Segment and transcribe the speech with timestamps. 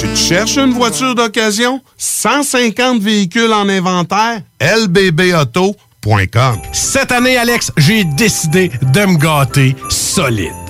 [0.00, 1.82] Tu te cherches une voiture d'occasion?
[1.98, 4.40] 150 véhicules en inventaire?
[4.58, 10.69] lbbauto.com Cette année, Alex, j'ai décidé de me gâter solide.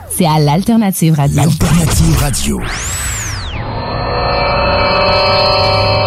[0.21, 1.35] c'est à l'Alternative Radio.
[1.41, 2.61] L'Alternative Radio.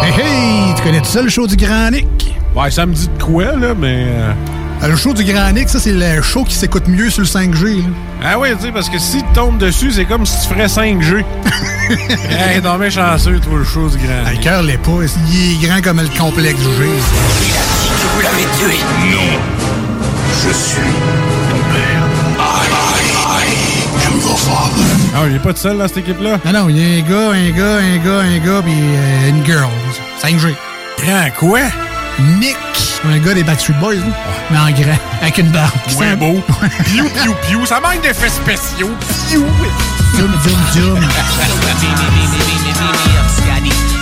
[0.01, 2.33] Hey, hey, tu connais tout ça, le show du Grand Nick?
[2.55, 4.05] Ouais, ça me dit de quoi, là, mais...
[4.07, 4.31] euh,
[4.83, 7.27] Euh, Le show du Grand Nick, ça, c'est le show qui s'écoute mieux sur le
[7.27, 7.79] 5G.
[7.79, 7.83] là.
[8.23, 10.67] Ah oui, tu sais, parce que si tu tombes dessus, c'est comme si tu ferais
[10.67, 11.25] 5G.
[12.29, 14.23] hey, non, mais chanceux, toi, le show du grand.
[14.25, 14.91] Ah, Le cœur l'est pas.
[15.29, 16.89] Il est grand comme le complexe du G.
[16.89, 18.79] Que vous l'avez tué
[19.11, 19.39] Non.
[20.47, 21.34] Je suis
[25.15, 26.39] Ah, il est pas tout seul dans cette équipe-là?
[26.45, 29.29] Non, non, il y a un gars, un gars, un gars, un gars, puis euh,
[29.29, 29.69] une girl.
[30.21, 30.53] 5G.
[31.03, 31.59] Grand quoi?
[32.39, 32.57] Nick.
[33.07, 34.01] Un gars des Backstreet Boys, là.
[34.49, 35.71] mais en grand, avec une barbe.
[35.99, 36.41] Ouais, beau.
[36.85, 37.65] Piou, piou, piou.
[37.65, 38.89] Ça manque d'effets spéciaux.
[39.29, 39.45] Piou.
[40.15, 40.99] Zoom, zoom, zoom.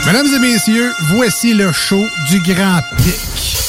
[0.05, 3.62] Mesdames et messieurs, voici le show du Grand Pic.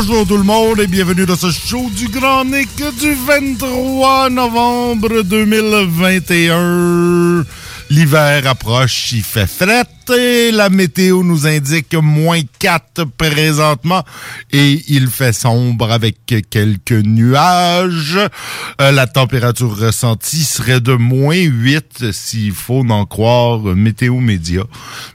[0.00, 5.20] Bonjour tout le monde et bienvenue dans ce show du Grand Nick du 23 novembre
[5.20, 7.44] 2021.
[7.90, 14.02] L'hiver approche, il fait fret et la météo nous indique moins 4 présentement
[14.50, 16.16] et il fait sombre avec
[16.50, 18.18] quelques nuages.
[18.80, 24.62] Euh, la température ressentie serait de moins 8 s'il faut en croire Météo Média.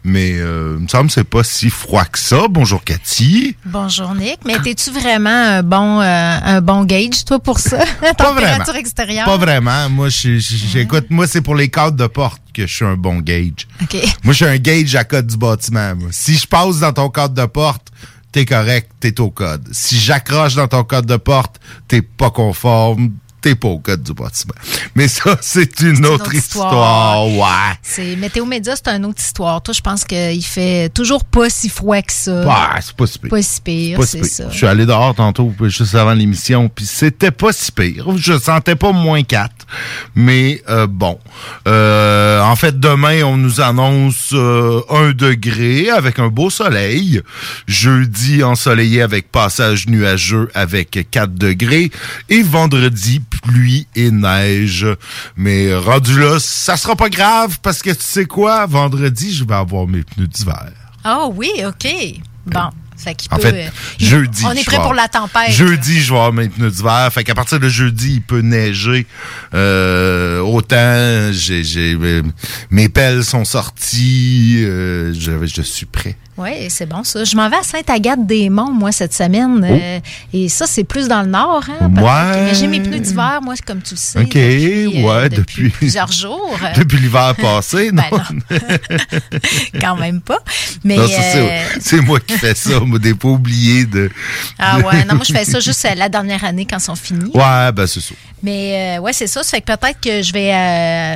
[0.03, 2.47] Mais euh, il me semble que c'est pas si froid que ça.
[2.49, 3.55] Bonjour Cathy.
[3.65, 7.79] Bonjour Nick, mais t'es-tu vraiment un bon, euh, un bon gauge, toi, pour ça?
[7.99, 8.79] Pas température vraiment.
[8.79, 9.25] extérieure?
[9.25, 9.89] Pas vraiment.
[9.89, 11.05] Moi, j'écoute.
[11.09, 13.67] Moi, c'est pour les cadres de porte que je suis un bon gauge.
[13.81, 13.95] OK.
[14.23, 15.95] Moi, je suis un gauge à code du bâtiment.
[15.95, 16.09] moi.
[16.11, 17.91] Si je passe dans ton cadre de porte,
[18.31, 19.67] t'es correct, t'es au code.
[19.71, 23.11] Si j'accroche dans ton code de porte, t'es pas conforme,
[23.45, 24.55] t'es pas au code du bâtiment.
[24.95, 27.27] Mais ça, c'est une, autre, histoire.
[27.27, 27.77] Ouais.
[27.83, 29.61] C'est Météo Média, c'est une autre histoire.
[29.61, 32.43] Toi, je pense qu'il fait toujours pas si froid que ça.
[32.43, 33.29] Ouais, c'est pas si pire.
[33.29, 34.49] Pas si pire, si c'est ça.
[34.49, 38.07] Je suis allé dehors tantôt, juste avant l'émission, puis c'était pas si pire.
[38.17, 39.51] Je sentais pas moins 4.
[40.15, 41.19] Mais euh, bon.
[41.67, 47.21] Euh, en fait, demain, on nous annonce euh, un degré avec un beau soleil.
[47.67, 51.91] Jeudi, ensoleillé avec passage nuageux avec 4 degrés.
[52.29, 54.85] Et vendredi, pluie et neige.
[55.35, 58.65] Mais rendu là, ça sera pas grave parce que tu sais quoi?
[58.65, 60.71] Vendredi, je vais avoir mes pneus d'hiver.
[61.03, 61.87] Ah oui, OK.
[62.47, 62.69] Bon.
[62.97, 64.43] Fait En peut, fait, euh, jeudi.
[64.45, 65.51] On est prêt pour la tempête.
[65.51, 67.09] Jeudi, je vais avoir mes pneus d'hiver.
[67.11, 69.05] Fait qu'à partir de jeudi, il peut neiger.
[69.53, 72.23] Euh, autant, j'ai, euh,
[72.71, 74.63] mes pelles sont sorties.
[74.63, 76.15] euh, je, je suis prêt.
[76.37, 77.23] Oui, c'est bon ça.
[77.23, 79.63] Je m'en vais à Sainte-Agathe-des-Monts, moi, cette semaine.
[79.63, 79.99] euh,
[80.33, 81.63] et ça, c'est plus dans le nord.
[81.69, 81.89] Hein.
[81.97, 81.99] Oh.
[82.01, 82.43] Ouais.
[82.43, 84.19] Mais j'ai mes pneus d'hiver, moi, comme tu le sais.
[84.19, 86.57] OK, depuis, euh, ouais, depuis, depuis- plusieurs jours.
[86.75, 88.03] Depuis l'hiver passé, non?
[88.49, 88.59] Ben
[89.81, 90.39] Quand même pas.
[90.83, 92.79] Mais, Non, ça, c'est, euh, c'est moi qui fais ça.
[92.81, 94.09] Moi, des pas oublié de.
[94.59, 97.31] ah ouais, non, moi, je fais ça juste la dernière année quand ils sont finis.
[97.33, 98.13] Ouais, ben, c'est ça.
[98.43, 99.41] Mais ouais, c'est ça.
[99.41, 100.51] Ça fait que peut-être que je vais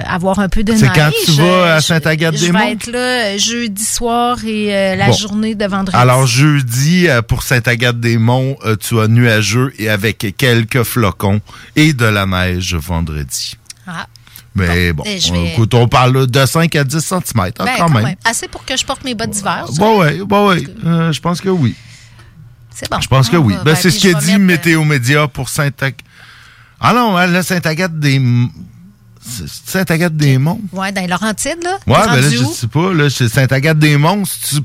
[0.07, 2.59] avoir un peu de C'est quand tu vas Euh, à je- Sainte-Agathe-des-Monts?
[2.59, 5.17] Je vais être là jeudi soir et euh, la Bon.
[5.17, 5.97] journée de vendredi.
[5.97, 11.41] Alors, jeudi, euh, pour Sainte-Agathe-des-Monts, euh, tu as nuageux et avec quelques flocons
[11.75, 13.55] et de la neige vendredi.
[13.87, 14.07] Ah.
[14.55, 18.15] Mais bon, vais- écoute, on parle de 5 à 10 cm Ben, Ah, quand, même.
[18.25, 19.65] Assez pour que je porte mes bottes d'hiver.
[19.77, 20.51] Bon, ouais, bon.
[20.85, 21.75] Euh, je pense que oui.
[22.73, 22.99] C'est bon.
[22.99, 23.53] Je pense que oui.
[23.53, 25.99] va- Ben, ben, c'est ce qu'a dit mettre, euh, Météo Média pour Sainte-Agathe.
[26.81, 28.21] Ah non, hein, là, Sainte-Agathe des...
[29.21, 30.61] c'est Sainte-Agathe des Monts?
[30.71, 31.77] Ouais, dans les Laurentides, là.
[31.87, 32.93] Ouais, ben là, je sais pas.
[32.93, 34.23] Là, c'est Sainte-Agathe des Monts.
[34.25, 34.61] si tu-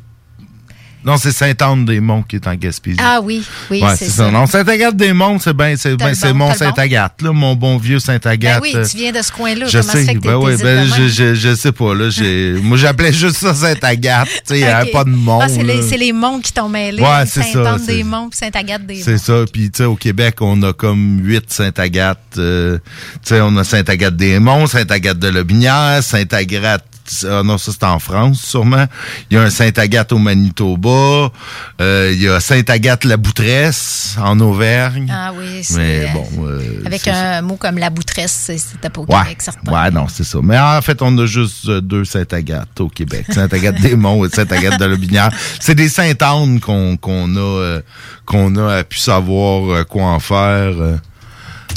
[1.04, 2.96] Non, c'est Sainte-Anne-des-Monts qui est en Gaspésie.
[3.00, 4.24] Ah oui, oui, Ouais, c'est ça.
[4.24, 4.30] ça.
[4.30, 6.54] Non, Sainte-Agathe-des-Monts, c'est ben, c'est ben, bon, mon t'as le bon.
[6.54, 8.62] Sainte-Agathe, là, mon bon vieux Ben Sainte-Agathe.
[8.62, 9.66] oui, tu viens de ce coin-là.
[9.66, 12.08] Je Comment sais, fait que t'es ben oui, ben je, je, je sais pas, là,
[12.10, 15.48] j'ai, moi j'appelais juste ça Sainte-Agathe, tu sais, il y avait pas de mont, Ah,
[15.48, 17.02] c'est les, c'est les monts qui t'ont mêlé.
[17.02, 19.04] Ouais, c'est ça, Sainte-Anne-des-Monts puis Sainte-Agathe-des-Monts.
[19.04, 22.78] C'est ça, puis tu sais, au Québec, on a comme huit Sainte-Agathe, euh,
[23.22, 26.84] tu sais, on a Sainte-Agathe-des-Monts, Sainte-Agathe-de-Lobinière, Sainte-Agathe
[27.30, 28.86] ah non, ça c'est en France, sûrement.
[29.30, 31.30] Il y a un Sainte-Agathe au Manitoba.
[31.80, 35.10] Euh, il y a Sainte-Agathe-la-Boutresse en Auvergne.
[35.12, 35.76] Ah oui, c'est...
[35.76, 37.36] Mais euh, bon, euh, Avec ça.
[37.38, 39.72] un mot comme la boutresse, c'est- c'était pas au Ouais, Québec, certain.
[39.72, 40.38] ouais, non, c'est ça.
[40.42, 43.26] Mais en fait, on a juste euh, deux Sainte-Agathe au Québec.
[43.30, 45.30] Sainte-Agathe-des-Monts et Sainte-Agathe-de-Lobinière.
[45.60, 47.80] C'est des Sainte-Anne qu'on qu'on a, euh,
[48.26, 50.72] qu'on a pu savoir euh, quoi en faire.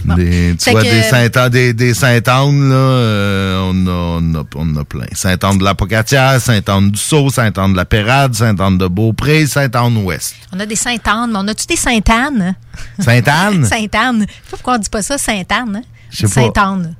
[0.06, 4.36] Des, tu Fait vois, que- des Sainte-Anne, des, des Sainte-Anne, là, euh, on, a, on,
[4.40, 5.06] a, on a plein.
[5.12, 9.98] Sainte-Anne de la Pocatière, Sainte-Anne du Sceau, Sainte-Anne de la Pérade, Sainte-Anne de Beaupré, Sainte-Anne
[9.98, 10.36] Ouest.
[10.54, 12.56] On a des Sainte-Anne, mais on a-tu des Sainte-Anne?
[13.00, 13.66] Sainte-Anne?
[13.70, 14.20] Sainte-Anne.
[14.22, 15.78] Je sais pas pourquoi on dit pas ça, Sainte-Anne.
[15.78, 15.82] hein?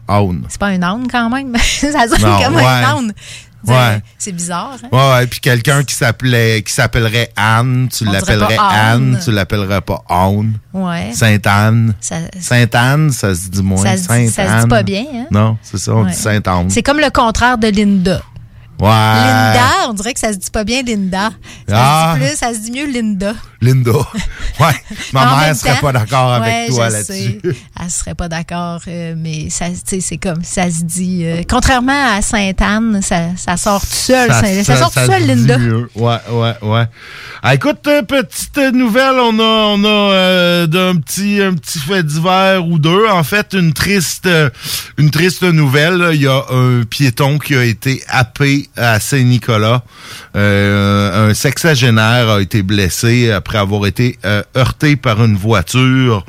[0.08, 0.44] Aune.
[0.50, 1.56] C'est pas un âne quand même.
[1.58, 2.64] ça sonne comme ouais.
[2.64, 3.14] un âne.
[3.66, 4.02] C'est- Ouais.
[4.18, 4.78] C'est bizarre.
[4.84, 4.88] Hein?
[4.92, 10.04] Ouais, ouais, puis quelqu'un qui s'appelait qui s'appellerait Anne, tu l'appellerais Anne, tu l'appellerais pas
[10.10, 10.54] Anne.
[10.74, 11.12] Ouais.
[11.14, 11.94] Sainte-Anne.
[12.40, 13.84] Sainte-Anne, ça se dit moins.
[13.84, 15.26] Ça se dit- ça se dit pas bien, hein?
[15.32, 16.12] Non, c'est ça, on Ouais.
[16.12, 16.70] dit Sainte-Anne.
[16.70, 18.22] C'est comme le contraire de Linda.
[18.80, 18.88] Ouais.
[18.90, 21.32] Linda, on dirait que ça se dit pas bien Linda.
[21.68, 22.14] Ça Ah.
[22.16, 23.34] se dit plus, ça se dit mieux Linda.
[23.62, 23.92] Linda.
[24.60, 24.74] Ouais.
[25.14, 27.40] Ma mère serait temps- pas d'accord avec Ouais, toi là-dessus.
[27.44, 31.26] Elle serait pas d'accord, euh, mais ça, c'est comme ça se dit.
[31.26, 34.32] euh, contrairement à Sainte-Anne, ça, ça sort tout seul.
[34.32, 35.60] Ça, ça sort tout se seul, Linda.
[35.60, 35.88] mieux.
[35.94, 36.86] Ouais, ouais, ouais.
[37.44, 39.44] Ah, écoute, euh, petite nouvelle, on a,
[39.76, 43.06] on a euh, d'un petit, un petit fait divers ou deux.
[43.08, 44.28] En fait, une triste,
[44.98, 46.10] une triste nouvelle.
[46.14, 49.84] Il y a un piéton qui a été happé à Saint-Nicolas.
[50.36, 56.26] Euh, un sexagénaire a été blessé après avoir été euh, heurté par une voiture.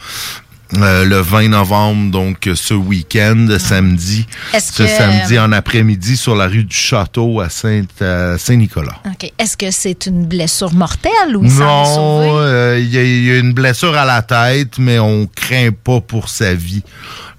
[0.77, 6.37] euh, le 20 novembre, donc ce week-end, samedi, Est-ce ce que- samedi en après-midi sur
[6.37, 8.97] la rue du Château à Saint, à Saint-Nicolas.
[9.07, 9.33] OK.
[9.39, 13.97] Est-ce que c'est une blessure mortelle ou Non, euh, il y, y a une blessure
[13.97, 16.83] à la tête, mais on craint pas pour sa vie.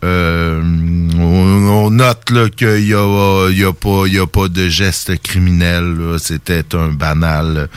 [0.04, 0.62] Euh,
[1.18, 2.24] on, note
[2.56, 5.96] qu'il y a, y a pas, il y a pas de geste criminel.
[6.20, 7.68] C'était un banal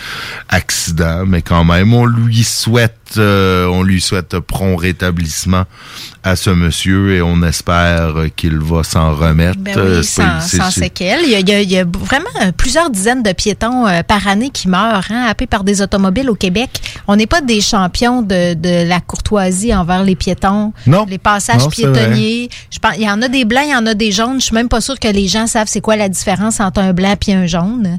[0.48, 5.64] accident, mais quand même, on lui souhaite, euh, on lui souhaite prompt rétablissement
[6.22, 9.58] à ce monsieur et on espère qu'il va s'en remettre.
[9.58, 11.22] Ben oui, sans, séquelles.
[11.24, 15.06] Il y, a, il y vraiment plusieurs dizaines de piétons euh, par année qui meurent,
[15.10, 16.70] hein, happés par des automobiles au Québec.
[17.08, 21.06] On n'est pas des champions de, de la courtoisie envers les piétons, Non.
[21.08, 23.86] les passages Non, c'est Je pense, il y en a des blancs, il y en
[23.86, 24.40] a des jaunes.
[24.40, 26.92] Je suis même pas sûre que les gens savent c'est quoi la différence entre un
[26.92, 27.98] blanc et un jaune.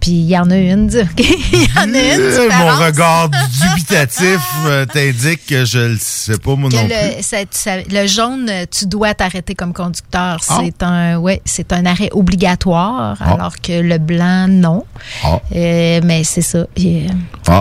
[0.00, 0.88] Puis il y en a une,
[1.18, 2.78] il y en a une Euh, différence.
[2.78, 3.28] Mon regard
[3.74, 7.22] dubitatif euh, t'indique que je le sais pas, moi Que non le, plus.
[7.22, 10.38] ça- ça- le jaune, euh, tu dois t'arrêter comme conducteur.
[10.48, 10.60] Ah.
[10.62, 13.32] C'est un, ouais, c'est un arrêt obligatoire, Ah.
[13.34, 14.84] alors que le blanc, non.
[15.24, 15.40] Ah.
[15.54, 16.66] Euh, mais c'est ça.
[16.76, 17.06] Et.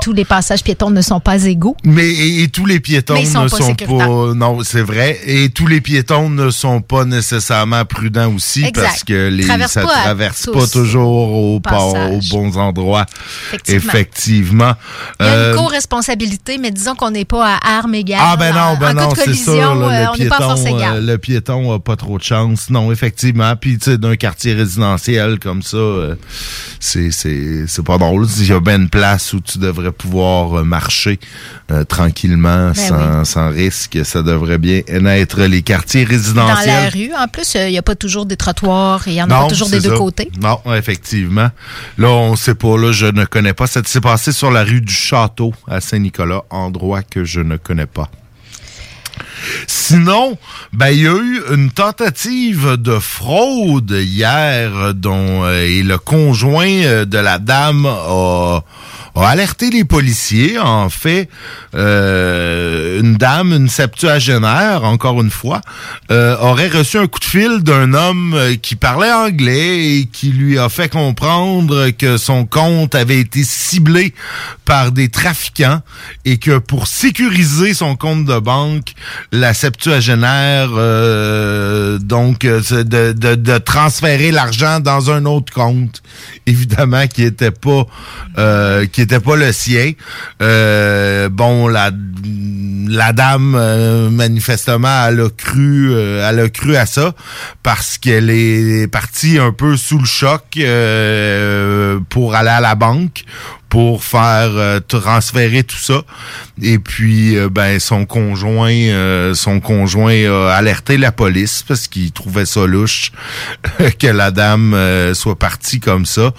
[0.02, 1.78] Tous les passages piétons ne sont pas égaux.
[1.86, 4.34] Mais et, et tous les piétons sont ne pas sont pas.
[4.36, 5.18] Non, c'est vrai.
[5.26, 8.84] Et tous les piétons ne sont pas nécessairement prudents aussi Exact.
[8.86, 12.27] parce que les, Traverse ça à traverse pas toujours au, passage.
[12.30, 13.06] Bons endroits.
[13.48, 13.92] Effectivement.
[13.94, 14.74] Effectivement.
[15.20, 18.20] Il y a Euh, une co-responsabilité, mais disons qu'on n'est pas à armes égales.
[18.22, 19.76] Ah ben non, En- ben en non, c'est sûr.
[19.76, 20.96] là, euh, le, pas force piéton, égale.
[20.98, 22.70] euh, le piéton a pas trop de chance.
[22.70, 23.56] Non, effectivement.
[23.56, 26.16] Puis tu sais, d'un quartier résidentiel comme ça, euh,
[26.80, 28.28] c'est c'est pas drôle.
[28.40, 31.20] Il y a bien une place où tu devrais pouvoir euh, marcher
[31.72, 34.00] euh, tranquillement, Ben sans, sans risque.
[34.04, 36.90] Ça devrait bien être les quartiers Dans la résidentiels.
[36.94, 39.30] rue, en plus, euh, il n'y a pas toujours des trottoirs et il n'y en
[39.30, 40.30] a pas toujours des deux côtés.
[40.42, 41.50] Non, effectivement.
[41.98, 43.68] Là, on sait pas, là, je ne connais pas.
[43.68, 47.86] Ça s'est passé sur la rue du Château à Saint-Nicolas, endroit que je ne connais
[47.86, 48.10] pas.
[49.68, 50.38] Sinon,
[50.74, 56.68] ben, il y a eu une tentative de fraude hier dont euh, et le conjoint
[56.68, 58.62] euh, de la dame a,
[59.16, 60.60] a alerté les policiers.
[60.60, 61.30] En fait,
[61.76, 65.62] euh, une dame, une septuagénaire, encore une fois,
[66.12, 70.30] euh, aurait reçu un coup de fil d'un homme euh, qui parlait anglais et qui
[70.30, 74.14] lui a fait comprendre que son compte avait été ciblé
[74.66, 75.82] par des trafiquants
[76.26, 78.94] et que pour sécuriser son compte de banque,
[79.32, 86.02] la septuagénaire euh, donc de, de, de transférer l'argent dans un autre compte,
[86.46, 87.86] évidemment qui était pas
[88.92, 89.92] qui pas le sien.
[90.42, 91.92] Euh, bon la
[92.90, 97.14] la dame euh, manifestement elle a cru euh, elle a cru à ça
[97.64, 103.26] parce qu'elle est partie un peu sous le choc euh, pour aller à la banque
[103.70, 106.02] pour faire euh, transférer tout ça.
[106.62, 112.12] Et puis euh, ben son conjoint euh, son conjoint a alerté la police parce qu'il
[112.12, 113.12] trouvait ça louche
[114.00, 114.76] que la dame
[115.14, 116.34] soit partie comme ça.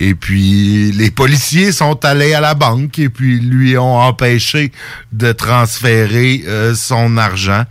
[0.00, 4.72] Et puis les policiers sont allés à la banque et puis lui ont empêché
[5.12, 7.64] de transférer son argent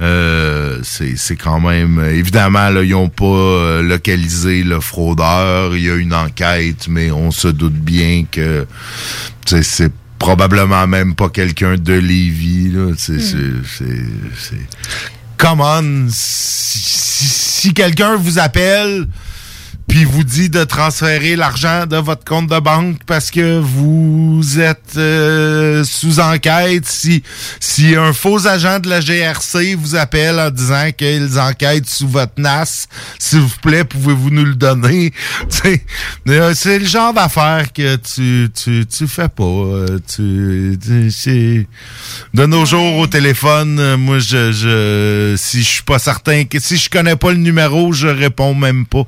[0.00, 5.76] euh, c'est c'est quand même évidemment là, ils n'ont pas euh, localisé le fraudeur.
[5.76, 8.66] Il y a une enquête, mais on se doute bien que
[9.46, 12.70] c'est probablement même pas quelqu'un de Lévis.
[12.72, 12.92] Là.
[12.96, 13.36] C'est, c'est,
[13.66, 13.84] c'est,
[14.38, 14.68] c'est-
[15.36, 16.78] Come on, si-
[17.26, 19.06] si quelqu'un vous appelle
[19.94, 24.96] puis vous dit de transférer l'argent de votre compte de banque parce que vous êtes
[24.96, 27.22] euh, sous enquête, si
[27.60, 32.32] si un faux agent de la GRC vous appelle en disant qu'ils enquêtent sous votre
[32.38, 32.88] NAS,
[33.20, 35.12] s'il vous plaît, pouvez-vous nous le donner?
[36.26, 39.44] Euh, C'est le genre d'affaires que tu, tu, tu fais pas.
[39.44, 41.68] euh, Tu, tu-
[42.34, 46.58] de nos jours au téléphone, euh, moi je, je si je suis pas certain que
[46.58, 49.06] si je connais pas le numéro, je réponds même pas.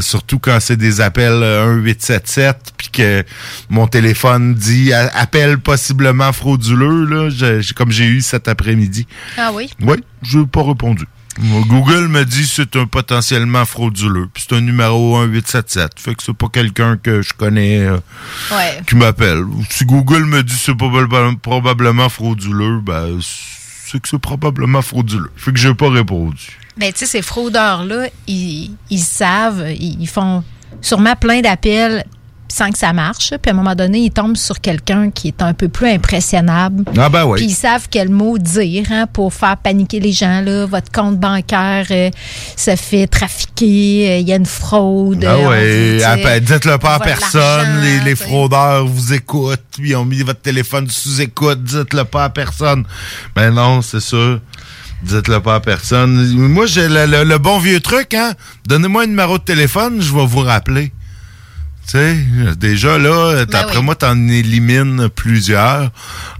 [0.00, 3.24] Surtout quand c'est des appels euh, 1877 puis que
[3.68, 9.06] mon téléphone dit appel possiblement frauduleux là, je- je- comme j'ai eu cet après-midi.
[9.36, 9.70] Ah oui?
[9.80, 11.04] Oui, je n'ai pas répondu.
[11.68, 14.28] Google me dit c'est un potentiellement frauduleux.
[14.34, 15.92] Puis c'est un numéro 1877.
[15.96, 17.96] Fait que c'est pas quelqu'un que je connais euh,
[18.50, 18.80] Ouais.
[18.86, 19.44] qui m'appelle.
[19.70, 25.30] Si Google me dit c'est probable- probablement frauduleux, ben c'est que c'est probablement frauduleux.
[25.36, 26.58] Fait que j'ai pas répondu.
[26.80, 30.42] Ben, tu sais, ces fraudeurs-là, ils, ils savent, ils, font
[30.80, 32.06] sûrement plein d'appels
[32.48, 33.34] sans que ça marche.
[33.42, 36.84] Puis à un moment donné, ils tombent sur quelqu'un qui est un peu plus impressionnable.
[36.96, 37.36] Ah ben oui.
[37.36, 40.40] Puis ils savent quel mot dire hein, pour faire paniquer les gens.
[40.40, 40.64] Là.
[40.64, 42.10] Votre compte bancaire euh,
[42.56, 45.22] se fait trafiquer, euh, il y a une fraude.
[45.22, 47.82] Ah euh, vous dit, appelle- dites-le pas à personne.
[47.82, 51.62] Les, les fraudeurs vous écoutent, puis ils ont mis votre téléphone sous écoute.
[51.62, 52.84] Dites-le pas à personne.
[53.36, 54.40] Mais non, c'est sûr.
[55.02, 56.32] Dites-le pas à personne.
[56.36, 58.32] Moi, j'ai le, le- le bon vieux truc, hein.
[58.66, 60.92] Donnez-moi un numéro de téléphone, je vais vous rappeler.
[61.86, 62.16] Tu sais,
[62.56, 63.84] déjà là, d'après Ben oui.
[63.84, 65.90] moi, t'en élimines plusieurs.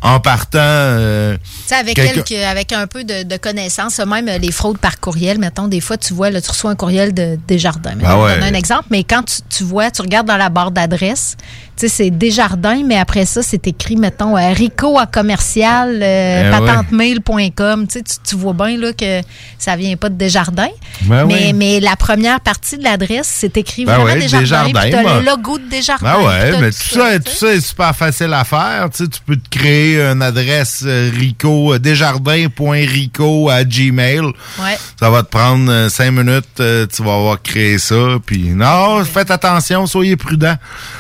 [0.01, 4.39] En partant, euh, Tu sais, avec, quelques, avec un peu de, de connaissances, même euh,
[4.39, 7.37] les fraudes par courriel, mettons, des fois, tu vois, là, tu reçois un courriel de
[7.49, 7.95] Desjardins.
[7.95, 8.41] Ah Mettons, ouais.
[8.43, 11.37] Un exemple, mais quand tu, tu vois, tu regardes dans la barre d'adresse,
[11.81, 16.51] sais, c'est Desjardins, mais après ça, c'est écrit, mettons, euh, Rico à commercial, euh, Eh
[16.51, 17.87] patentemail.com.
[17.87, 19.21] Tu tu- tu vois bien là, que
[19.59, 20.69] ça vient pas de Desjardins.
[21.03, 21.53] Ben mais, oui.
[21.53, 24.73] mais la première partie de l'adresse, c'est écrit Ben vraiment ouais, Desjardins.
[24.91, 25.21] T'as moi.
[25.21, 26.19] le logo de Desjardins.
[26.19, 28.89] Ben ouais, mais tout ça, tout ça est super facile à faire.
[28.91, 34.21] Tu, sais, tu peux te créer une adresse euh, Rico, euh, desjardins.rico à Gmail.
[34.21, 34.79] Ouais.
[34.99, 37.95] Ça va te prendre cinq minutes, tu vas avoir créé ça.
[38.25, 40.57] Puis non, faites attention, soyez prudents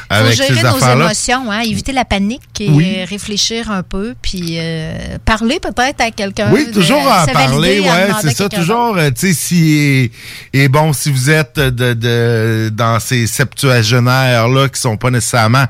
[0.09, 3.05] avec ces nos émotions, hein, éviter la panique et Oui.
[3.05, 6.51] réfléchir un peu, puis euh, parler peut-être à quelqu'un.
[6.53, 7.89] Oui, toujours se parler, ouais,
[8.21, 10.11] c'est à ça, toujours, euh, tu sais, si,
[10.53, 15.65] et, bon, si vous êtes de, de, dans ces septuagénaires-là qui sont pas nécessairement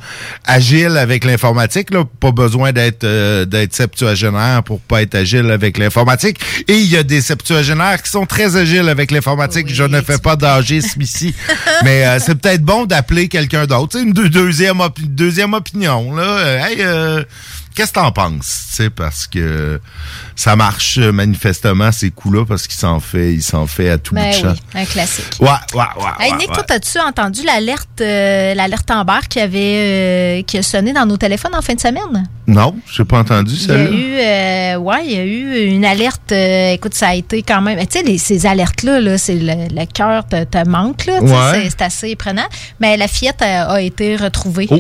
[0.47, 5.79] agiles avec l'informatique, là, pas besoin d'être, euh, d'être septuagénaire pour pas être agile avec
[5.79, 6.39] l'informatique.
[6.69, 9.69] Et il y a des septuagénaires qui sont très agiles avec l'informatique.
[9.73, 11.35] Je ne fais pas d'agisme ici,
[11.85, 16.15] mais euh, c'est peut-être bon d'appeler quelqu'un d'autre, tu sais, une deux- deuxième, deuxième opinion,
[16.15, 16.23] là.
[16.23, 17.25] Euh, euh,
[17.81, 18.65] Qu'est-ce que t'en penses?
[18.71, 19.81] Tu sais, parce que
[20.37, 24.15] ça marche euh, manifestement ces coups-là parce qu'il s'en fait, il s'en fait à tout
[24.15, 24.53] bout Ben de champ.
[24.75, 25.25] oui, un classique.
[25.41, 26.27] Ouais, ouais, ouais.
[26.27, 26.57] Hey Nick, ouais.
[26.57, 31.17] toi, as-tu entendu l'alerte euh, l'alerte Amber qui avait euh, qui a sonné dans nos
[31.17, 32.29] téléphones en fin de semaine?
[32.47, 35.85] Non, j'ai pas entendu Il y a eu euh, ouais, il y a eu une
[35.87, 36.33] alerte.
[36.33, 37.79] écoute, ça a été quand même.
[37.87, 41.07] Tu sais, ces alertes-là, là, c'est le, le cœur te, te manque.
[41.07, 41.31] Là, Ouais.
[41.63, 42.47] c'est- c'est assez prenant.
[42.81, 44.79] Mais la fillette a, a été retrouvée Oh.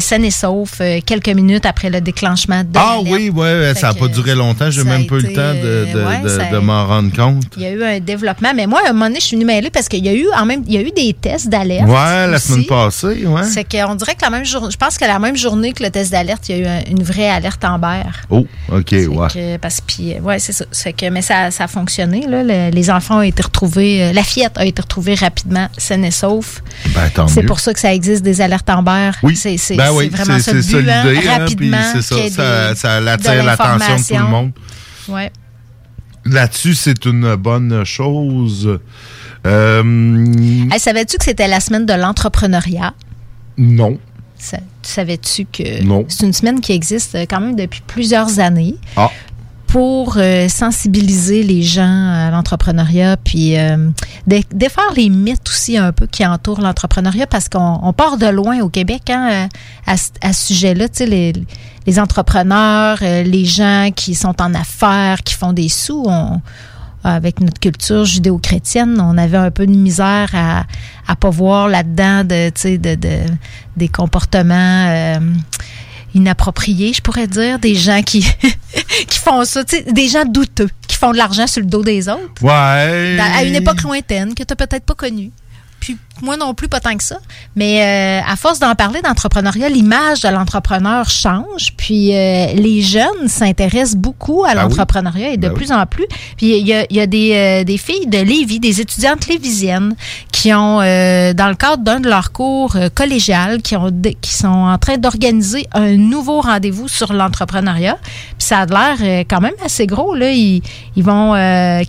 [0.00, 4.08] saine et sauf quelques minutes après le déclenchement de Ah oui, ouais, ça n'a pas
[4.08, 4.70] duré longtemps.
[4.70, 7.44] J'ai même pas eu le temps de, de, euh, ouais, de- m'en rendre compte.
[7.56, 9.44] Il y a eu un développement, mais moi, à un moment donné, je suis venue
[9.46, 11.86] mêler parce qu'il y a eu en même, il y a eu des tests d'alerte.
[11.88, 11.94] Ouais,
[12.26, 12.48] la aussi.
[12.48, 13.42] semaine passée, ouais.
[13.44, 15.90] C'est qu'on dirait que la même journée, je pense que la même journée que le
[15.90, 18.02] test d'alerte, il y a eu un- une vraie alerte Amber.
[18.30, 19.08] Oh, OK, ouais.
[19.32, 20.64] Que- parce puis ouais, c'est ça.
[20.92, 22.42] Que mais ça, ça a fonctionné là.
[22.42, 26.10] Le- les enfants ont été retrouvés, euh, la fillette a été retrouvée rapidement saine et
[26.10, 26.62] sauf.
[26.94, 29.10] Ben, C'est pour ça que ça existe des alertes Amber.
[29.22, 29.36] Oui.
[29.36, 31.02] c'est Ben oui, vraiment ça le but, hein,
[31.32, 34.52] hein, ça, ça, attire l'attention de tout le monde.
[35.08, 35.30] Ouais.
[36.24, 38.78] Là-dessus, c'est une bonne chose.
[39.46, 42.94] Euh, Hey, savais-tu que c'était la semaine de l'entrepreneuriat?
[43.58, 43.98] non.
[44.38, 46.04] Ça- tu savais-tu que Non.
[46.08, 48.76] c'est une semaine qui existe euh, quand même depuis plusieurs années?
[48.94, 49.10] Ah.
[49.66, 51.82] Pour euh, sensibiliser les gens
[52.12, 53.90] à l'entrepreneuriat, puis euh,
[54.26, 58.26] dé- défaire les mythes aussi un peu qui entourent l'entrepreneuriat parce qu'on on part de
[58.26, 59.48] loin au Québec hein,
[59.86, 59.92] à,
[60.22, 60.88] à ce sujet-là.
[60.88, 61.32] Tu sais, les,
[61.86, 66.40] les entrepreneurs, euh, les gens qui sont en affaires, qui font des sous, on-
[67.04, 70.64] avec notre culture judéo-chrétienne, on avait un peu de misère à
[71.06, 73.32] à pas voir là-dedans de, de, de-
[73.76, 75.20] des comportements euh,
[76.16, 78.26] inappropriés, je pourrais dire, des gens qui
[79.08, 82.42] qui font ça, des gens douteux, qui font de l'argent sur le dos des autres.
[82.42, 83.16] Ouais.
[83.16, 85.30] Dans- à une époque lointaine que tu n'as peut-être pas connue.
[85.86, 87.18] Puis moi non plus, pas tant que ça.
[87.54, 91.74] Mais euh, à force d'en parler d'entrepreneuriat, l'image de l'entrepreneur change.
[91.76, 94.70] Puis euh, les jeunes s'intéressent beaucoup à Ben oui.
[94.70, 95.54] l'entrepreneuriat et de Ben oui.
[95.58, 96.06] plus en plus.
[96.36, 99.28] Puis il y a, il y a des, euh, des filles de Lévis, des étudiantes
[99.28, 99.94] lévisiennes
[100.32, 104.78] qui ont, dans le cadre d'un de leurs cours collégial, qui, ont, qui sont en
[104.78, 107.98] train d'organiser un nouveau rendez-vous sur l'entrepreneuriat.
[108.02, 110.14] Puis ça a l'air quand même assez gros.
[110.14, 110.30] Là.
[110.30, 110.62] Ils,
[110.96, 111.32] ils vont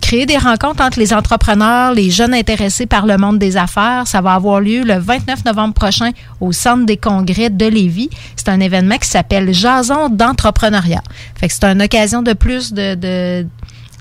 [0.00, 3.87] créer des rencontres entre les entrepreneurs, les jeunes intéressés par le monde des affaires.
[4.04, 8.10] Ça va avoir lieu le 29 novembre prochain au Centre des congrès de Lévis.
[8.36, 11.02] C'est un événement qui s'appelle Jason d'entrepreneuriat.
[11.40, 12.94] C'est une occasion de plus de,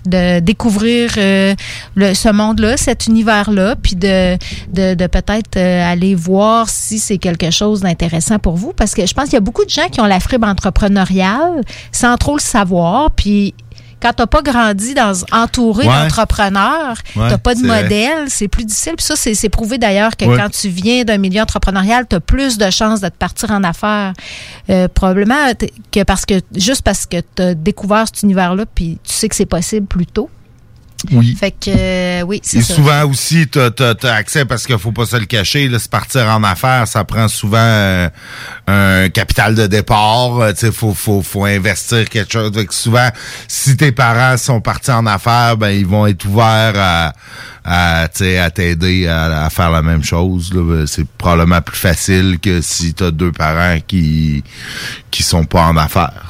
[0.08, 1.54] de découvrir euh,
[1.95, 4.38] le, ce monde-là, cet univers-là, puis de,
[4.73, 8.73] de, de peut-être euh, aller voir si c'est quelque chose d'intéressant pour vous.
[8.73, 11.62] Parce que je pense qu'il y a beaucoup de gens qui ont la fibre entrepreneuriale
[11.91, 13.54] sans trop le savoir, puis
[14.01, 15.93] quand t'as pas grandi dans entouré Ouais.
[16.03, 18.93] d'entrepreneurs, Ouais, t'as pas de modèle, c'est plus difficile.
[18.97, 20.38] Puis ça, c'est prouvé d'ailleurs que Ouais.
[20.38, 23.63] quand tu viens d'un milieu entrepreneurial, tu as plus de chances de te partir en
[23.63, 24.13] affaires.
[24.69, 25.51] Euh, probablement
[25.91, 29.36] que parce que juste parce que tu as découvert cet univers-là, puis tu sais que
[29.36, 30.29] c'est possible plus tôt.
[31.12, 31.36] Oui.
[31.39, 32.73] Fait que euh, oui, c'est Et ça.
[32.73, 36.25] souvent aussi, tu as, accès, parce qu'il faut pas se le cacher, là, se partir
[36.27, 38.10] en affaires, ça prend souvent euh,
[38.67, 40.39] un capital de départ.
[40.39, 42.51] euh, Il faut, faut, faut investir quelque chose.
[42.53, 43.10] Fait que souvent,
[43.47, 47.13] si tes parents sont partis en affaires, ben ils vont être ouverts à,
[47.63, 50.51] à, tu sais, à t'aider à, à faire la même chose.
[50.53, 50.62] là.
[50.63, 54.43] Ben, C'est probablement plus facile que si tu as deux parents qui
[55.12, 56.26] qui sont pas en affaires,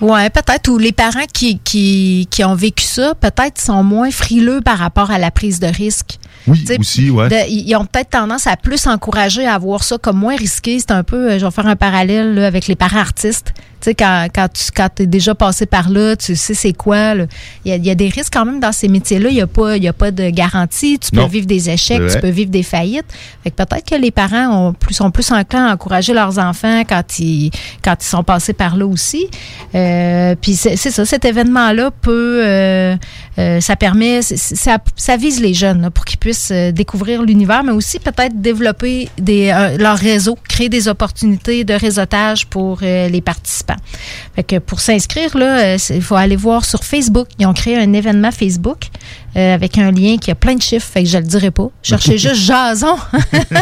[0.00, 0.68] Ouais, peut-être.
[0.68, 5.10] Ou les parents qui, qui, qui ont vécu ça, peut-être sont moins frileux par rapport
[5.10, 6.18] à la prise de risque.
[6.48, 7.28] Oui, T'sais, aussi, ouais.
[7.28, 10.78] de- ils ont peut-être tendance à plus encourager à voir ça comme moins risqué.
[10.78, 13.52] C'est un peu, euh, je vais faire un parallèle là, avec les parents artistes.
[13.80, 17.14] Tu sais, quand, quand tu quand es déjà passé par là, tu sais c'est quoi.
[17.14, 17.28] Il
[17.66, 19.28] y a, il y a des risques quand même dans ces métiers-là.
[19.28, 20.98] Il n'y a, pas- y a pas de garantie.
[20.98, 21.28] Tu peux Non.
[21.28, 23.04] vivre des échecs, tu peux vivre des faillites.
[23.44, 26.82] Fait que peut-être que les parents ont plus, sont plus enclins à encourager leurs enfants
[26.88, 27.52] quand ils,
[27.84, 29.28] quand ils sont passés par là aussi.
[29.76, 32.96] Euh, puis c'est ça, cet événement-là peut, euh,
[33.38, 37.62] euh, ça permet, ça, ça vise les jeunes là, pour qu'ils puissent euh, découvrir l'univers,
[37.64, 43.20] mais aussi peut-être développer euh, leur réseau, créer des opportunités de réseautage pour euh, les
[43.20, 43.76] participants.
[44.34, 47.28] Fait que pour s'inscrire, il faut aller voir sur Facebook.
[47.38, 48.88] Ils ont créé un événement Facebook
[49.36, 51.68] euh, avec un lien qui a plein de chiffres, fait que je le dirai pas.
[51.82, 52.96] Cherchez juste Jason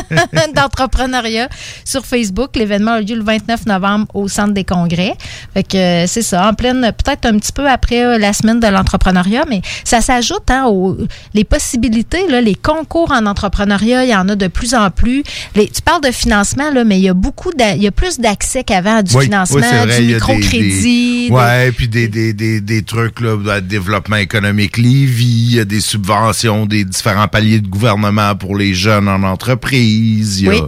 [0.54, 1.48] d'entrepreneuriat
[1.84, 2.50] sur Facebook.
[2.56, 5.14] L'événement a lieu le 29 novembre au Centre des congrès.
[5.54, 8.60] Fait que euh, c'est ça, en pleine, peut-être un petit peu après euh, la semaine
[8.60, 10.96] de l'entrepreneuriat, mais ça s'ajoute hein, aux
[11.34, 15.22] les possibilités, là, les concours en entrepreneuriat, il y en a de plus en plus.
[15.54, 18.18] Les- tu parles de financement, là, mais il y a beaucoup, il y a plus
[18.18, 21.28] d'accès qu'avant à du Oui, financement, oui, vrai, du microcrédit.
[21.30, 25.80] Ouais, puis des, des, des, des trucs là, de développement économique il y a des
[25.80, 30.40] subventions, des différents paliers de gouvernement pour les jeunes en entreprise.
[30.40, 30.60] il y a- Oui,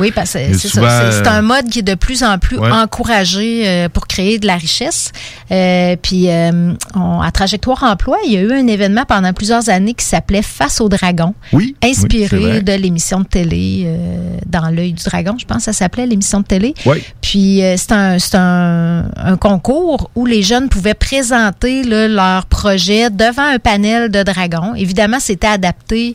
[0.00, 1.10] oui, parce que c'est ça.
[1.22, 2.70] C'est- un mode qui est de plus en plus Ouais.
[2.70, 5.12] encouragé euh, pour créer de la richesse.
[5.50, 9.68] Euh, puis, euh, on- à Trajectoire Emploi, il y a eu un événement pendant plusieurs
[9.68, 14.92] années qui s'appelait Face au dragon, Oui, inspiré de l'émission de télé euh, Dans l'œil
[14.92, 16.74] du dragon, je pense que ça s'appelait l'émission de télé.
[16.86, 17.02] Oui.
[17.20, 23.08] Puis c'est un, c'est un, un concours où les jeunes pouvaient présenter là, leur projet
[23.10, 24.31] devant un panel de dragons.
[24.76, 26.14] Évidemment, c'était adapté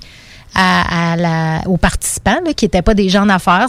[1.68, 3.68] aux participants, qui n'étaient pas des gens d'affaires.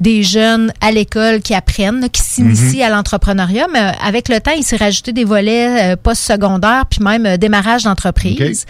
[0.00, 3.66] Des jeunes à l'école qui apprennent, là, qui s'initient à l'entrepreneuriat.
[3.72, 7.36] Mais euh, avec le temps, il s'est rajouté des volets euh, post-secondaires, puis même euh,
[7.36, 8.64] démarrage d'entreprise.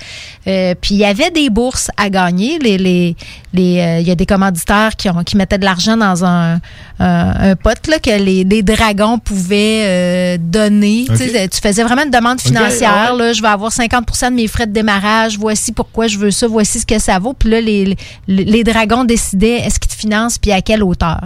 [0.46, 2.58] Euh, puis il y avait des bourses à gagner.
[2.58, 3.16] Les, les,
[3.52, 6.54] les, euh, il y a des commanditaires qui, ont, qui mettaient de l'argent dans un,
[7.00, 11.06] un, un pot là, que les, les dragons pouvaient euh, donner.
[11.08, 13.14] Tu faisais vraiment une demande financière.
[13.14, 15.38] là, je vais avoir 50% de mes frais de démarrage.
[15.38, 16.46] Voici pourquoi je veux ça.
[16.46, 17.34] Voici ce que ça vaut.
[17.34, 21.17] Puis là, les, les, les dragons décidaient est-ce qu'ils te financent puis à quelle hauteur.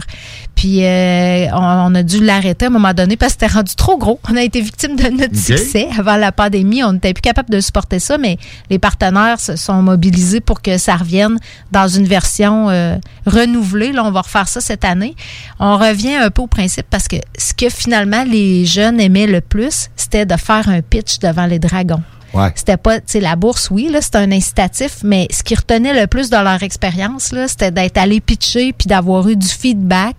[0.54, 3.74] Puis euh, on, on a dû l'arrêter à un moment donné parce que c'était rendu
[3.74, 4.20] trop gros.
[4.30, 6.84] On a été victime de notre succès avant la pandémie.
[6.84, 8.38] On n'était plus capable de supporter ça, mais
[8.70, 11.38] les partenaires se sont mobilisés pour que ça revienne
[11.70, 13.92] dans une version euh, renouvelée.
[13.92, 15.14] Là, on va refaire ça cette année.
[15.58, 19.40] On revient un peu au principe parce que ce que finalement les jeunes aimaient le
[19.40, 22.02] plus, c'était de faire un pitch devant les dragons.
[22.34, 22.50] Ouais.
[22.54, 25.98] C'était pas, tu sais, la bourse, oui, là, c'était un incitatif, mais ce qui retenait
[25.98, 30.16] le plus dans leur expérience, là, c'était d'être allé pitcher puis d'avoir eu du feedback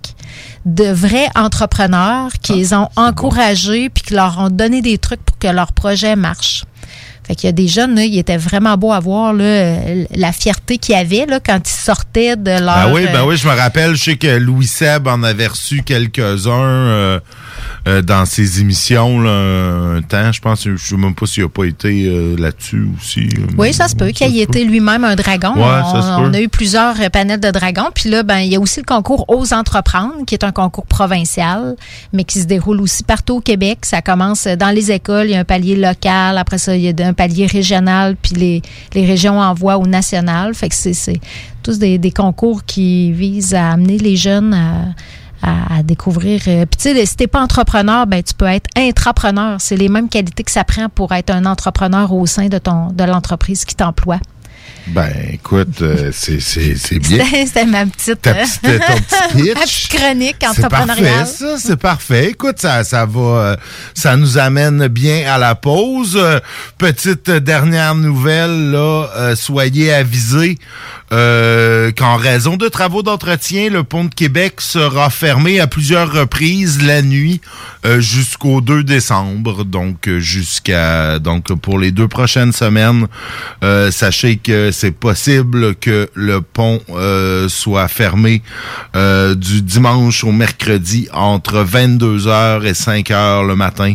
[0.65, 5.37] de vrais entrepreneurs qui les ont encouragés puis qui leur ont donné des trucs pour
[5.37, 6.65] que leur projet marche.
[7.25, 9.75] Fait qu'il y a des jeunes, là, il était vraiment beau à voir là,
[10.13, 12.69] la fierté qu'ils avaient là, quand ils sortaient de leur.
[12.69, 15.47] Ah oui, ben euh, oui, je me rappelle, je sais que Louis Seb en avait
[15.47, 17.19] reçu quelques-uns euh,
[17.87, 20.31] euh, dans ses émissions là, un temps.
[20.31, 23.29] Je pense, je sais même pas s'il a pas été euh, là-dessus aussi.
[23.57, 25.53] Oui, ça se peut qu'il ait été lui-même un dragon.
[25.55, 27.89] Ouais, on, ça on a eu plusieurs panels de dragons.
[27.93, 30.85] Puis là, ben, il y a aussi le concours Ose entreprendre, qui est un concours
[30.85, 31.75] provincial,
[32.11, 33.79] mais qui se déroule aussi partout au Québec.
[33.83, 36.89] Ça commence dans les écoles, il y a un palier local, après ça, il y
[36.89, 38.61] a un palier régional, puis les,
[38.93, 40.53] les régions envoient au national.
[40.53, 41.19] Fait que c'est
[41.61, 44.53] tous des, concours qui visent à amener les jeunes
[45.43, 46.41] à découvrir.
[46.47, 49.59] euh, Puis tu sais, si t'es pas entrepreneur, ben tu peux être intrapreneur.
[49.59, 52.87] C'est les mêmes qualités que ça prend pour être un entrepreneur au sein de ton
[52.87, 54.19] de l'entreprise qui t'emploie.
[54.87, 57.23] Ben, écoute, euh, c'est c'est- c'est bien.
[57.45, 59.53] C'était ma petite, Ta petite- ton petit pitch.
[59.55, 61.13] ma petite chronique C'est entrepreneuriale.
[61.19, 62.29] parfait, ça, c'est parfait.
[62.31, 63.55] Écoute, ça, ça va, euh,
[63.93, 66.17] ça nous amène bien à la pause.
[66.21, 66.41] Euh,
[66.77, 70.57] petite dernière nouvelle, là, euh, soyez avisés
[71.95, 77.03] qu'en raison de travaux d'entretien, le pont de Québec sera fermé à plusieurs reprises la
[77.03, 77.39] nuit
[77.99, 79.63] jusqu'au 2 décembre.
[79.63, 83.05] Donc, jusqu'à, donc pour les deux prochaines semaines,
[83.91, 88.41] sachez que c'est possible que le pont euh, soit fermé
[88.95, 93.93] euh, du dimanche au mercredi entre 22h et 5h le matin.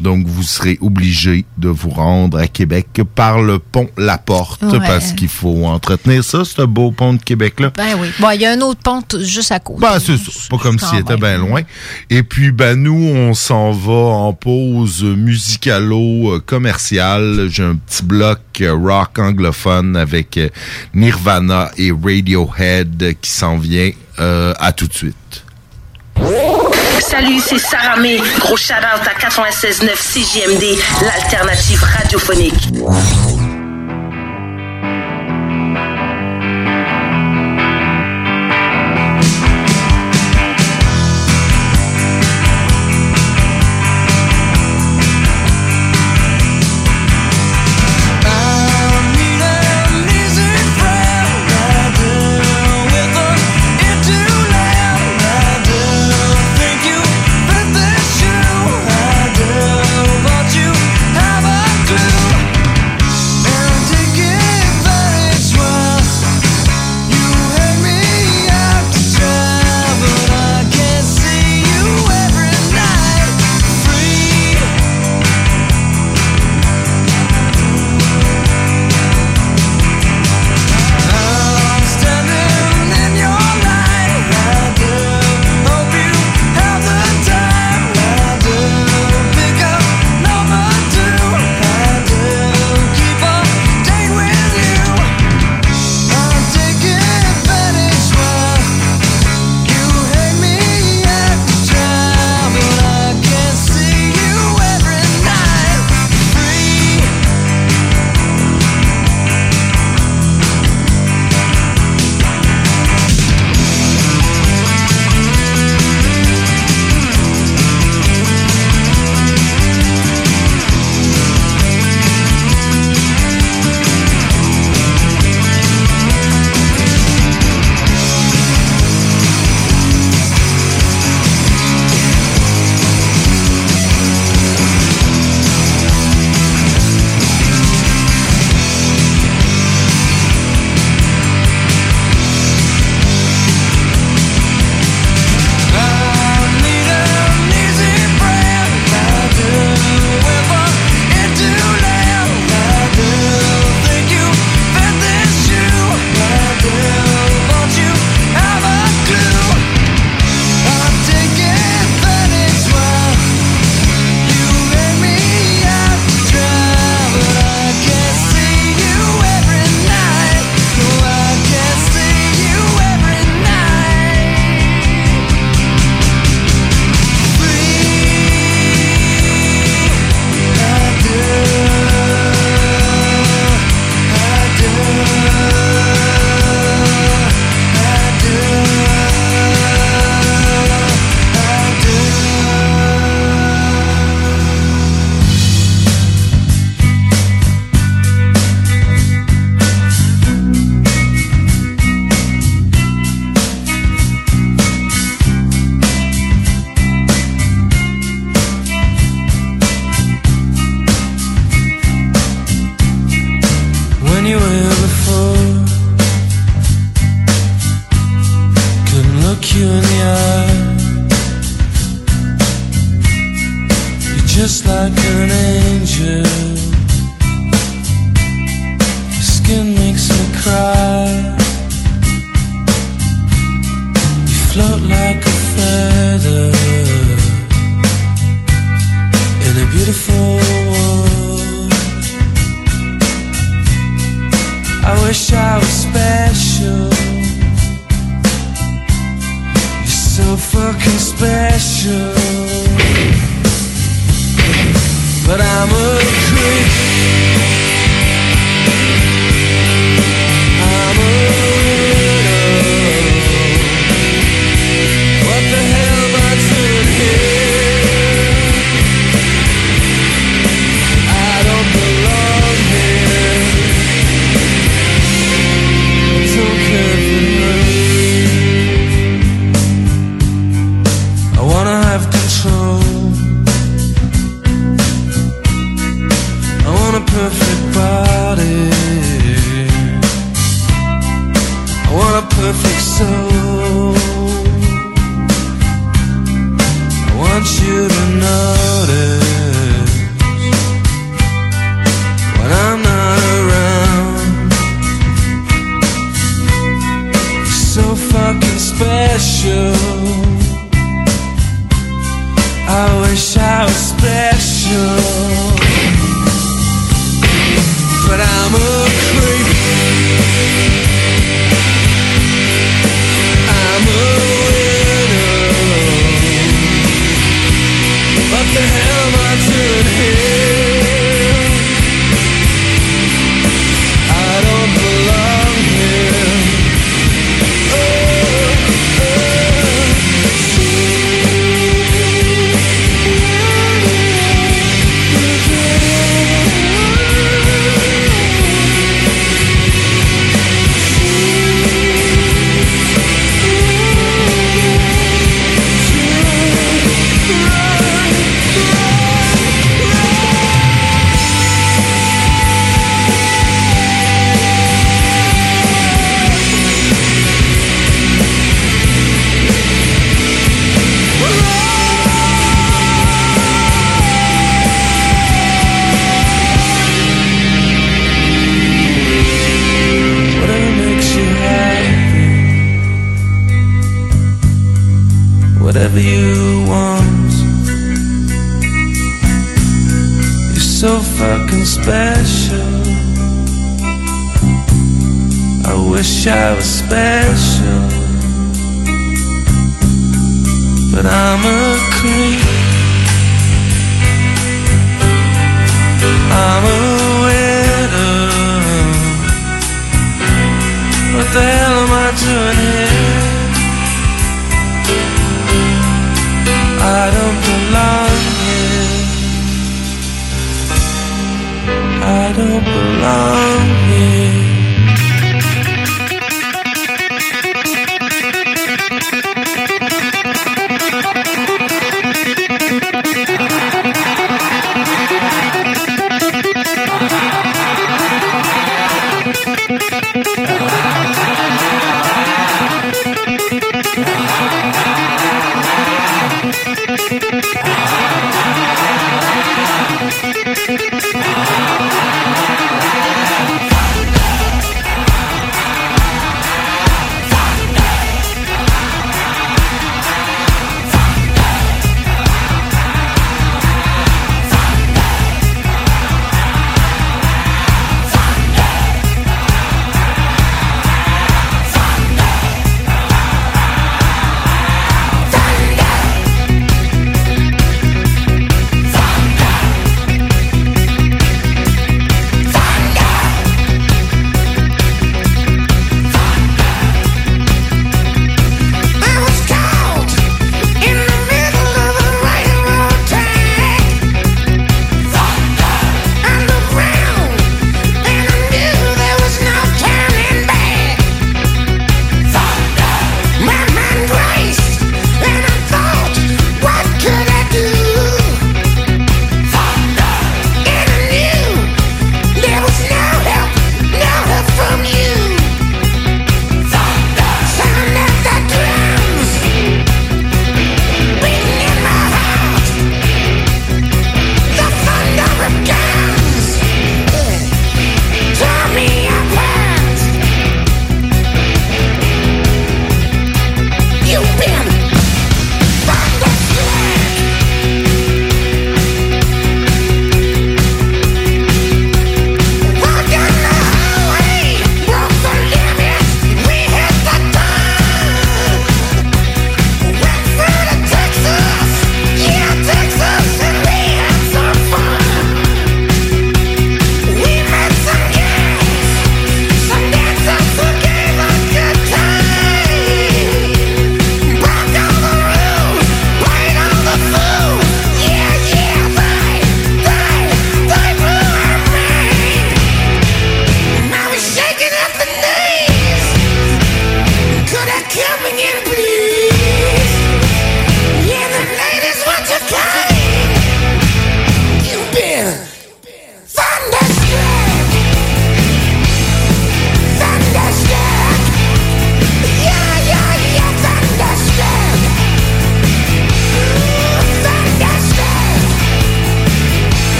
[0.00, 4.78] Donc, vous serez obligé de vous rendre à Québec par le pont La Porte Ouais.
[4.86, 7.72] parce qu'il faut entretenir ça, ce beau pont de Québec-là.
[7.76, 8.08] Ben oui.
[8.18, 9.80] Bon, il y a un autre pont juste à côté.
[9.80, 10.16] Ben, c'est
[10.48, 11.62] pas comme s'il était bien loin.
[12.10, 17.48] Et puis, ben, nous, on s'en va en pause musicalo-commerciale.
[17.50, 20.48] J'ai un petit bloc euh, rock anglophone avec euh,
[20.94, 23.90] Nirvana et Radiohead euh, qui s'en vient.
[24.20, 25.44] Euh, à tout de suite.
[27.00, 28.20] Salut, c'est Sarah May.
[28.40, 33.37] Gros shout-out à 96.9 CJMD, l'alternative radiophonique.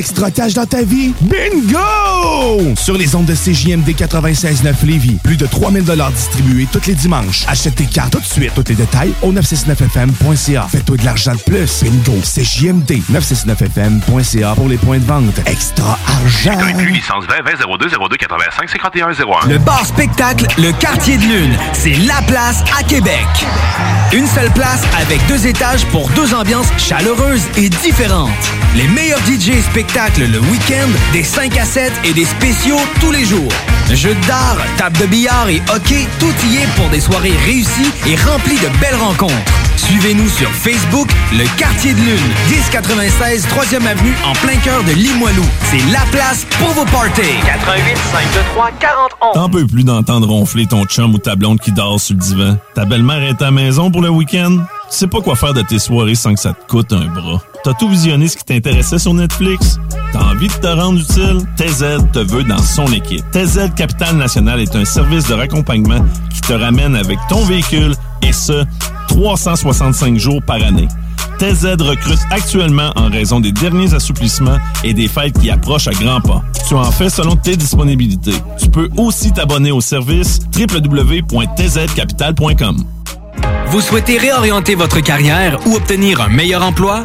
[0.00, 1.12] L'extra cash dans ta vie?
[1.20, 2.74] Bingo!
[2.74, 5.84] Sur les ondes de CJMD 96.9 Lévis, plus de 3000
[6.14, 7.44] distribués tous les dimanches.
[7.46, 8.52] Achète tes cartes tout de suite.
[8.54, 10.68] Tous les détails au 969FM.ca.
[10.72, 11.82] Fais-toi de l'argent de plus.
[11.82, 12.18] Bingo!
[12.22, 15.38] CJMD 969FM.ca pour les points de vente.
[15.44, 16.58] Extra argent!
[16.90, 19.48] licence 20 20 02 02 85 51 01.
[19.48, 23.26] Le bar spectacle Le Quartier de Lune, c'est la place à Québec.
[24.14, 28.30] Une seule place avec deux étages pour deux ambiances chaleureuses et différentes.
[28.74, 33.10] Les meilleurs DJ et spectacles le week-end, des 5 à 7 et des spéciaux tous
[33.10, 33.50] les jours.
[33.92, 38.14] Jeux d'art, table de billard et hockey, tout y est pour des soirées réussies et
[38.16, 39.34] remplies de belles rencontres.
[39.76, 45.44] Suivez-nous sur Facebook, Le Quartier de Lune, 1096 3e Avenue en plein cœur de Limoilou.
[45.64, 47.22] C'est la place pour vos parties.
[47.44, 49.32] 88 523 41.
[49.34, 52.56] T'en peux plus d'entendre ronfler ton chum ou ta blonde qui dort sur le divan.
[52.74, 54.58] Ta belle-mère est à la maison pour le week-end?
[54.90, 57.40] Tu sais pas quoi faire de tes soirées sans que ça te coûte un bras.
[57.62, 59.78] T'as tout visionné ce qui t'intéressait sur Netflix?
[60.12, 61.40] T'as envie de te rendre utile?
[61.56, 63.22] TZ te veut dans son équipe.
[63.32, 66.02] TZ Capital National est un service de raccompagnement
[66.32, 67.92] qui te ramène avec ton véhicule
[68.22, 68.64] et ce,
[69.08, 70.88] 365 jours par année.
[71.38, 76.22] TZ recrute actuellement en raison des derniers assouplissements et des fêtes qui approchent à grands
[76.22, 76.42] pas.
[76.66, 78.36] Tu en fais selon tes disponibilités.
[78.58, 82.84] Tu peux aussi t'abonner au service www.tzcapital.com.
[83.66, 87.04] Vous souhaitez réorienter votre carrière ou obtenir un meilleur emploi?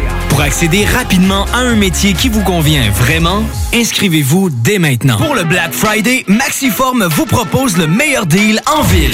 [0.31, 5.17] Pour accéder rapidement à un métier qui vous convient vraiment, inscrivez-vous dès maintenant.
[5.17, 9.13] Pour le Black Friday, Maxiform vous propose le meilleur deal en ville.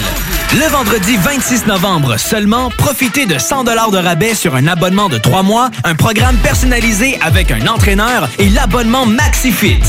[0.53, 5.41] Le vendredi 26 novembre seulement, profitez de 100 de rabais sur un abonnement de 3
[5.41, 9.81] mois, un programme personnalisé avec un entraîneur et l'abonnement MaxiFit.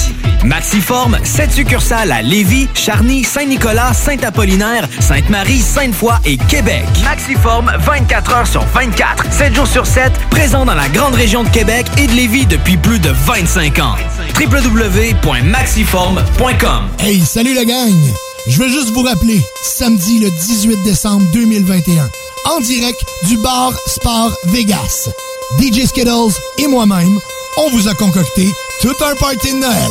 [0.45, 6.85] Maxiform, 7 succursales à Lévis, Charny, Saint-Nicolas, Saint-Apollinaire, Sainte-Marie, Sainte-Foy et Québec.
[7.05, 11.49] Maxiform, 24 heures sur 24, 7 jours sur 7, présent dans la grande région de
[11.49, 13.97] Québec et de Lévis depuis plus de 25 ans.
[14.39, 17.93] www.maxiform.com Hey, salut la gang!
[18.47, 22.09] Je veux juste vous rappeler, samedi le 18 décembre 2021,
[22.45, 25.09] en direct du bar Sport Vegas.
[25.59, 27.19] DJ Skittles et moi-même,
[27.57, 28.47] on vous a concocté
[28.81, 29.91] tout un party de Noël.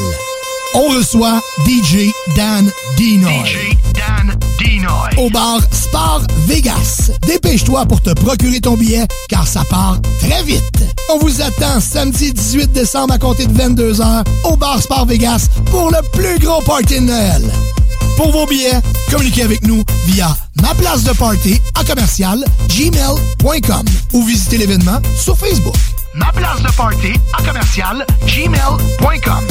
[0.75, 2.71] On reçoit DJ Dan.
[2.97, 5.09] DJ Dan Dinoy.
[5.17, 7.11] Au bar Sport Vegas.
[7.25, 10.83] Dépêche-toi pour te procurer ton billet, car ça part très vite.
[11.13, 15.89] On vous attend samedi 18 décembre à compter de 22h au bar Sport Vegas pour
[15.91, 17.43] le plus gros party de Noël.
[18.17, 18.79] Pour vos billets,
[19.11, 25.37] communiquez avec nous via ma place de party à commercial gmail.com ou visitez l'événement sur
[25.37, 25.75] Facebook.
[26.15, 29.47] Ma place de party à commercial gmail.com.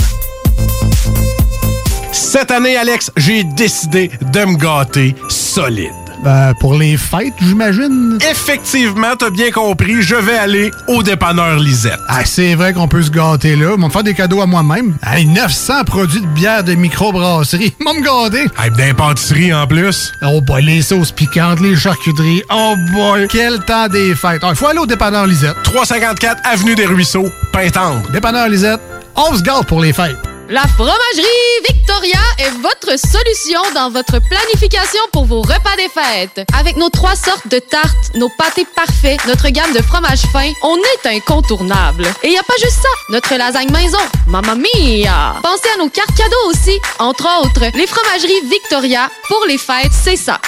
[2.17, 5.93] Cette année, Alex, j'ai décidé de me gâter solide.
[6.25, 8.19] Ben, pour les fêtes, j'imagine.
[8.31, 12.01] Effectivement, t'as bien compris, je vais aller au dépanneur Lisette.
[12.09, 13.73] Ah, c'est vrai qu'on peut se gâter là.
[13.77, 14.97] Ils vont me faire des cadeaux à moi-même.
[15.07, 17.75] Hey, 900 produits de bière de microbrasserie.
[17.81, 18.47] Ils vont me gâter.
[18.59, 20.11] Hey, d'impantisserie en plus.
[20.23, 22.43] Oh boy, les sauces piquantes, les charcuteries.
[22.51, 24.41] Oh boy, quel temps des fêtes.
[24.49, 25.57] Il faut aller au dépanneur Lisette.
[25.64, 28.01] 354 Avenue des Ruisseaux, Pintendre.
[28.11, 28.81] Dépanneur Lisette,
[29.14, 30.17] on se gâte pour les fêtes.
[30.49, 31.27] La fromagerie
[31.69, 36.47] Victoria est votre solution dans votre planification pour vos repas des fêtes.
[36.57, 40.77] Avec nos trois sortes de tartes, nos pâtés parfaits, notre gamme de fromages fins, on
[40.77, 42.07] est incontournable.
[42.23, 45.35] Et y a pas juste ça, notre lasagne maison, mamma mia!
[45.43, 50.17] Pensez à nos cartes cadeaux aussi, entre autres, les fromageries Victoria, pour les fêtes, c'est
[50.17, 50.41] ça.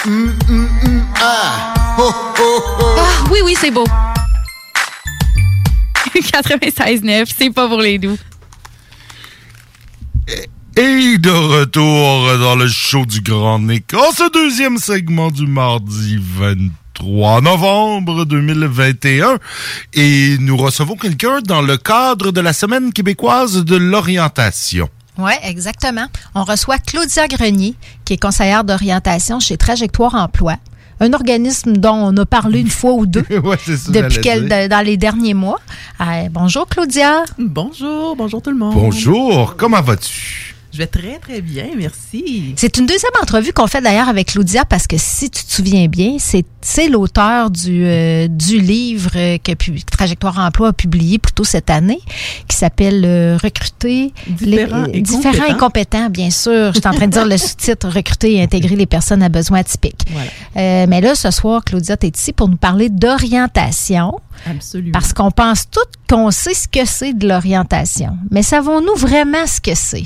[1.21, 1.75] Ah!
[1.99, 3.85] Ah, oui, oui, c'est beau.
[6.15, 8.17] 96.9, c'est pas pour les doux.
[10.77, 17.41] Et de retour dans le show du Grand Nick, ce deuxième segment du mardi 23
[17.41, 19.39] novembre 2021.
[19.95, 24.89] Et nous recevons quelqu'un dans le cadre de la Semaine québécoise de l'orientation.
[25.17, 26.07] Oui, exactement.
[26.35, 27.75] On reçoit Claudia Grenier,
[28.05, 30.57] qui est conseillère d'orientation chez Trajectoire Emploi.
[31.01, 34.97] Un organisme dont on a parlé une fois ou deux ouais, ça, depuis dans les
[34.97, 35.61] derniers mois.
[36.01, 37.25] Euh, bonjour Claudia.
[37.39, 38.75] Bonjour, bonjour tout le monde.
[38.75, 40.58] Bonjour, comment vas-tu?
[40.73, 42.55] Je vais très, très bien, merci.
[42.57, 45.87] C'est une deuxième entrevue qu'on fait d'ailleurs avec Claudia parce que si tu te souviens
[45.89, 49.53] bien, c'est l'auteur du, euh, du livre que
[49.91, 52.01] Trajectoire Emploi a publié plus tôt cette année
[52.49, 55.55] qui s'appelle euh, Recruter Différents les, et différents compétents.
[55.55, 56.73] et compétents, bien sûr.
[56.75, 59.61] Je suis en train de dire le sous-titre Recruter et intégrer les personnes à besoins
[59.61, 60.05] atypiques.
[60.57, 64.21] Euh, mais là, ce soir, Claudia, tu es ici pour nous parler d'orientation.
[64.49, 64.93] Absolument.
[64.93, 68.17] Parce qu'on pense toutes qu'on sait ce que c'est de l'orientation.
[68.31, 70.05] Mais savons-nous vraiment ce que c'est?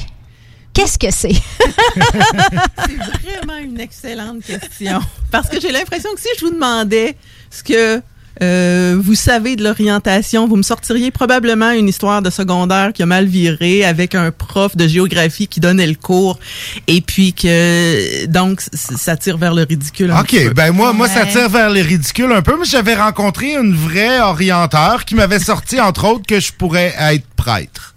[0.74, 1.34] Qu'est-ce que c'est?
[1.34, 5.00] C'est vraiment une excellente question.
[5.30, 7.16] Parce que j'ai l'impression que si je vous demandais
[7.50, 8.02] ce que
[8.40, 13.06] euh, vous savez de l'orientation, vous me sortiriez probablement une histoire de secondaire qui a
[13.06, 16.38] mal viré avec un prof de géographie qui donnait le cours
[16.86, 20.10] et puis que donc ça tire vers le ridicule.
[20.10, 20.48] un petit peu.
[20.48, 23.74] OK, ben moi, moi, ça tire vers les ridicules un peu, mais j'avais rencontré une
[23.74, 27.91] vraie orienteur qui m'avait sorti, entre autres, que je pourrais être prêtre.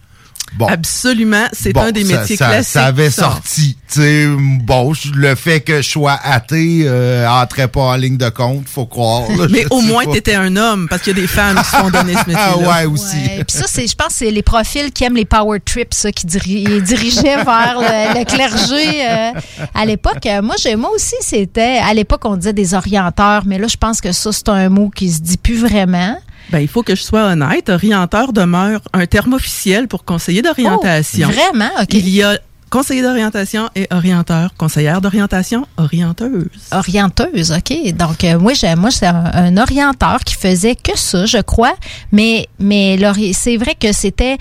[0.53, 0.67] Bon.
[0.67, 2.71] Absolument, c'est Bon, un des métiers ça, classiques.
[2.73, 3.23] Ça avait ça.
[3.23, 3.75] sorti.
[3.91, 8.15] Tu sais, bon, je- le fait que je sois athée euh, entrait pas en ligne
[8.15, 9.23] de compte, faut croire.
[9.37, 11.65] là, Mais au moins, tu étais un homme, parce qu'il y a des femmes qui
[11.69, 12.53] se font donner ce métier-là.
[12.53, 13.17] Ah ouais, aussi.
[13.47, 16.25] Puis ça, c'est, je pense c'est les profils qui aiment les power trips, ça, qui
[16.25, 19.31] diri- dirigeaient vers le, le clergé euh,
[19.73, 20.25] à l'époque.
[20.25, 21.79] Euh, Moi, j'ai, moi aussi, c'était.
[21.83, 24.89] À l'époque, on disait des orienteurs, mais là, je pense que ça, c'est un mot
[24.89, 26.17] qui se dit plus vraiment.
[26.49, 27.69] Ben, il faut que je sois honnête.
[27.69, 31.29] Orienteur demeure un terme officiel pour conseiller d'orientation.
[31.29, 31.71] Oh, vraiment?
[31.81, 31.93] OK.
[31.93, 32.37] Il y a
[32.69, 34.53] conseiller d'orientation et orienteur.
[34.57, 36.49] Conseillère d'orientation, orienteuse.
[36.71, 37.93] Orienteuse, OK.
[37.93, 41.75] Donc, euh, moi, j'ai, moi, c'est un, un orienteur qui faisait que ça, je crois.
[42.11, 42.99] Mais, mais
[43.33, 44.37] c'est vrai que c'était,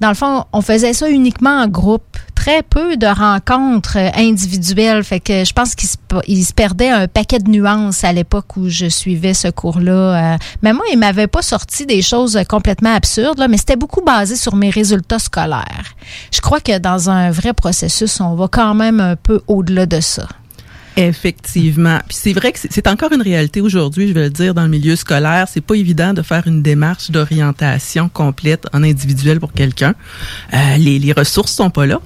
[0.00, 2.18] dans le fond, on faisait ça uniquement en groupe.
[2.48, 5.04] Très peu de rencontres euh, individuelles.
[5.04, 5.86] Fait que je pense qu'il
[6.46, 9.92] se, perdait un paquet de nuances à l'époque où je suivais ce cours-là.
[10.32, 14.00] Euh, mais moi, il m'avait pas sorti des choses complètement absurdes, là, mais c'était beaucoup
[14.00, 15.94] basé sur mes résultats scolaires.
[16.32, 20.00] Je crois que dans un vrai processus, on va quand même un peu au-delà de
[20.00, 20.26] ça.
[21.00, 22.00] Effectivement.
[22.08, 24.68] Puis c'est vrai que c'est- encore une réalité aujourd'hui, je vais le dire, dans le
[24.68, 25.46] milieu scolaire.
[25.48, 29.94] C'est pas évident de faire une démarche d'orientation complète en individuel pour quelqu'un.
[30.54, 32.00] Euh, les, les ressources sont pas là.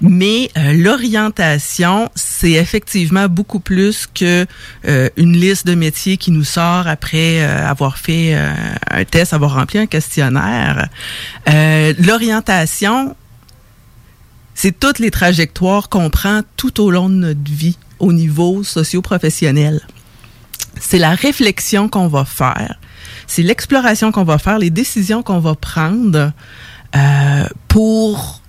[0.00, 4.46] Mais euh, l'orientation, c'est effectivement beaucoup plus que
[4.86, 8.50] euh, une liste de métiers qui nous sort après euh, avoir fait euh,
[8.90, 10.88] un test, avoir rempli un questionnaire.
[11.50, 13.14] Euh, L'orientation,
[14.54, 19.80] c'est toutes les trajectoires qu'on prend tout au long de notre vie au niveau socio-professionnel.
[20.80, 22.78] C'est la réflexion qu'on va faire,
[23.26, 26.32] c'est l'exploration qu'on va faire, les décisions qu'on va prendre
[26.96, 28.40] euh, pour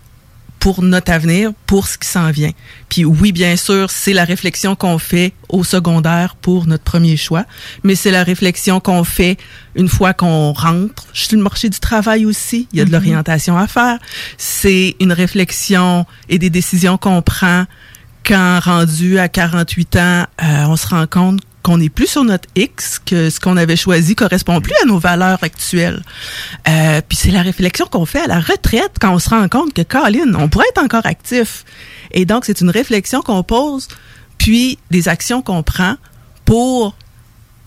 [0.59, 2.51] pour notre avenir, pour ce qui s'en vient.
[2.89, 7.45] Puis oui, bien sûr, c'est la réflexion qu'on fait au secondaire pour notre premier choix,
[7.85, 9.37] mais c'est la réflexion qu'on fait
[9.75, 12.67] une fois qu'on rentre sur le marché du travail aussi.
[12.73, 12.93] Il y a de Mhm.
[12.97, 13.99] l'orientation à faire.
[14.37, 17.63] C'est une réflexion et des décisions qu'on prend
[18.30, 19.99] quand rendu à 48 ans,
[20.43, 23.75] euh, on se rend compte qu'on n'est plus sur notre X, que ce qu'on avait
[23.75, 26.03] choisi correspond plus à nos valeurs actuelles.
[26.67, 29.73] Euh, puis c'est la réflexion qu'on fait à la retraite quand on se rend compte
[29.73, 31.65] que, Colin, on pourrait être encore actif.
[32.11, 33.88] Et donc, c'est une réflexion qu'on pose,
[34.38, 35.95] puis des actions qu'on prend
[36.45, 36.95] pour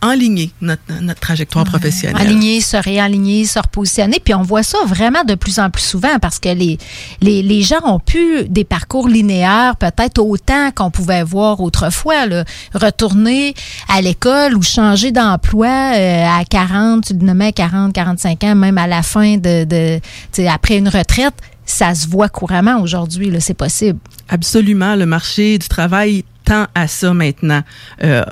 [0.03, 2.21] enligner notre, notre trajectoire professionnelle.
[2.21, 4.21] Aligner, se réaligner, se repositionner.
[4.23, 6.79] Puis on voit ça vraiment de plus en plus souvent parce que les,
[7.21, 12.27] les, les gens ont pu des parcours linéaires peut-être autant qu'on pouvait voir autrefois.
[12.27, 12.45] Là.
[12.75, 13.55] Retourner
[13.89, 18.79] à l'école ou changer d'emploi euh, à 40, tu le nommais 40, 45 ans, même
[18.79, 20.01] à la fin de, de
[20.49, 21.35] après une retraite,
[21.65, 23.31] ça se voit couramment aujourd'hui.
[23.31, 23.99] là, C'est possible.
[24.29, 27.63] Absolument, le marché du travail tend à ça maintenant.
[28.03, 28.23] Euh,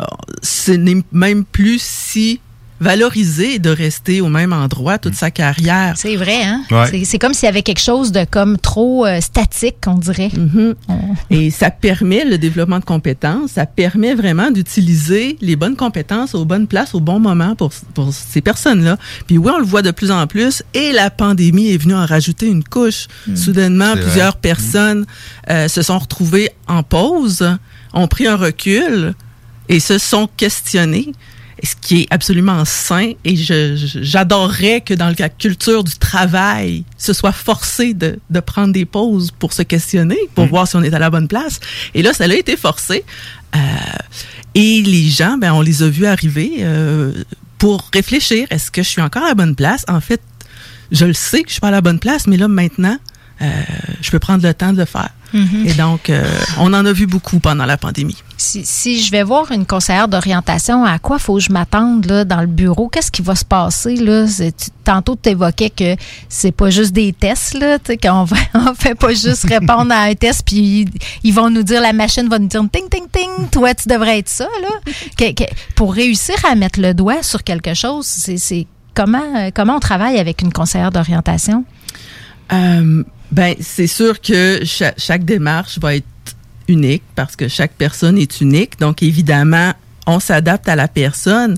[0.42, 2.40] ce n'est même plus si
[2.82, 5.92] valorisé de rester au même endroit toute sa carrière.
[5.98, 6.62] C'est vrai, hein?
[6.70, 7.04] Ouais.
[7.04, 10.30] C'est- comme s'il y avait quelque chose de comme trop euh, statique, on dirait.
[11.28, 16.46] Et ça permet le développement de compétences, ça permet vraiment d'utiliser les bonnes compétences aux
[16.46, 18.96] bonnes places au bon moment pour, pour ces personnes-là.
[19.26, 22.06] Puis oui, on le voit de plus en plus et la pandémie est venue en
[22.06, 23.08] rajouter une couche.
[23.34, 24.40] Soudainement, C'est plusieurs vrai.
[24.40, 25.04] personnes
[25.50, 27.46] euh, se sont retrouvées en pause,
[27.92, 29.14] ont pris un recul
[29.68, 31.12] et se sont questionnées
[31.62, 37.32] ce qui est absolument sain et j'adorerais que dans la culture du travail, ce soit
[37.32, 40.98] forcé de, de prendre des pauses pour se questionner, pour voir si on est à
[40.98, 41.60] la bonne place.
[41.94, 43.04] Et là, ça a été forcé.
[43.54, 43.58] Euh,
[44.54, 47.12] et les gens, ben, on les a vus arriver euh,
[47.58, 48.46] pour réfléchir.
[48.50, 49.84] Est-ce que je suis encore à la bonne place?
[49.88, 50.20] En fait,
[50.92, 52.96] je le sais que je suis pas à la bonne place, mais là, maintenant,
[53.42, 53.50] euh,
[54.00, 55.10] je peux prendre le temps de le faire.
[55.32, 55.66] Mhm.
[55.66, 56.24] Et donc, euh,
[56.58, 58.16] on en a vu beaucoup pendant la pandémie.
[58.36, 62.24] Si, si je vais voir une conseillère d'orientation, à quoi faut que je m'attende là,
[62.24, 62.88] dans le bureau?
[62.88, 63.96] Qu'est-ce qui va se passer?
[63.96, 64.26] Là?
[64.84, 65.94] Tantôt, tu évoquais que
[66.28, 70.14] c'est pas juste des tests, là, qu'on va, on fait pas juste répondre à un
[70.14, 70.86] test, puis
[71.22, 74.18] ils vont nous dire, la machine va nous dire ting, ting, ting, toi, tu devrais
[74.18, 74.48] être ça.
[74.62, 74.92] Là.
[75.16, 79.50] Que- que- pour réussir à mettre le doigt sur quelque chose, c'est c'est comment, euh,
[79.54, 81.64] comment on travaille avec une conseillère d'orientation?
[82.52, 86.06] Euh, ben, c'est sûr que cha- chaque démarche va être
[86.68, 88.78] unique parce que chaque personne est unique.
[88.78, 89.72] Donc, évidemment,
[90.06, 91.56] on s'adapte à la personne,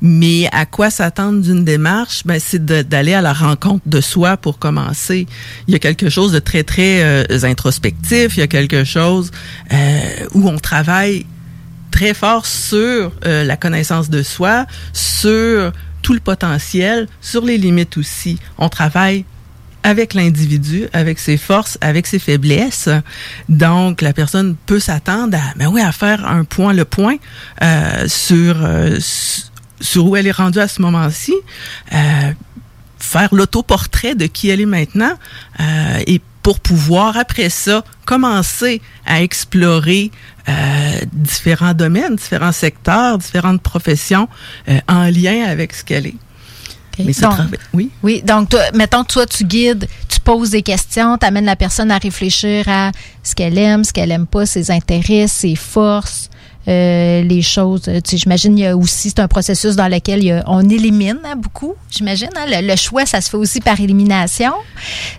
[0.00, 2.22] mais à quoi s'attendre d'une démarche?
[2.24, 5.26] Ben, c'est d'aller à la rencontre de soi pour commencer.
[5.68, 8.36] Il y a quelque chose de très, très euh, introspectif.
[8.36, 9.30] Il y a quelque chose
[9.72, 11.26] euh, où on travaille
[11.90, 17.96] très fort sur euh, la connaissance de soi, sur tout le potentiel, sur les limites
[17.98, 18.38] aussi.
[18.58, 19.24] On travaille
[19.82, 22.88] avec l'individu, avec ses forces, avec ses faiblesses.
[23.48, 27.16] Donc, la personne peut s'attendre à, mais oui, à faire un point, le point
[27.62, 28.98] euh, sur euh,
[29.80, 31.34] sur où elle est rendue à ce moment-ci,
[31.92, 32.32] euh,
[32.98, 35.12] faire l'autoportrait de qui elle est maintenant,
[35.60, 40.10] euh, et pour pouvoir après ça commencer à explorer
[40.48, 40.52] euh,
[41.12, 44.28] différents domaines, différents secteurs, différentes professions
[44.68, 46.16] euh, en lien avec ce qu'elle est.
[46.98, 47.90] Mais ça Donc- travaille- oui.
[48.02, 51.90] Oui, donc, toi, mettons, toi, tu guides, tu poses des questions, tu amènes la personne
[51.90, 52.90] à réfléchir à
[53.22, 56.28] ce qu'elle aime, ce qu'elle aime pas, ses intérêts, ses forces,
[56.68, 57.82] euh, les choses.
[57.88, 60.32] euh, Tu sais, j'imagine, il y a aussi, c'est un processus dans lequel il y
[60.32, 62.28] a- on élimine hein, beaucoup, j'imagine.
[62.36, 62.44] hein.
[62.46, 64.52] le, le choix, ça se fait aussi par élimination.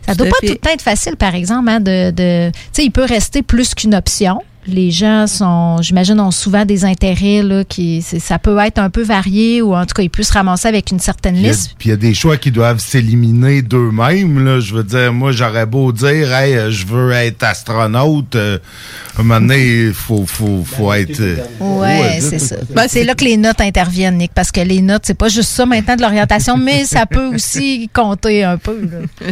[0.05, 0.47] Ça Tout doit pas fait.
[0.47, 3.41] tout le temps être facile, par exemple, hein, de, de tu sais, il peut rester
[3.41, 4.39] plus qu'une option.
[4.68, 9.01] Les gens sont, j'imagine, ont souvent des intérêts là, qui, ça peut être un peu
[9.03, 11.76] varié ou en tout cas, ils peuvent se ramoncer avec une certaine a- liste.
[11.78, 14.43] Puis il y a des choix qui doivent s'éliminer d'eux-mêmes.
[14.43, 14.59] là.
[14.59, 18.36] Je veux dire, moi, j'aurais beau dire, hey, euh, je veux être astronaute.
[18.36, 18.57] euh,
[19.18, 21.20] à un moment donné, il faut, faut, faut être.
[21.20, 22.55] euh, Ouais, c'est ça.
[22.74, 25.49] Ben, c'est là que les notes interviennent, Nick, parce que les notes, c'est pas juste
[25.49, 28.80] ça maintenant de l'orientation, mais ça peut aussi compter un peu.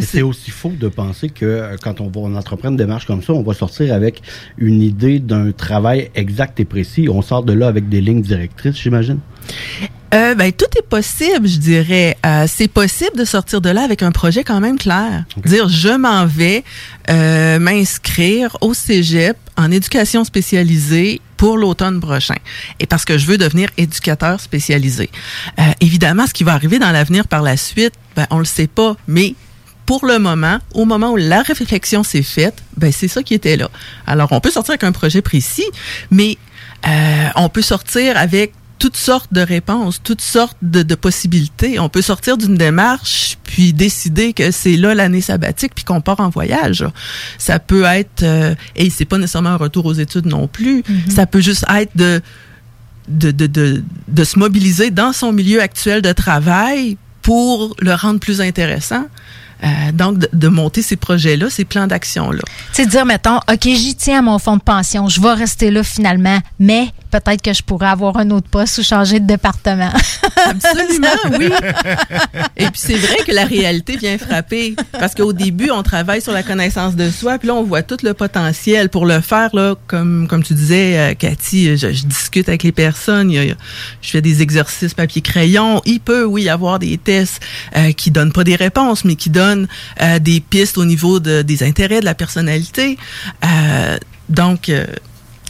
[0.02, 3.32] C'est aussi faux de penser que quand on va on entreprend une démarche comme ça,
[3.32, 4.22] on va sortir avec
[4.58, 7.08] une idée d'un travail exact et précis.
[7.08, 9.20] On sort de là avec des lignes directrices, j'imagine?
[10.14, 12.18] Euh, ben, tout est possible, je dirais.
[12.26, 15.24] Euh, c'est possible de sortir de là avec un projet quand même clair.
[15.46, 16.64] Dire, je m'en vais
[17.08, 22.36] euh, m'inscrire au cégep en éducation spécialisée pour l'automne prochain.
[22.78, 25.10] Et parce que je veux devenir éducateur spécialisé.
[25.58, 28.66] Euh, évidemment, ce qui va arriver dans l'avenir par la suite, ben, on le sait
[28.66, 29.34] pas, mais
[29.86, 33.56] pour le moment, au moment où la réflexion s'est faite, ben c'est ça qui était
[33.56, 33.70] là.
[34.06, 35.66] Alors, on peut sortir avec un projet précis,
[36.10, 36.38] mais
[36.86, 41.78] euh, on peut sortir avec toutes sortes de réponses, toutes sortes de, de possibilités.
[41.78, 46.18] On peut sortir d'une démarche puis décider que c'est là l'année sabbatique puis qu'on part
[46.18, 46.84] en voyage.
[47.38, 50.82] Ça peut être euh, et c'est pas nécessairement un retour aux études non plus.
[51.08, 52.20] Ça peut juste être de
[53.08, 58.18] de, de, de, de se mobiliser dans son milieu actuel de travail pour le rendre
[58.18, 59.06] plus intéressant.
[59.64, 62.42] Euh, donc, de, de monter ces projets-là, ces plans d'action-là.
[62.72, 65.84] Sais, dire, mettons, OK, j'y tiens à mon fonds de pension, je vais rester là
[65.84, 69.92] finalement, mais peut-être que je pourrais avoir un autre poste ou changer de département.
[70.46, 71.08] Absolument,
[71.38, 71.48] oui.
[72.56, 76.32] Et puis c'est vrai que la réalité vient frapper parce qu'au début on travaille sur
[76.32, 79.74] la connaissance de soi, puis là on voit tout le potentiel pour le faire là,
[79.86, 83.54] comme comme tu disais, euh, Cathy, je, je discute avec les personnes, il y a-
[84.00, 85.82] je fais des exercices papier crayon.
[85.84, 87.40] Il peut oui y avoir des tests
[87.76, 89.68] euh, qui donnent pas des réponses, mais qui donnent
[90.00, 92.96] euh, des pistes au niveau de, des intérêts de la personnalité.
[93.44, 93.98] Euh,
[94.28, 94.70] donc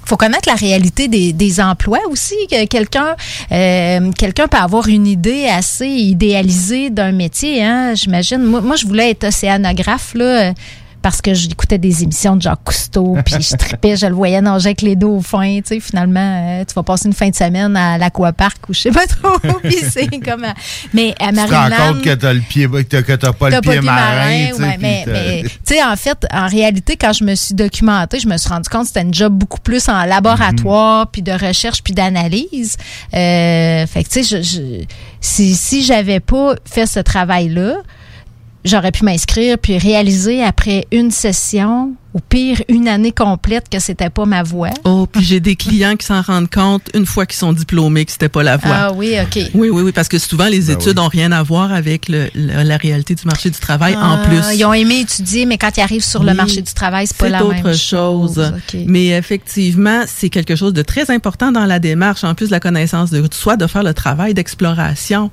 [0.05, 2.35] faut connaître la réalité des, des emplois aussi.
[2.51, 3.17] que Quelqu'un
[3.53, 7.63] euh, quelqu'un peut avoir une idée assez idéalisée d'un métier.
[7.63, 8.43] Hein, J'imagine.
[8.43, 10.15] Moi, moi, je voulais être océanographe.
[10.15, 10.53] Là,
[11.03, 14.69] parce que j'écoutais des émissions de Jacques Cousteau, puis je tripais, je le voyais nager
[14.69, 16.21] avec les dauphins, tu sais, finalement,
[16.61, 19.39] euh, tu vas passer une fin de semaine à l'aquapark ou je sais pas trop,
[19.63, 20.45] puis c'est comme...
[20.45, 20.55] à-
[20.95, 23.81] Mais à Tu te rends compte que t'as le pied, que t'as- pas le pied
[23.83, 25.05] marin, tu sais, mais,
[25.43, 28.69] tu sais, en fait, en réalité, quand je me suis documentée, je me suis rendu
[28.69, 32.77] compte que c'était un job beaucoup plus en laboratoire, puis de recherche, puis d'analyse.
[33.15, 34.85] Euh, fait que, tu sais, je, je-
[35.21, 37.75] si, si j'avais pas fait ce travail-là,
[38.65, 44.11] j'aurais pu m'inscrire puis réaliser après une session ou pire une année complète que c'était
[44.11, 44.69] pas ma voie.
[44.85, 48.13] Oh, puis j'ai des clients qui s'en rendent compte une fois qu'ils sont diplômés que
[48.13, 48.75] c'était pas la voie.
[48.75, 49.43] Ah oui, OK.
[49.55, 52.29] Oui, oui, oui, parce que souvent les Ben études n'ont rien à voir avec le-
[52.35, 54.57] le- la réalité du marché du travail en Ah, plus.
[54.59, 57.31] Ils ont aimé étudier, mais quand ils arrivent sur le marché du travail, c'est pas
[57.31, 58.39] la autre même chose.
[58.39, 58.81] OK.
[58.87, 62.61] Mais effectivement, c'est quelque chose de très important dans la démarche, en plus de la
[62.61, 65.31] connaissance de soi, de faire le travail d'exploration.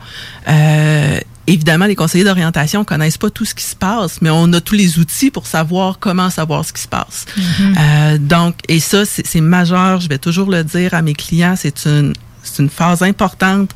[0.48, 1.20] Euh,
[1.50, 4.76] évidemment, les conseillers d'orientation connaissent pas tout ce qui se passe, mais on a tous
[4.76, 7.26] les outils pour savoir comment savoir ce qui se passe.
[7.60, 10.00] Euh, donc, et ça, c'est majeur.
[10.00, 11.56] Je vais toujours le dire à mes clients.
[11.58, 12.14] C'est une
[12.52, 13.72] c'est une phase importante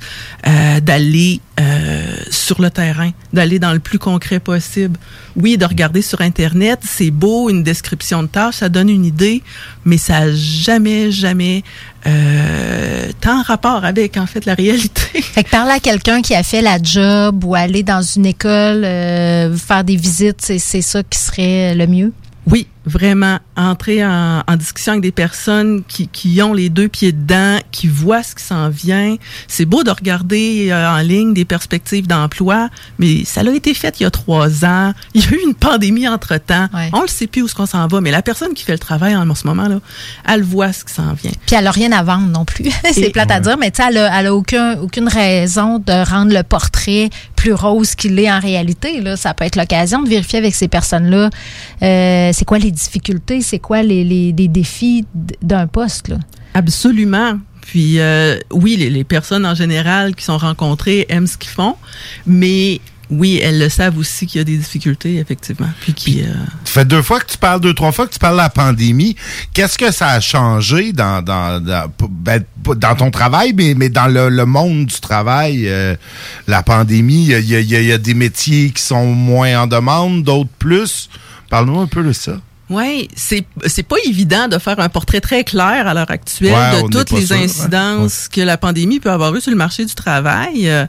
[0.48, 5.00] euh, d'aller euh, sur le terrain, d'aller dans le plus concret possible.
[5.36, 9.44] Oui, de regarder sur Internet, c'est beau, une description de tâche, ça donne une idée,
[9.86, 11.64] mais ça n'a jamais, jamais
[12.08, 15.02] euh, tant rapport avec, en fait, la réalité.
[15.22, 18.84] Fait que parler à quelqu'un qui a fait la job ou aller dans une école,
[18.84, 22.12] euh, faire des visites, c'est c'est ça qui serait le mieux?
[22.48, 27.12] Oui, vraiment entrer en, en discussion avec des personnes qui, qui ont les deux pieds
[27.12, 29.16] dedans, qui voient ce qui s'en vient.
[29.48, 32.70] C'est beau de regarder euh, en ligne des perspectives d'emploi,
[33.00, 34.94] mais ça a été fait il y a trois ans.
[35.14, 36.68] Il y a eu une pandémie entre-temps.
[36.94, 38.80] On ne sait plus où ce qu'on s'en va, mais la personne qui fait le
[38.80, 39.80] travail en ce moment-là,
[40.28, 41.32] elle voit ce qui s'en vient.
[41.46, 42.66] Puis elle n'a rien à vendre non plus.
[42.92, 46.10] c'est plate à dire, mais tu sais, elle a, elle a aucun, aucune raison de
[46.10, 49.02] rendre le portrait plus rose qu'il est en réalité.
[49.02, 49.18] Là.
[49.18, 51.30] Ça peut être l'occasion de vérifier avec ces personnes-là
[51.82, 55.06] euh, c'est quoi les difficultés, c'est quoi les, les, les défis
[55.42, 56.10] d'un poste.
[56.10, 56.18] Là?
[56.54, 57.40] Absolument.
[57.62, 61.76] Puis euh, oui, les, les personnes en général qui sont rencontrées aiment ce qu'ils font,
[62.28, 65.70] mais oui, elles le savent aussi qu'il y a des difficultés, effectivement.
[65.82, 66.34] Puis qui, euh,
[66.66, 68.50] Ça fait deux fois que tu parles, deux, trois fois que tu parles de la
[68.50, 69.16] pandémie.
[69.54, 72.44] Qu'est-ce que ça a changé dans, dans, dans, ben,
[72.78, 75.96] dans ton travail, mais, mais dans le, le monde du travail, euh,
[76.48, 77.26] la pandémie?
[77.26, 81.10] Y y il y a des métiers qui sont moins en demande, d'autres plus.
[81.50, 82.40] Parle-nous un peu de ça.
[82.70, 86.82] Oui, c'est c'est pas évident de faire un portrait très clair à l'heure actuelle Ouais,
[86.82, 87.44] de toutes les sûr, ouais.
[87.44, 90.70] incidences que la pandémie peut avoir eu sur le marché du travail.
[90.70, 90.86] Euh,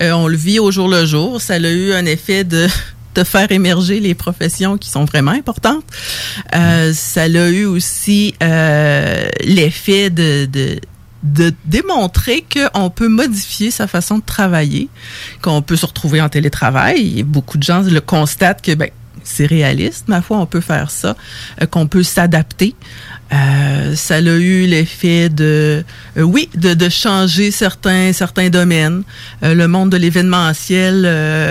[0.00, 1.40] euh, on le vit au jour le jour.
[1.40, 2.66] Ça a eu un effet de
[3.14, 5.84] de faire émerger les professions qui sont vraiment importantes.
[6.54, 10.80] Euh, ça a eu aussi euh, l'effet de, de
[11.24, 14.88] de démontrer qu'on peut modifier sa façon de travailler,
[15.42, 17.18] qu'on peut se retrouver en télétravail.
[17.18, 18.88] Et beaucoup de gens le constatent que ben,
[19.28, 21.16] c'est réaliste, ma foi, on peut faire ça,
[21.62, 22.74] euh, qu'on peut s'adapter.
[23.30, 25.84] Euh, ça a eu l'effet de,
[26.16, 29.02] euh, oui, de, de changer certains certains domaines.
[29.42, 31.04] Euh, le monde de l'événementiel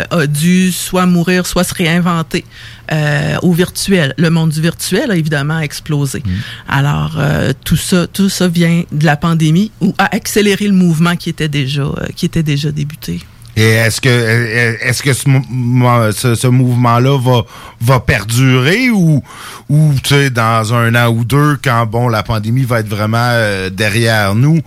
[0.09, 2.45] a dû soit mourir, soit se réinventer
[3.41, 4.13] au virtuel.
[4.17, 6.23] Le monde du virtuel a évidemment explosé.
[6.67, 11.15] Alors euh, tout ça, tout ça vient de la pandémie ou a accéléré le mouvement
[11.15, 13.19] qui était déjà qui était déjà débuté.
[13.59, 17.41] Et est-ce que est-ce que ce, mo- ce, ce mouvement-là va
[17.81, 19.23] va perdurer ou
[19.69, 23.17] ou tu sais dans un an ou deux quand bon la pandémie va être vraiment
[23.31, 24.59] euh, derrière nous,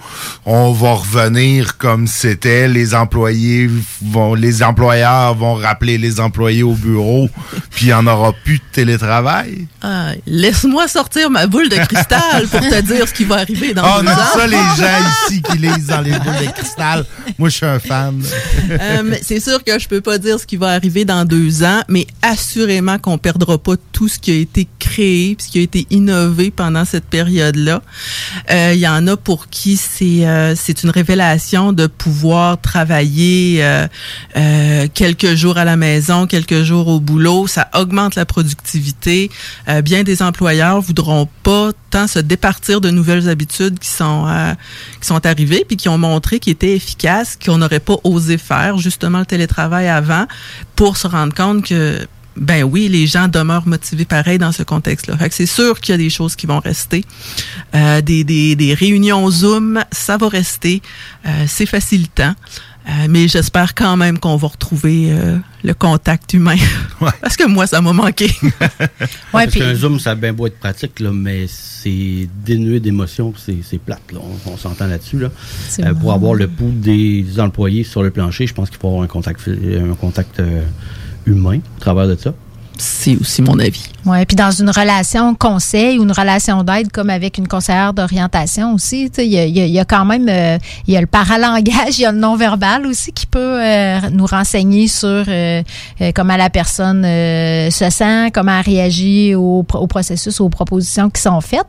[0.45, 3.71] on va revenir comme c'était les employés
[4.03, 7.31] vont les employeurs vont rappeler les employés au bureau
[7.71, 9.69] puis il y en aura plus de télétravail?
[9.83, 13.83] Ah, Laisse-moi sortir ma boule de cristal pour te dire ce qui va arriver dans
[13.85, 14.35] Ah, on deux aime ans.
[14.35, 17.07] ça les gens ici qui lisent dans les boules de cristal.
[17.39, 18.21] Moi je suis un fan.
[18.81, 21.83] Euh, c'est sûr que je peux pas dire ce qui va arriver dans deux ans,
[21.89, 25.87] mais assurément qu'on perdra pas tout ce qui a été créé, ce qui a été
[25.91, 27.83] innové pendant cette période-là.
[28.51, 33.63] Euh, Il y en a pour qui c'est euh, c'est une révélation de pouvoir travailler
[33.63, 33.87] euh,
[34.37, 37.47] euh, quelques jours à la maison, quelques jours au boulot.
[37.47, 39.31] Ça augmente la productivité.
[39.69, 44.55] Euh, bien des employeurs voudront pas tant se départir de nouvelles habitudes qui sont euh,
[45.01, 48.79] qui sont arrivées puis qui ont montré qu'ils étaient efficaces, qu'on n'aurait pas osé faire
[48.79, 50.27] justement le télétravail avant
[50.77, 55.17] pour se rendre compte que ben oui, les gens demeurent motivés pareil dans ce contexte-là.
[55.19, 57.05] Fait que c'est sûr qu'il y a des choses qui vont rester.
[57.75, 60.81] Euh, des, des, des réunions Zoom, ça va rester.
[61.27, 62.35] Euh, c'est facilitant.
[62.89, 66.57] Euh, mais j'espère quand même qu'on va retrouver euh, le contact humain.
[67.21, 68.31] Parce que moi, ça m'a manqué.
[69.33, 73.59] Parce qu'un Zoom, ça a bien beau être pratique, là, mais c'est dénué d'émotion, c'est
[73.63, 74.13] c'est plate.
[74.13, 74.21] Là.
[74.23, 75.19] On, on s'entend là-dessus.
[75.19, 75.31] Là.
[75.81, 76.01] Euh, bon.
[76.01, 79.09] pour avoir le pouls des employés sur le plancher, je pense qu'il faut avoir un
[79.09, 80.63] contact, un contact euh,
[81.27, 82.35] humain au travers de ça.
[82.81, 83.85] C'est aussi mon avis.
[84.07, 88.73] Ouais, puis dans une relation conseil ou une relation d'aide comme avec une conseillère d'orientation
[88.75, 90.59] aussi, il y y y a quand même euh,
[90.89, 94.89] y a le paralangage, il y a le non-verbal aussi qui peut euh, nous renseigner
[94.89, 95.63] sur euh,
[96.01, 101.11] euh, comment la personne euh, se sent, comment elle réagit au, au processus, aux propositions
[101.11, 101.67] qui sont faites.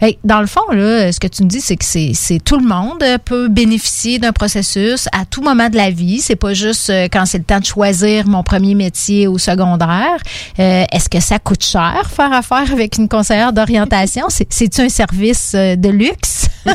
[0.00, 2.66] Fait dans le fond, là, ce que tu me dis, c'est que c'est tout le
[2.66, 6.20] monde peut bénéficier d'un processus à tout moment de la vie.
[6.20, 10.16] C'est pas juste euh, quand c'est le temps de choisir mon premier métier au secondaire.
[10.60, 14.26] Euh, Est-ce que ça coûte cher faire affaire avec une conseillère d'orientation?
[14.28, 16.46] C'est- C'est-tu un service euh, de luxe?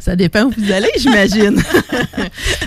[0.00, 1.62] Ça dépend où vous allez, j'imagine.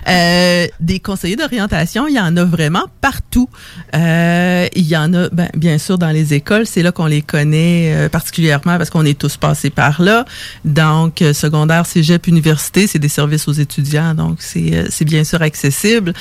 [0.10, 3.50] Euh, des conseillers d'orientation, il y en a vraiment partout.
[3.94, 6.66] Il y en a, ben, bien sûr, dans les écoles.
[6.66, 10.24] C'est là qu'on les connaît particulièrement parce qu'on est tous passés par là.
[10.64, 14.14] Donc, secondaire, cégep, université, c'est des services aux étudiants.
[14.14, 16.14] Donc, c'est bien sûr accessible.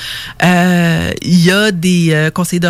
[0.42, 2.61] Il y a des euh, conseils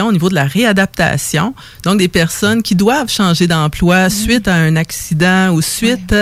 [0.00, 1.54] au niveau de la réadaptation.
[1.84, 6.14] Donc, des personnes qui doivent changer d'emploi suite à un accident ou suite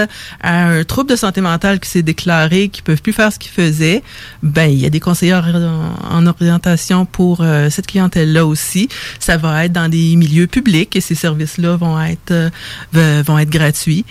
[0.43, 3.53] à un trouble de santé mentale qui s'est déclaré, qui peuvent plus faire ce qu'ils
[3.53, 4.03] faisaient.
[4.43, 8.89] Ben, il y a des conseillers en, en orientation pour euh, cette clientèle-là aussi.
[9.19, 13.51] Ça va être dans des milieux publics et ces services-là vont être euh, vont être
[13.51, 14.05] gratuits.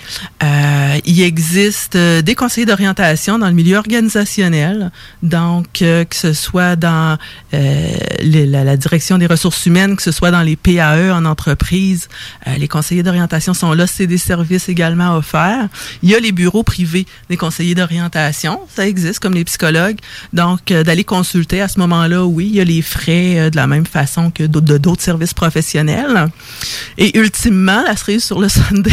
[0.44, 4.92] Euh, il existe des conseillers d'orientation dans le milieu organisationnel,
[5.24, 7.18] donc que ce soit dans
[7.52, 12.08] la, la direction des ressources humaines, que ce soit dans les PAE en entreprise,
[12.48, 13.88] euh, les conseillers d'orientation sont là.
[13.88, 15.68] C'est des services également offerts.
[16.04, 19.98] Il y a les bureaux privés des conseillers d'orientation, ça existe comme les psychologues.
[20.34, 23.56] Donc euh, d'aller consulter à ce moment-là, oui, il y a les frais euh, de
[23.56, 26.28] la même façon que d'autres- de d'autres services professionnels.
[26.98, 28.92] Et ultimement, la cerise sur le Sunday.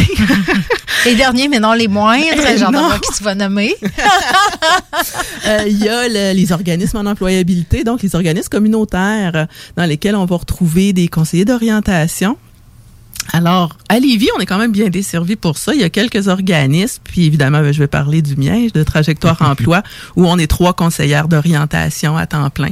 [1.05, 2.25] Les derniers, mais non les moindres.
[2.59, 2.87] J'en non.
[2.87, 3.75] vois qui tu vas nommer.
[5.67, 9.47] Il y a le- les organismes en employabilité, donc les organismes communautaires
[9.77, 12.37] dans lesquels on va retrouver des conseillers d'orientation.
[13.33, 15.75] Alors, à Lévis, on est quand même bien desservi pour ça.
[15.75, 19.37] Il y a quelques organismes, puis évidemment, ben, je vais parler du mien, de Trajectoire
[19.43, 19.83] Emploi,
[20.15, 22.71] où on est trois conseillères d'orientation à temps plein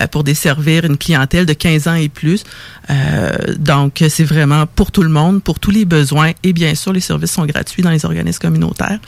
[0.00, 2.44] euh, pour desservir une clientèle de 15 ans et plus.
[2.90, 6.92] Euh, donc, c'est vraiment pour tout le monde, pour tous les besoins, et bien sûr,
[6.92, 8.98] les services sont gratuits dans les organismes communautaires.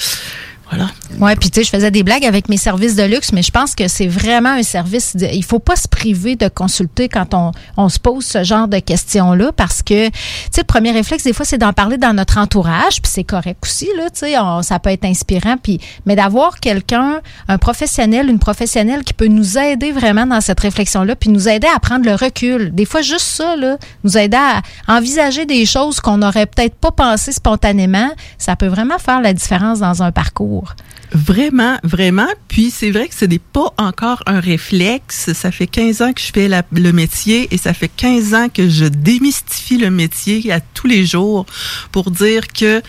[0.74, 0.90] Voilà.
[1.20, 3.50] Ouais, puis tu sais, je faisais des blagues avec mes services de luxe, mais je
[3.50, 5.14] pense que c'est vraiment un service.
[5.14, 8.66] De, il faut pas se priver de consulter quand on, on se pose ce genre
[8.66, 10.12] de questions-là, parce que tu
[10.50, 13.58] sais, le premier réflexe des fois, c'est d'en parler dans notre entourage, puis c'est correct
[13.62, 14.10] aussi là.
[14.10, 19.12] Tu sais, ça peut être inspirant, puis mais d'avoir quelqu'un, un professionnel, une professionnelle qui
[19.12, 22.74] peut nous aider vraiment dans cette réflexion-là, puis nous aider à prendre le recul.
[22.74, 26.90] Des fois, juste ça là, nous aider à envisager des choses qu'on n'aurait peut-être pas
[26.90, 30.63] pensé spontanément, ça peut vraiment faire la différence dans un parcours.
[31.12, 32.28] Vraiment, vraiment.
[32.48, 35.32] Puis c'est vrai que ce n'est pas encore un réflexe.
[35.32, 38.68] Ça fait 15 ans que je fais le métier et ça fait 15 ans que
[38.68, 41.46] je démystifie le métier à tous les jours
[41.92, 42.82] pour dire que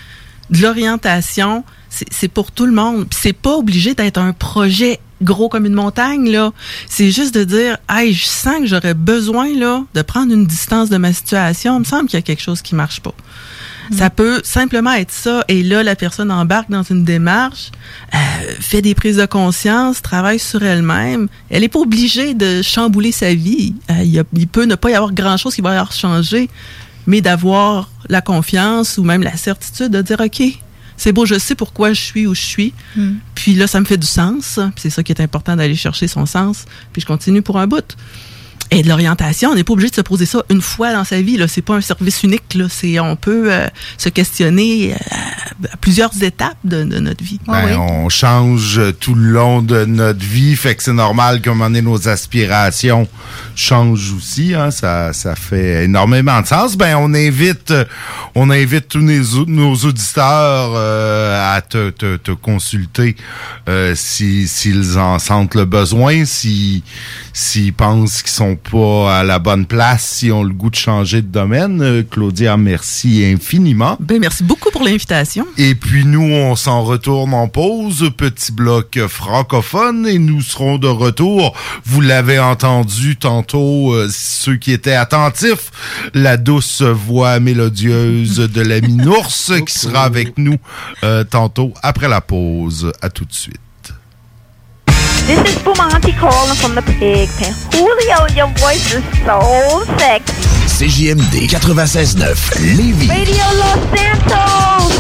[0.50, 3.08] de l'orientation, c'est pour tout le monde.
[3.12, 6.52] C'est pas obligé d'être un projet gros comme une montagne là.
[6.90, 10.90] C'est juste de dire, hey, je sens que j'aurais besoin là de prendre une distance
[10.90, 11.78] de ma situation.
[11.78, 13.14] Il me semble qu'il y a quelque chose qui marche pas.
[13.92, 15.44] Ça peut simplement être ça.
[15.48, 17.72] Et là, la personne embarque dans une démarche,
[18.14, 18.18] euh,
[18.60, 21.28] fait des prises de conscience, travaille sur elle-même.
[21.50, 23.76] Elle n'est pas obligée de chambouler sa vie.
[23.92, 25.92] Euh, il, y a- il peut ne pas y avoir grand-chose qui va y avoir
[25.92, 26.50] changé,
[27.08, 30.42] mais d'avoir la confiance ou même la certitude de dire, OK,
[30.98, 32.74] c'est beau, je sais pourquoi je suis où je suis.
[32.96, 33.12] Mm.
[33.36, 34.60] Puis là, ça me fait du sens.
[34.74, 36.66] Puis c'est ça qui est important d'aller chercher son sens.
[36.94, 37.96] Puis je continue pour un bout.
[38.72, 41.22] Et de l'orientation, on n'est pas obligé de se poser ça une fois dans sa
[41.22, 41.38] vie.
[41.38, 42.56] Là, c'est pas un service unique.
[42.56, 47.40] Là, c'est on peut euh, se questionner euh, à plusieurs étapes de, de notre vie.
[47.48, 51.54] Ben, On change tout le long de notre vie, fait que c'est normal qu'à un
[51.54, 53.08] moment donné, nos aspirations
[53.56, 54.56] changent aussi.
[54.56, 56.76] Hein, ça, ça fait énormément de sens.
[56.76, 57.86] Ben, on invite, euh,
[58.34, 63.16] on invite tous nos, nos auditeurs euh, à te, te, te consulter
[63.70, 66.84] euh, si- s'ils en sentent le besoin, si
[67.32, 71.22] s'ils pensent qu'ils sont pas à la bonne place, s'ils ont le goût de changer
[71.22, 71.82] de domaine.
[71.82, 73.98] Euh, Claudia, merci infiniment.
[74.00, 75.46] Ben, merci beaucoup pour l'invitation.
[75.58, 80.88] Et puis nous, on s'en retourne en pause, petit bloc francophone, et nous serons de
[80.88, 81.56] retour.
[81.86, 85.72] Vous l'avez entendu tantôt, euh, ceux qui étaient attentifs,
[86.14, 89.34] la douce voix mélodieuse de l'ami Nours
[89.66, 90.58] qui sera avec nous
[91.04, 92.92] euh, tantôt après la pause.
[93.02, 93.65] À tout de suite.
[95.26, 97.52] This is Bumanti calling from the pig pen.
[97.74, 100.34] Julio, your voice is so sexy.
[100.70, 103.10] CJMD 96.9 Lévis.
[103.10, 104.94] Radio Los Santos!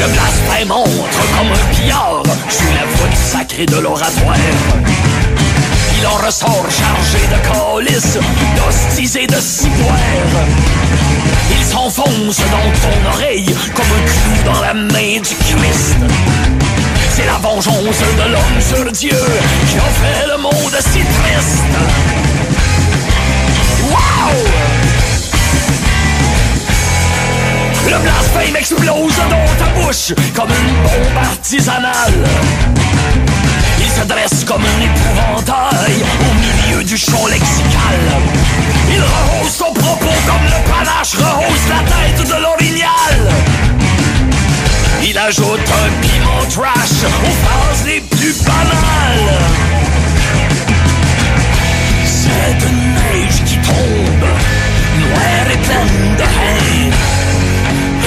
[0.00, 4.36] Le blasphème entre comme un pillard sous la voûte sacrée de l'oratoire.
[5.98, 8.18] Il en ressort chargé de calices,
[8.56, 9.98] d'hosties et de ciboires.
[11.50, 15.96] Il s'enfonce dans ton oreille comme un clou dans la main du Christ.
[17.16, 19.16] C'est la vengeance de l'homme sur Dieu
[19.68, 21.64] qui a fait le monde si triste.
[23.88, 24.34] Wow!
[27.88, 32.26] Le blasphème explose dans ta bouche comme une bombe artisanale.
[33.78, 38.00] Il se dresse comme un épouvantail au milieu du champ lexical.
[38.90, 43.53] Il rehausse son propos comme le panache rehausse la tête de l'orignal
[45.14, 49.38] village automne puis mon trash aux phrases les plus banales.
[52.04, 54.28] Cette neige qui tombe,
[54.98, 56.92] noire et pleine de haine,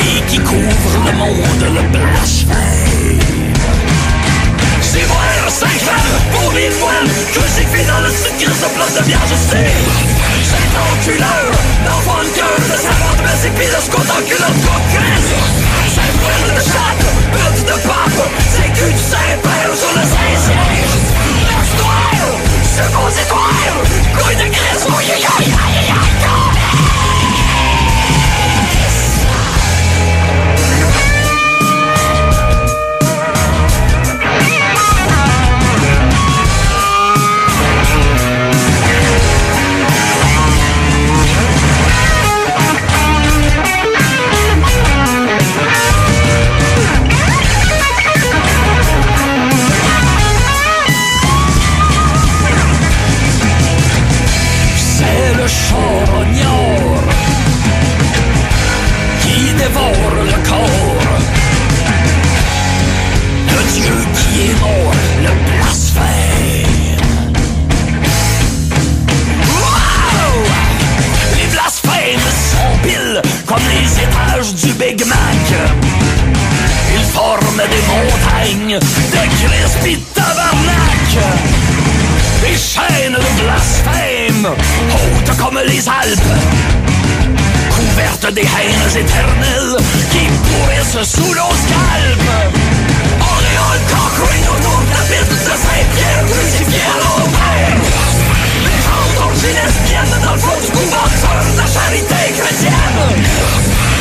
[0.01, 2.86] et qui couvre le monde, le blasphème.
[5.57, 9.33] Cinq femmes pour mille voiles Que j'ai dans le sucre de place de bière, je
[9.33, 9.73] sais.
[10.43, 11.49] J'ai ton culeur
[11.83, 15.25] de cœur De savant de mes épis de scout en culotte coquine
[15.89, 16.13] J'ai
[16.53, 20.93] de chatte, but de pape C'est cul du Saint-Père sur le Saint-Siège.
[21.79, 22.05] Toi,
[22.63, 23.23] je
[24.21, 24.85] Couille de graisse,
[78.67, 81.11] montagnes de crisp pis de tabarnak.
[82.41, 84.47] Des chaînes de blasphème,
[84.93, 86.33] hautes comme les Alpes,
[87.75, 89.77] couvertes des haines éternelles
[90.11, 92.33] qui pourrissent sous nos scalpes.
[93.21, 97.76] Auréole Cochrane autour de la bite de Saint-Pierre, crucifié à l'envers.
[99.53, 102.99] Lesbienne dans le fond du couvent de la charité chrétienne.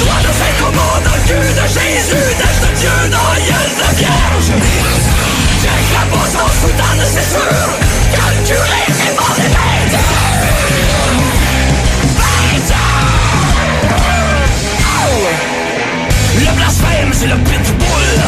[0.01, 4.51] Doigt de Saint-Thomas dans le cul de Jésus, d'âge de Dieu dans gueule de Vierge.
[5.63, 6.49] Check la bosse en
[7.05, 7.69] c'est sûr,
[8.13, 9.99] calculé, c'est pas des bêtes.
[12.17, 12.75] Bêtes!
[14.83, 15.29] Oh!
[16.39, 18.21] Le blasphème, c'est le pitbull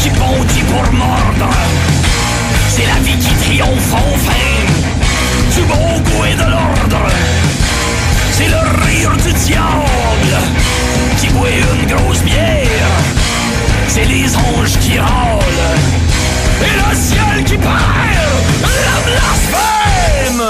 [0.00, 1.50] qui bondit pour mordre.
[2.68, 4.81] C'est la vie qui triomphe enfin
[5.54, 7.06] du bon goût et de l'ordre.
[8.32, 10.36] C'est le rire du diable
[11.18, 12.96] qui boit une grosse bière.
[13.88, 15.78] C'est les anges qui râlent
[16.60, 17.72] et le ciel qui perd
[18.62, 20.42] le blasphème.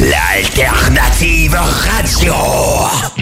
[0.00, 3.17] L'alternative radio.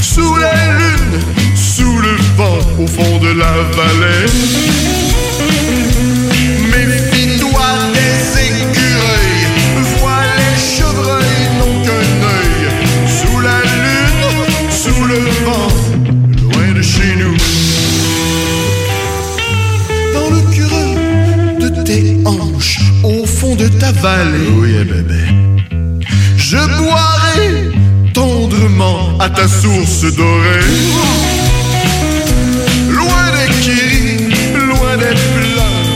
[0.00, 1.20] Sous la lune,
[1.56, 4.26] sous le vent, au fond de la vallée.
[6.70, 9.44] Méfie-toi des écureuils,
[9.98, 12.62] vois les chevreuils n'ont qu'un œil.
[13.18, 14.24] Sous la lune,
[14.70, 15.68] sous le vent,
[16.42, 17.36] loin de chez nous.
[20.14, 20.94] Dans le cureux
[21.60, 24.57] de tes hanches, au fond de ta vallée.
[29.38, 30.66] Ta source dorée.
[32.90, 34.34] Loin des kéris,
[34.66, 35.86] loin des pleurs,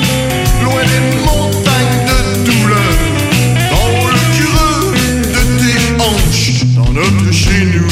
[0.62, 2.18] loin des montagnes de
[2.48, 2.94] douleur.
[3.72, 4.94] Dans le creux
[5.34, 7.90] de tes hanches, dans notre chez nous.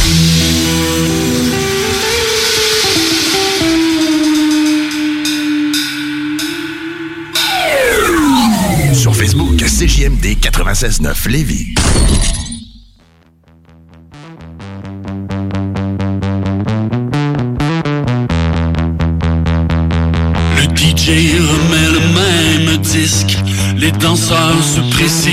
[8.94, 11.74] Sur Facebook, CJMD 96.9 Lévis.
[25.00, 25.29] apprécié.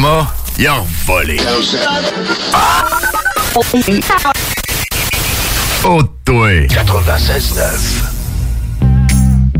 [0.00, 1.36] Format, il a volé.
[5.84, 6.66] Oh, toi.
[6.68, 8.09] 96.9.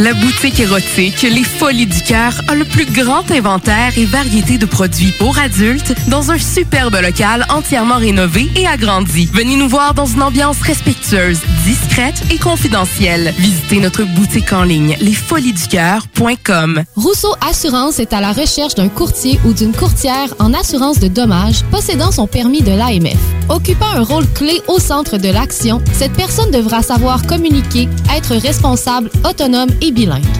[0.00, 4.64] La boutique érotique Les Folies du Cœur a le plus grand inventaire et variété de
[4.64, 9.28] produits pour adultes dans un superbe local entièrement rénové et agrandi.
[9.34, 13.34] Venez nous voir dans une ambiance respectueuse, discrète et confidentielle.
[13.36, 16.82] Visitez notre boutique en ligne lesfoliesducoeur.com.
[16.96, 21.62] Rousseau Assurance est à la recherche d'un courtier ou d'une courtière en assurance de dommages
[21.70, 23.18] possédant son permis de l'AMF.
[23.50, 27.86] Occupant un rôle clé au centre de l'action, cette personne devra savoir communiquer,
[28.16, 29.89] être responsable, autonome et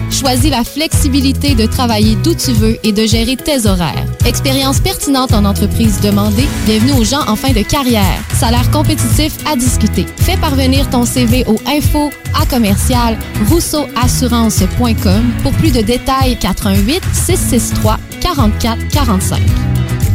[0.09, 4.05] Choisis la flexibilité de travailler d'où tu veux et de gérer tes horaires.
[4.25, 8.19] Expérience pertinente en entreprise demandée, bienvenue aux gens en fin de carrière.
[8.39, 10.05] Salaire compétitif à discuter.
[10.17, 13.17] Fais parvenir ton CV au info à commercial
[13.49, 19.41] rousseauassurance.com pour plus de détails 88 663 44 45.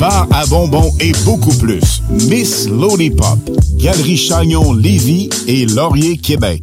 [0.00, 2.02] bar à bonbons et beaucoup plus.
[2.08, 3.38] Miss Lollipop,
[3.74, 6.62] Galerie Chagnon Lévis et Laurier Québec.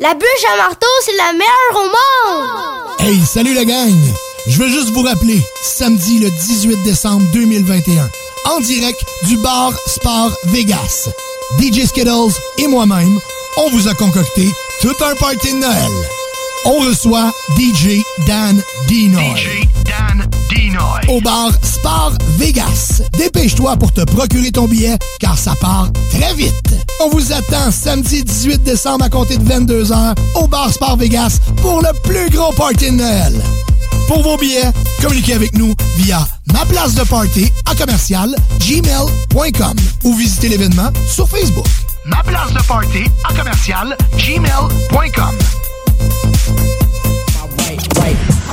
[0.00, 3.00] La bûche à marteau, c'est la meilleure au monde.
[3.00, 3.98] Hey, salut la gang!
[4.46, 8.08] Je veux juste vous rappeler, samedi le 18 décembre 2021,
[8.44, 11.08] en direct du bar Sport Vegas.
[11.58, 13.18] DJ Skittles et moi-même,
[13.56, 14.48] on vous a concocté
[14.80, 15.92] tout un party de Noël.
[16.64, 18.62] On reçoit DJ Dan.
[18.86, 21.00] DJ Dan Dinoy.
[21.08, 23.02] Au bar Sport Vegas.
[23.16, 26.74] Dépêche-toi pour te procurer ton billet, car ça part très vite.
[27.04, 31.80] On vous attend samedi 18 décembre à compter de 22h au bar Sport Vegas pour
[31.80, 33.34] le plus gros party de Noël.
[34.06, 34.70] Pour vos billets,
[35.02, 41.28] communiquez avec nous via ma place de party à commercial gmail.com ou visitez l'événement sur
[41.28, 41.66] Facebook.
[42.06, 45.34] Ma place de party à commercial gmail.com.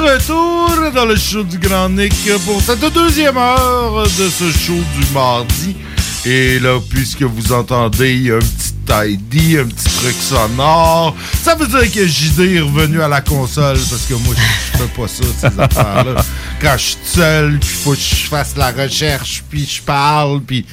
[0.00, 2.12] De retour dans le show du Grand Nick
[2.44, 5.76] pour cette deuxième heure de ce show du mardi.
[6.24, 11.92] Et là, puisque vous entendez un petit tidy, un petit truc sonore, ça veut dire
[11.92, 15.46] que JD est revenu à la console parce que moi, je fais pas ça, ces
[15.60, 16.24] affaires-là.
[16.60, 20.64] Quand je suis seul, puis faut que je fasse la recherche, puis je parle, puis...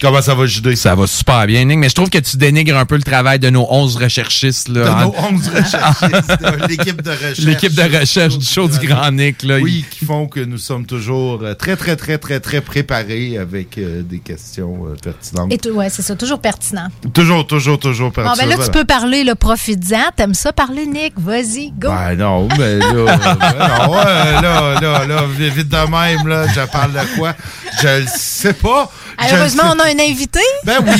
[0.00, 0.76] Comment ça va, JD?
[0.76, 3.38] Ça va super bien, Nick, mais je trouve que tu dénigres un peu le travail
[3.38, 4.68] de nos 11 recherchistes.
[4.68, 7.38] Là, De en- nos 11 recherchistes, l'équipe de recherche.
[7.40, 9.42] L'équipe de recherche du show du Grand Nick.
[9.42, 13.36] Là, Oui, qui font que nous sommes toujours euh, très, très, très, très, très préparés
[13.38, 15.52] avec euh, des questions euh, pertinentes.
[15.52, 16.88] Et tout, ouais, c'est ça, toujours pertinent.
[17.12, 18.38] Toujours, toujours, toujours Bon, pertinentes.
[18.38, 20.10] ben là, tu peux parler, le profites-en.
[20.16, 21.14] T'aimes ça parler, Nick?
[21.18, 21.88] Vas-y, go.
[21.90, 24.04] Ben non, mais là, euh, ben non, ouais,
[24.42, 27.34] là, là, là, vite de même, là, je parle de quoi?
[27.82, 28.90] Je le sais pas.
[29.18, 30.40] Le Heureusement, on a un invité.
[30.64, 30.92] Ben oui,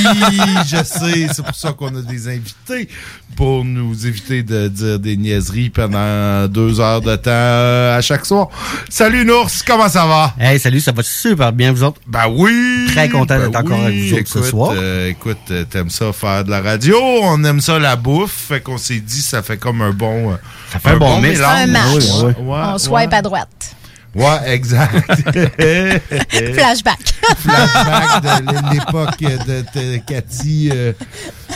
[0.67, 1.27] je sais.
[1.33, 2.89] C'est pour ça qu'on a des invités.
[3.37, 8.27] Pour nous éviter de dire des niaiseries pendant deux heures de temps euh, à chaque
[8.27, 8.49] soir.
[8.91, 10.35] Salut Nours, comment ça va?
[10.39, 12.01] Hey, salut, ça va super bien, vous autres?
[12.07, 12.87] Ben oui!
[12.89, 13.85] Très content Ben d'être encore oui.
[13.87, 14.73] avec vous autres ce Écoute, soir.
[14.75, 18.61] euh, écoute, euh, t'aimes ça faire de la radio, on aime ça la bouffe, fait
[18.61, 20.37] qu'on s'est dit ça fait comme un bon,
[20.73, 21.17] Ça fait un bon.
[21.17, 22.05] Un match.
[22.23, 23.77] Ouais, ouais, on swipe à droite.
[24.15, 24.93] Ouais, exact.
[26.55, 26.99] Flashback.
[27.39, 30.93] Flashback de l'époque de, de Cathy, euh,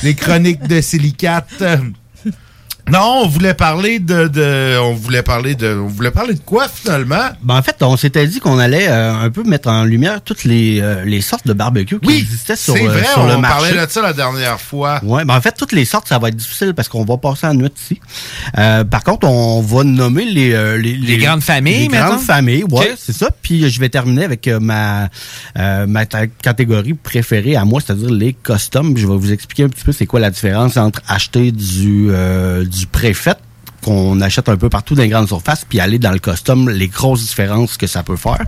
[0.03, 1.63] les chroniques de Silicate.
[2.91, 6.69] Non, on voulait parler de, de- on voulait parler de, on voulait parler de quoi
[6.69, 7.31] finalement?
[7.43, 10.45] Ben, en fait, on s'était dit qu'on allait euh, un peu mettre en lumière toutes
[10.45, 13.39] les, euh, les sortes de barbecue qui existaient sur, C'est euh, vrai, sur le on
[13.39, 13.71] marché.
[13.73, 15.01] parlait de ça la dernière fois.
[15.03, 17.47] Ouais, ben en fait, toutes les sortes, ça va être difficile parce qu'on va passer
[17.47, 18.01] la nuit ici.
[18.59, 20.53] Euh, par contre, on va nommer les...
[20.53, 23.29] euh, les, Les grandes familles, Les grandes familles, ouais, c'est ça.
[23.41, 25.09] Puis euh, je vais terminer avec euh, ma,
[25.59, 28.95] euh, ma catégorie préférée à moi, c'est-à-dire les customs.
[28.95, 32.65] Je vais vous expliquer un petit peu c'est quoi la différence entre acheter du, euh,
[32.75, 33.35] du préfet
[33.85, 36.89] qu'on achète un peu partout dans les grandes surfaces, puis aller dans le custom, les
[36.89, 38.43] grosses différences que ça peut faire.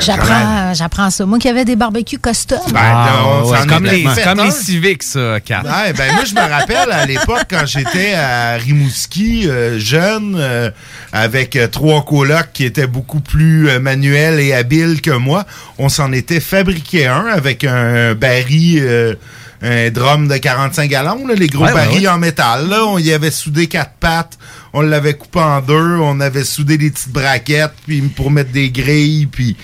[0.00, 1.24] J'apprends, j'apprends ça.
[1.26, 2.58] Moi qui avais des barbecues custom.
[2.72, 4.44] Ben, on s'en c'est comme, les, comme un.
[4.46, 5.62] les civiques, ça, Kat.
[5.62, 10.70] Ouais, ben moi je me rappelle à l'époque quand j'étais à Rimouski euh, jeune euh,
[11.12, 15.44] avec euh, trois colocs qui étaient beaucoup plus euh, manuels et habiles que moi,
[15.78, 19.14] on s'en était fabriqué un avec un baril euh,
[19.62, 22.06] un drum de 45 gallons, là, les gros Ouais, ouais.
[22.08, 22.68] en métal.
[22.68, 24.36] Là, on y avait soudé quatre pattes,
[24.72, 28.70] on l'avait coupé en deux, on avait soudé des petites braquettes puis pour mettre des
[28.70, 29.56] grilles, puis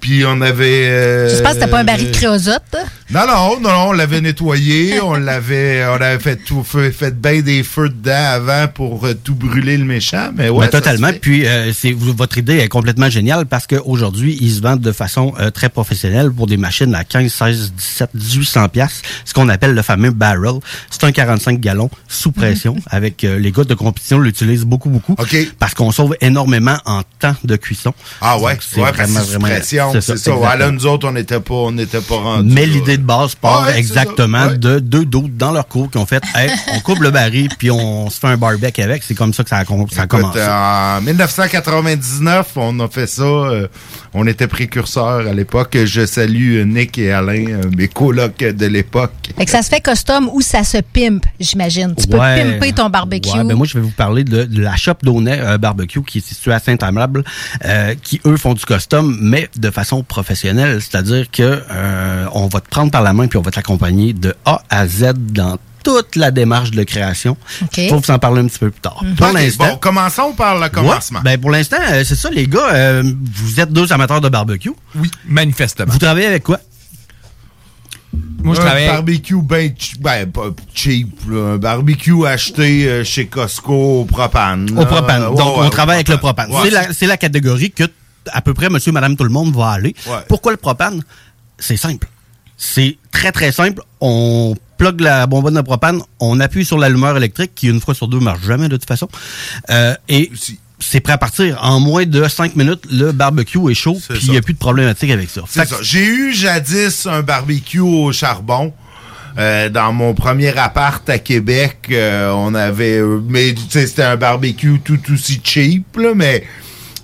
[0.00, 0.88] puis on avait.
[0.88, 2.62] euh, J'espère que c'était pas un baril de créosote.
[3.10, 7.18] non, non, non, non, on l'avait nettoyé, on l'avait, on avait fait tout, fait, fait
[7.20, 10.66] bien des feux dedans avant pour euh, tout brûler le méchant, mais ouais.
[10.66, 11.10] Ben, totalement.
[11.20, 15.32] Puis euh, c'est votre idée est complètement géniale parce qu'aujourd'hui, ils se vendent de façon
[15.40, 19.74] euh, très professionnelle pour des machines à 15, 16, 17, 1800 pièces, ce qu'on appelle
[19.74, 20.58] le fameux barrel.
[20.90, 25.14] C'est un 45 gallons sous pression avec euh, les gars de compétition l'utilisent beaucoup beaucoup
[25.58, 27.92] parce qu'on sauve énormément en temps de cuisson.
[28.20, 30.56] Ah ouais, Donc, c'est ouais, vraiment vraiment pression, c'est ça.
[30.56, 32.52] Là, nous autres, on n'était pas, on n'était pas rendus.
[32.54, 34.58] Mais l'idée de base part Ouais, exactement ça, ouais.
[34.58, 37.70] de deux d'autres dans leur cours qui ont fait hey, on coupe le baril puis
[37.70, 39.02] on se fait un barbecue avec.
[39.02, 40.40] C'est comme ça que ça a, com- ça a Écoute, commencé.
[40.42, 43.22] en 1999, on a fait ça.
[43.22, 43.68] euh,
[44.14, 45.76] on était précurseurs à l'époque.
[45.84, 49.12] Je salue euh, Nick et Alain, euh, mes colocs de l'époque.
[49.38, 51.94] Que ça se fait custom ou ça se pimpe, j'imagine.
[51.96, 53.30] Tu peux pimper ton barbecue.
[53.30, 56.26] Ouais, ben moi, je vais vous parler de, de la shop euh, Barbecue qui est
[56.26, 57.24] située à Saint-Amable,
[57.64, 60.80] euh, qui, eux, font du custom, mais de façon professionnelle.
[60.80, 64.34] C'est-à-dire que euh, on va te prendre par la main puis on va t'accompagner de
[64.44, 67.36] A à Z dans toute la démarche de création.
[67.62, 67.80] OK.
[67.88, 69.02] Faut vous en parler un petit peu plus tard.
[69.16, 71.20] Pour l'instant, bon, commençons par le commencement.
[71.20, 72.68] Ouais, ben pour l'instant, euh, c'est ça, les gars.
[72.74, 73.02] euh,
[73.34, 74.72] vous êtes deux amateurs de barbecue.
[74.96, 75.90] Oui, manifestement.
[75.92, 76.58] Vous travaillez avec quoi?
[78.42, 81.54] Moi, je un travaille- barbecue ben, ben, pas cheap, là.
[81.54, 84.68] un barbecue acheté euh, chez Costco au propane.
[84.78, 85.22] Au propane.
[85.34, 86.50] Donc, ouais, on travaille avec le propane.
[86.50, 87.84] Ouais, c'est, la, c'est la catégorie que
[88.32, 89.94] à peu près monsieur, madame, tout le monde va aller.
[90.06, 90.18] Ouais.
[90.28, 91.02] Pourquoi le propane?
[91.58, 92.08] C'est simple.
[92.56, 93.82] C'est très, très simple.
[94.00, 98.08] On plug la bonbonne de propane, on appuie sur l'allumeur électrique, qui une fois sur
[98.08, 99.08] deux marche jamais de toute façon.
[99.70, 100.30] Euh, et
[100.78, 101.58] c'est prêt à partir.
[101.62, 104.58] En moins de cinq minutes, le barbecue est chaud, puis il n'y a plus de
[104.58, 105.42] problématique avec ça.
[105.82, 108.72] J'ai eu jadis un barbecue au charbon.
[109.36, 114.16] Euh, dans mon premier appart à Québec, euh, on avait, mais tu sais, c'était un
[114.16, 116.42] barbecue tout aussi cheap, là, mais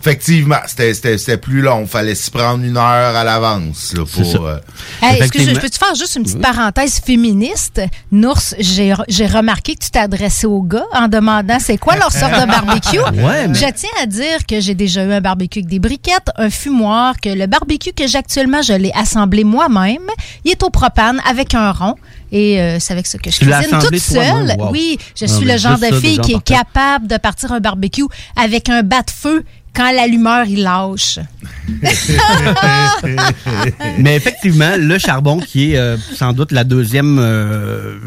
[0.04, 1.86] effectivement, c'était, c'était, c'était plus long.
[1.86, 4.46] Fallait s'y prendre une heure à l'avance pour.
[4.46, 4.58] euh,
[5.02, 7.80] Hey, excuse, je peux-tu faire juste une petite parenthèse féministe?
[8.12, 12.12] Nours, j'ai j'ai remarqué que tu t'es adressé aux gars en demandant c'est quoi leur
[12.12, 12.98] sorte de barbecue.
[13.24, 16.30] Ouais, mais- Je tiens à dire que j'ai déjà eu un barbecue avec des briquettes,
[16.36, 20.06] un fumoir, que le barbecue que j'ai actuellement, je l'ai assemblé moi-même.
[20.44, 21.94] Il est au propane avec un rond.
[22.32, 24.54] Et euh, c'est avec ça que je Tu cuisine toute seule.
[24.58, 24.70] Wow.
[24.72, 28.04] Oui, je suis le genre de fille qui est capable de partir un barbecue
[28.36, 29.44] avec un bas de feu
[29.74, 31.18] quand l'allumeur il lâche.
[33.98, 37.18] Mais effectivement, le charbon, qui est euh, sans doute la deuxième.
[37.18, 37.98] euh,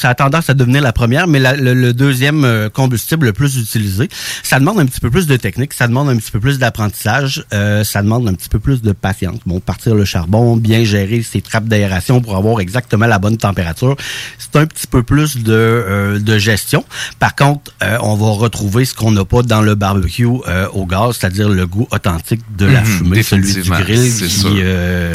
[0.00, 3.32] ça a tendance à devenir la première, mais la- le, le deuxième euh, combustible le
[3.32, 4.08] plus utilisé.
[4.42, 7.44] Ça demande un petit peu plus de technique, ça demande un petit peu plus d'apprentissage,
[7.52, 9.38] euh, ça demande un petit peu plus de patience.
[9.46, 13.96] Bon, partir le charbon, bien gérer ses trappes d'aération pour avoir exactement la bonne température,
[14.38, 16.84] c'est un petit peu plus de, euh, de gestion.
[17.18, 20.86] Par contre, euh, on va retrouver ce qu'on n'a pas dans le barbecue euh, au
[20.86, 25.12] gaz, c'est-à-dire le goût authentique de la Mhm, fumée, celui du grill, qui, euh,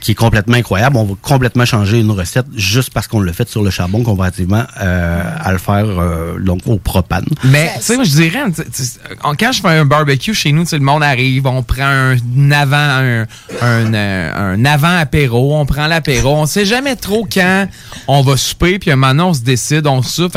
[0.00, 0.96] qui est complètement incroyable.
[0.96, 5.22] On va complètement changer une recette juste parce qu'on l'a fait sur le charbon euh,
[5.38, 7.24] à le faire euh, donc au propane.
[7.44, 8.44] Mais, tu sais, je dirais,
[9.38, 13.26] quand je fais un barbecue chez nous, le monde arrive, on prend un avant, un,
[13.62, 17.66] euh, un avant apéro, on prend l'apéro, on sait jamais trop quand
[18.08, 20.36] on va souper, puis un moment on se décide, on soupe.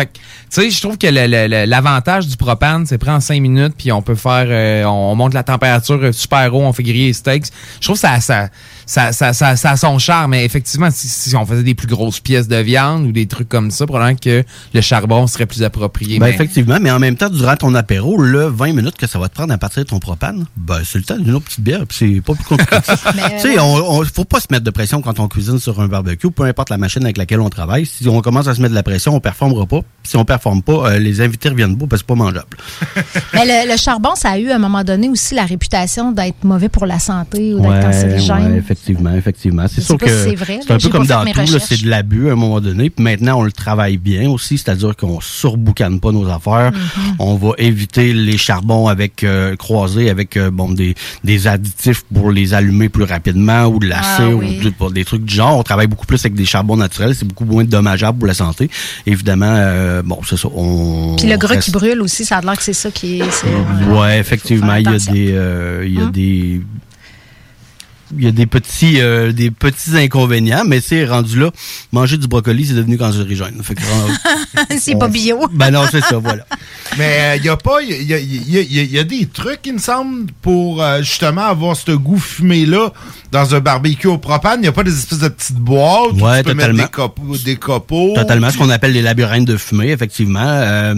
[0.54, 3.74] Tu sais, je trouve que le- le- le- l'avantage du propane, c'est prendre cinq minutes,
[3.78, 6.84] puis on peut faire, euh, on, on monte la température euh, super haut, on fait
[6.84, 7.46] griller les steaks.
[7.80, 8.50] Je trouve que ça, ça,
[8.86, 11.88] ça, ça, ça, ça a son charme, mais effectivement, si, si on faisait des plus
[11.88, 14.44] grosses pièces de viande ou des trucs comme ça, probablement que
[14.74, 16.20] le charbon serait plus approprié.
[16.20, 19.18] Ben, mais- effectivement, mais en même temps, durant ton apéro, le 20 minutes que ça
[19.18, 21.62] va te prendre à partir de ton propane, ben, c'est le temps d'une autre petite
[21.62, 22.96] bière, puis c'est pas plus compliqué que ça.
[23.14, 25.88] tu sais, on, on- faut pas se mettre de pression quand on cuisine sur un
[25.88, 27.86] barbecue, peu importe la machine avec laquelle on travaille.
[27.88, 29.80] Si on commence à se mettre de la pression, on performera pas.
[30.04, 32.58] Si on performe pas, euh, les invités reviennent pas parce que c'est pas mangeable.
[33.34, 36.44] Mais le, le charbon, ça a eu à un moment donné aussi la réputation d'être
[36.44, 38.56] mauvais pour la santé ou d'être cancérigène.
[38.56, 39.66] effectivement, effectivement.
[39.70, 40.76] C'est sûr que si c'est vrai, c'est là.
[40.76, 42.90] un peu comme dans tout, c'est de l'abus à un moment donné.
[42.90, 46.72] Puis maintenant, on le travaille bien aussi, c'est-à-dire qu'on surboucane pas nos affaires.
[46.72, 47.16] Mm-hmm.
[47.20, 52.32] On va éviter les charbons avec euh, croisés avec euh, bon des, des additifs pour
[52.32, 54.92] les allumer plus rapidement ou de l'acier Ah, ou oui.
[54.94, 55.58] des trucs du genre.
[55.58, 58.70] On travaille beaucoup plus avec des charbons naturels, c'est beaucoup moins dommageable pour la santé.
[59.06, 60.50] Évidemment, euh, bon, c'est ça.
[60.56, 63.20] On Puis le gras reste- qui brûle aussi, ça a l'air que c'est ça qui
[63.20, 63.24] est.
[63.92, 66.12] Ouais, effectivement, il y a des, euh, il y a Hum.
[66.12, 66.62] des,
[68.20, 71.52] y a des petits, euh, des petits inconvénients, mais c'est rendu là.
[71.92, 73.62] Manger du brocoli, c'est devenu cancérigène.
[73.64, 75.48] Fait que, euh, c'est pas bio.
[75.54, 76.46] Ben non, c'est ça, voilà.
[76.98, 79.26] Mais il y a pas, il y a, y a- y a- y a des
[79.28, 82.92] trucs, il me semble, pour euh, justement avoir ce goût fumé-là
[83.32, 84.60] dans un barbecue au propane.
[84.60, 86.78] Il n'y a pas des espèces de petites boîtes où Ouais, tu peux totalement.
[86.78, 87.38] mettre des copeaux.
[87.44, 88.14] Des copeaux.
[88.16, 90.40] Totalement, ce qu'on appelle les labyrinthes de fumée, effectivement.
[90.44, 90.96] Euh,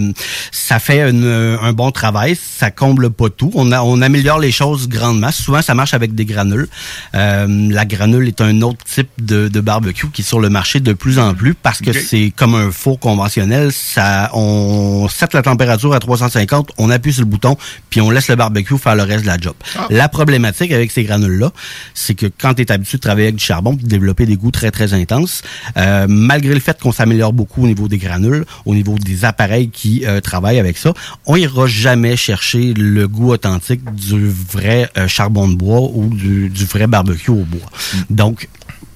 [0.52, 1.24] ça fait une-
[1.62, 3.50] un bon travail, ça comble pas tout.
[3.54, 5.30] On, a, on améliore les choses grandement.
[5.32, 6.68] Souvent, ça marche avec des granules.
[7.14, 10.80] Euh, la granule est un autre type de, de barbecue qui est sur le marché
[10.80, 13.72] de plus en plus parce que c'est comme un four conventionnel.
[13.72, 17.56] Ça, on set la température à 350, on appuie sur le bouton,
[17.90, 19.54] puis on laisse le barbecue faire le reste de la job.
[19.76, 19.86] Ah.
[19.90, 21.52] La problématique avec ces granules-là,
[21.94, 24.50] c'est que quand tu es habitué de travailler avec du charbon, de développer des goûts
[24.50, 25.42] très, très intenses,
[25.76, 29.70] euh, malgré le fait qu'on s'améliore beaucoup au niveau des granules, au niveau des appareils
[29.70, 30.92] qui euh, travaillent avec ça,
[31.26, 36.64] on ira jamais chercher le goût authentique du vrai charbon de bois ou du, du
[36.64, 37.70] vrai barbecue au bois.
[38.10, 38.48] Donc,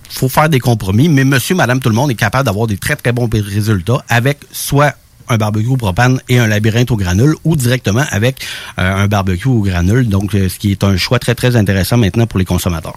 [0.09, 2.97] faut faire des compromis, mais monsieur, madame, tout le monde est capable d'avoir des très,
[2.97, 4.95] très bons résultats avec soit
[5.29, 8.45] un barbecue au propane et un labyrinthe au granule ou directement avec
[8.79, 11.97] euh, un barbecue au granule, donc euh, ce qui est un choix très, très intéressant
[11.97, 12.97] maintenant pour les consommateurs.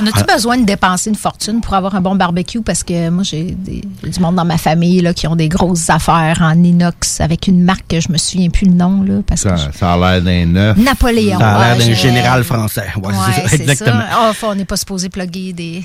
[0.00, 0.34] On a-tu Ah.
[0.34, 2.60] besoin de dépenser une fortune pour avoir un bon barbecue?
[2.62, 6.38] Parce que moi, j'ai du monde dans ma famille là, qui ont des grosses affaires
[6.42, 9.02] en inox avec une marque que je me souviens plus le nom.
[9.02, 10.76] Là, parce que Ça, ça a l'air d'un neuf.
[10.78, 11.38] Napoléon.
[11.38, 12.86] Ça a l'air d'un général français.
[12.96, 13.14] Ouais, Ouais,
[13.48, 14.00] c'est ça, exactement.
[14.10, 14.32] ça.
[14.34, 15.82] Faut- on n'est pas supposé plugger des.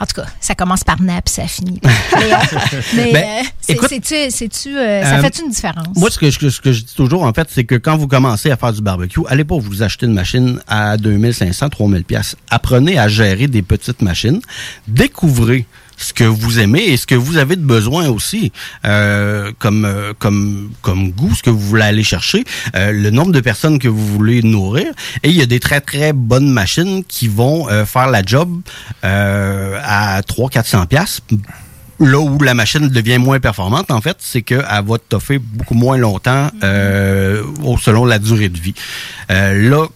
[0.00, 1.80] En tout cas, ça commence par nap, ça finit.
[2.18, 2.36] Léon.
[2.96, 5.86] Mais Ben, euh, c'est- écoute, c'est-tu, c'est-tu, euh, ça euh, fait une différence?
[5.96, 8.08] Moi, ce que, je, ce que je dis toujours, en fait, c'est que quand vous
[8.08, 12.36] commencez à faire du barbecue, allez pas vous acheter une machine à 2500, 3000 pièces.
[12.50, 14.40] Apprenez à gérer des petites machines.
[14.88, 15.66] Découvrez
[16.00, 18.52] ce que vous aimez et ce que vous avez de besoin aussi
[18.86, 23.40] euh, comme euh, comme goût ce que vous voulez aller chercher euh, le nombre de
[23.40, 24.86] personnes que vous voulez nourrir
[25.22, 28.60] et il y a des très très bonnes machines qui vont faire la job
[29.02, 31.20] à 3 400 pièces
[31.98, 35.98] là où la machine devient moins performante, en fait, c'est qu'elle va toffer beaucoup moins
[35.98, 38.74] longtemps selon la durée de vie.
[39.28, 39.86] Là,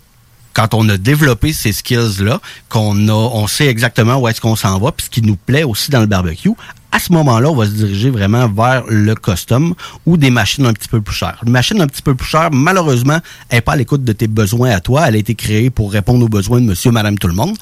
[0.54, 4.78] quand on a développé ces skills-là, qu'on a, on sait exactement où est-ce qu'on s'en
[4.78, 6.52] va, puis ce qui nous plaît aussi dans le barbecue,
[6.92, 9.74] à ce moment-là, on va se diriger vraiment vers le custom
[10.06, 11.40] ou des machines un petit peu plus chères.
[11.44, 13.18] Une machine un petit peu plus chère, malheureusement,
[13.48, 15.08] elle n'est pas à l'écoute de tes besoins à toi.
[15.08, 17.56] Elle a été créée pour répondre aux besoins de monsieur, madame, tout le monde.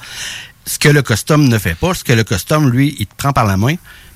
[0.67, 3.33] Ce que le custom ne fait pas, ce que le custom, lui, il te prend
[3.33, 3.73] par la main,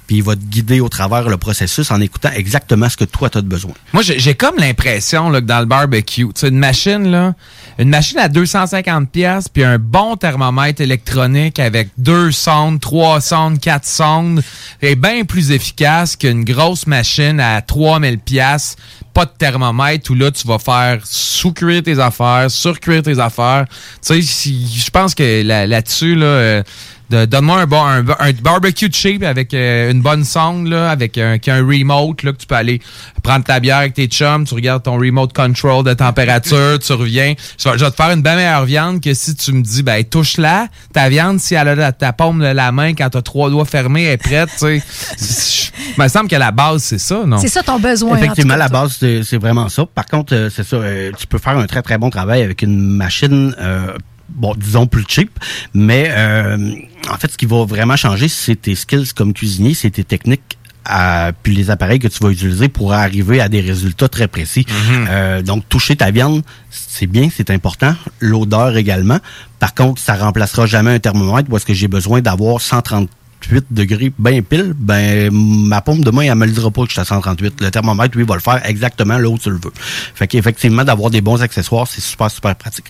[0.08, 3.30] puis il va te guider au travers le processus en écoutant exactement ce que toi,
[3.30, 3.74] tu as de besoin.
[3.94, 7.34] Moi, j'ai comme l'impression là, que dans le barbecue, tu sais, une machine, là,
[7.78, 13.60] une machine à 250 pièces puis un bon thermomètre électronique avec deux sondes, trois sondes,
[13.60, 14.42] quatre sondes
[14.82, 18.76] est bien plus efficace qu'une grosse machine à 3000 pièces
[19.14, 23.66] pas de thermomètre où là tu vas faire sous-cuire tes affaires, sur-cuire tes affaires.
[24.08, 28.32] Tu sais, je pense que là- là-dessus là, euh, de- donne-moi un, bon, un, un
[28.42, 32.32] barbecue cheap avec euh, une bonne sonde, là, avec un, qui a un remote, là,
[32.34, 32.82] que tu peux aller
[33.24, 37.34] prendre ta bière avec tes chums, tu regardes ton remote control de température, tu reviens.
[37.58, 39.84] Je vais, je vais te faire une bien meilleure viande que si tu me dis,
[39.84, 40.68] ben, touche-la.
[40.94, 43.66] Ta viande, si elle a la- ta paume de la main quand t'as trois doigts
[43.66, 45.72] fermés, elle est prête, tu sais.
[45.98, 47.38] Il me semble que la base, c'est ça, non?
[47.38, 48.12] C'est ça ton besoin.
[48.12, 49.86] en Effectivement, la base, c'est c'est vraiment ça.
[49.86, 52.62] Par contre, euh, c'est ça, euh, tu peux faire un très, très bon travail avec
[52.62, 53.88] une machine, euh,
[54.30, 55.32] bon, disons plus cheap,
[55.74, 56.58] mais euh,
[57.10, 60.58] en fait, ce qui va vraiment changer, c'est tes skills comme cuisinier, c'est tes techniques.
[60.90, 64.66] à- puis les appareils que tu vas utiliser pour arriver à des résultats très précis.
[65.10, 67.94] Euh, donc, toucher ta viande, c'est bien, c'est important.
[68.22, 69.18] L'odeur également.
[69.60, 74.41] Par contre, ça remplacera jamais un thermomètre parce que j'ai besoin d'avoir 138 degrés bien
[74.41, 74.74] pile.
[74.78, 77.60] Ben, ma paume de main, elle me le dira pas que je suis à 138.
[77.60, 79.74] Le thermomètre, lui, va le faire exactement là où tu le veux.
[80.16, 82.86] Fait qu'effectivement, d'avoir des bons accessoires, c'est super, super pratique.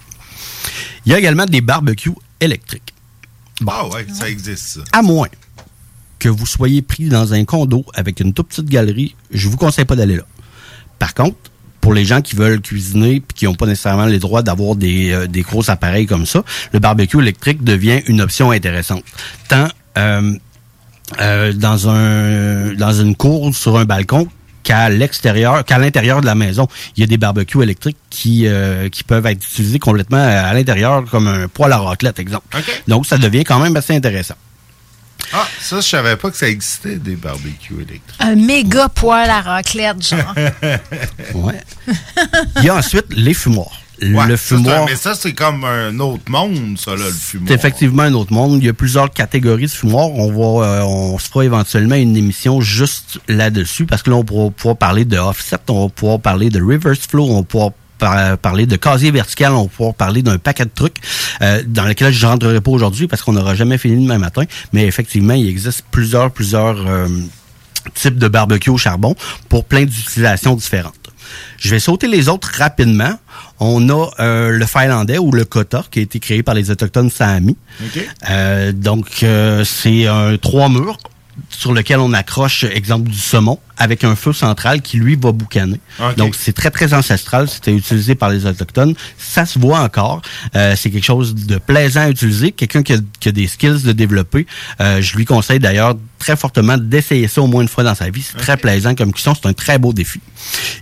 [1.06, 2.94] Il y a également des barbecues électriques.
[3.66, 4.80] Ah ouais, ça existe, ça.
[4.92, 5.30] À moins
[6.20, 9.86] que vous soyez pris dans un condo avec une toute petite galerie, je vous conseille
[9.86, 10.24] pas d'aller là.
[11.00, 11.38] Par contre,
[11.82, 15.12] pour les gens qui veulent cuisiner puis qui n'ont pas nécessairement les droits d'avoir des,
[15.12, 19.04] euh, des gros appareils comme ça, le barbecue électrique devient une option intéressante.
[19.48, 19.68] Tant
[19.98, 20.34] euh,
[21.22, 24.28] euh, dans un dans une cour sur un balcon
[24.68, 26.68] qu'à l'extérieur, qu'à l'intérieur de la maison.
[26.98, 31.06] Il y a des barbecues électriques qui euh, qui peuvent être utilisés complètement à l'intérieur
[31.10, 32.46] comme un poêle à raclette, exemple.
[32.86, 34.36] Donc, ça devient quand même assez intéressant.
[35.32, 38.20] Ah, ça, je savais pas que ça existait, des barbecues électriques.
[38.20, 40.36] Un méga poêle à raclette, genre.
[41.34, 41.62] ouais.
[42.58, 43.80] Il y a ensuite les fumoirs.
[44.02, 44.86] Ouais, le ça, fumoir.
[44.86, 47.48] mais ça, c'est comme un autre monde, ça, là, le fumoir.
[47.48, 48.60] C'est effectivement un autre monde.
[48.62, 50.12] Il y a plusieurs catégories de fumoirs.
[50.12, 54.24] On va, euh, on se fera éventuellement une émission juste là-dessus parce que là, on
[54.24, 57.72] pourra pouvoir parler de offset, on va pouvoir parler de reverse flow, on va pouvoir
[57.98, 60.98] par- parler de casier vertical, on va pouvoir parler d'un paquet de trucs
[61.42, 64.44] euh, dans lesquels je rentrerai pas aujourd'hui parce qu'on n'aura jamais fini demain matin.
[64.74, 67.08] Mais effectivement, il existe plusieurs, plusieurs euh,
[67.96, 69.16] types de barbecue au charbon
[69.50, 70.94] pour plein d'utilisations différentes.
[71.58, 73.14] Je vais sauter les autres rapidement.
[73.60, 77.10] On a euh, le Finlandais ou le Kota qui a été créé par les Autochtones
[77.10, 77.58] Sami.
[78.30, 80.98] Euh, donc, euh, c'est un trois murs
[81.50, 85.80] sur lequel on accroche, exemple, du saumon avec un feu central qui, lui, va boucaner.
[86.18, 87.48] Donc, c'est très, très ancestral.
[87.48, 88.96] C'était utilisé par les Autochtones.
[89.18, 90.22] Ça se voit encore.
[90.56, 92.52] Euh, c'est quelque chose de plaisant à utiliser.
[92.52, 94.48] Quelqu'un qui a, qui a des skills de développer,
[94.82, 98.10] euh, je lui conseille d'ailleurs très fortement d'essayer ça au moins une fois dans sa
[98.10, 98.24] vie.
[98.24, 99.36] C'est très plaisant comme cuisson.
[99.36, 100.20] C'est un très beau défi.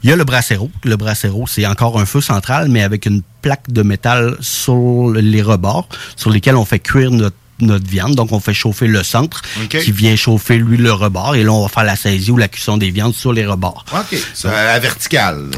[0.03, 0.71] Il y a le brasero.
[0.83, 5.41] Le brasero, c'est encore un feu central, mais avec une plaque de métal sur les
[5.41, 8.15] rebords, sur lesquels on fait cuire notre notre viande.
[8.15, 9.41] Donc, on fait chauffer le centre
[9.83, 11.35] qui vient chauffer, lui, le rebord.
[11.35, 13.85] Et là, on va faire la saisie ou la cuisson des viandes sur les rebords.
[13.93, 14.17] OK.
[14.49, 15.49] À la verticale.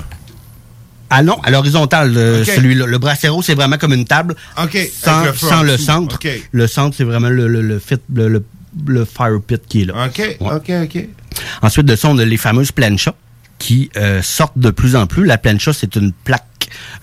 [1.09, 2.45] Ah non, à l'horizontale, le- OK.
[2.47, 2.85] celui-là.
[2.85, 4.35] Le brasero, c'est vraiment comme une table
[4.91, 6.19] sans, le sans le centre.
[6.51, 8.43] Le centre, c'est vraiment le, le, le, fit- le, le-
[8.85, 10.05] le fire pit qui est là.
[10.07, 10.17] OK.
[10.19, 10.53] Ouais.
[10.53, 11.07] OK, OK.
[11.61, 13.13] Ensuite de ça, on a les fameuses planchas
[13.59, 15.25] qui euh, sortent de plus en plus.
[15.25, 16.43] La plancha, c'est une plaque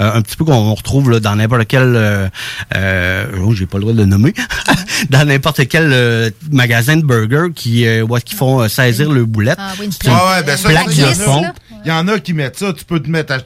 [0.01, 2.29] euh, un petit peu qu'on retrouve là, dans n'importe quel euh,
[2.77, 4.35] euh, oh, j'ai pas le droit de le nommer
[5.11, 9.11] dans n'importe quel euh, magasin de burger qui euh, où est-ce qu'ils font euh, saisir
[9.11, 9.57] le boulette.
[9.59, 11.45] Ah oui, une C'est une Ouais, ben ça, plaque il y en de fond.
[11.85, 12.73] Il y en a qui mettent ça.
[12.73, 13.39] Tu peux te mettre à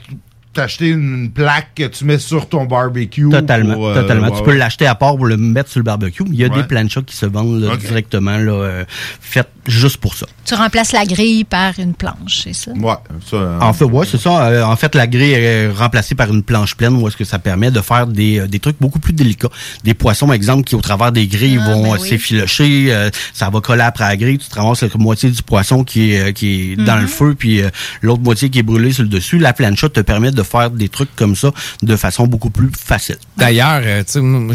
[0.58, 3.28] t'acheter une plaque que tu mets sur ton barbecue.
[3.30, 4.28] Totalement, pour, euh, totalement.
[4.28, 4.56] ouais, tu peux ouais.
[4.58, 6.24] l'acheter à part pour le mettre sur le barbecue.
[6.26, 6.56] Il y a Ouais.
[6.56, 8.84] des planchas qui se vendent là, directement là, euh,
[9.20, 10.26] faites juste pour ça.
[10.44, 12.72] Tu remplaces la grille par une planche, c'est ça?
[12.72, 12.94] Ouais,
[13.30, 13.36] ça.
[13.36, 14.46] euh, En fait, ouais, c'est ça.
[14.48, 17.38] Euh, en fait, la grille est remplacée par une planche pleine où est-ce que ça
[17.38, 19.50] permet de faire des, euh, des trucs beaucoup plus délicats.
[19.84, 22.08] Des poissons, par exemple, qui au travers des grilles Ah, vont ben oui.
[22.08, 25.84] s'effilocher, euh, ça va coller après la grille, tu te ramasses la moitié du poisson
[25.84, 27.02] qui est, euh, qui est dans Mhm.
[27.02, 27.68] le feu, puis euh,
[28.02, 29.38] l'autre moitié qui est brûlée sur le dessus.
[29.38, 31.50] La plancha te permet de faire des trucs comme ça
[31.82, 33.16] de façon beaucoup plus facile.
[33.36, 33.82] D'ailleurs,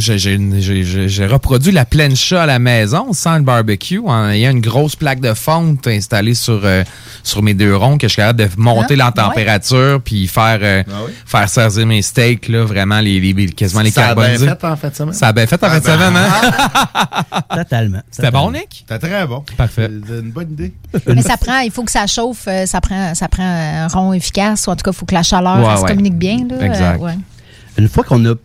[0.07, 5.19] j'ai- reproduit la plancha à la maison sans le barbecue en ayant une grosse plaque
[5.19, 6.83] de fonte installée sur, euh,
[7.23, 10.59] sur mes deux ronds que je suis capable de monter Ah, la température puis faire,
[10.61, 11.13] euh, Ah oui?
[11.25, 14.47] faire servir mes steaks, là, vraiment les, les- quasiment les Ça a bien carbonisés.
[14.47, 15.13] fait en fait semaine.
[15.13, 17.41] Ça a bien fait en Ah de ben, semaine, hein?
[17.55, 18.01] Totalement.
[18.11, 18.85] C'était bon, Nick?
[18.87, 19.43] C'était très bon.
[19.57, 19.89] Parfait.
[20.07, 20.73] C'est une bonne idée.
[21.07, 24.13] Mais ça prend, il faut que ça chauffe, euh, ça prend, ça prend un rond
[24.13, 25.91] efficace, ou en tout cas, il faut que la chaleur Ouais, se ouais.
[25.91, 26.47] communique bien.
[26.47, 26.95] Là, Exact.
[26.95, 27.17] Euh, ouais.
[27.77, 28.35] Une fois qu'on a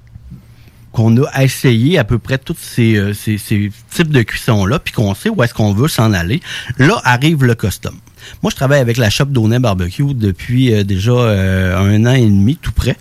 [0.90, 4.92] qu'on a essayé à peu près tous ces, euh, ces, ces types de cuissons-là, puis
[4.92, 6.40] qu'on sait où est-ce qu'on veut s'en aller,
[6.78, 7.94] là arrive le custom.
[8.42, 12.24] Moi, je travaille avec la shop d'Aunay Barbecue depuis euh, déjà euh, un an et
[12.24, 12.96] demi, tout près.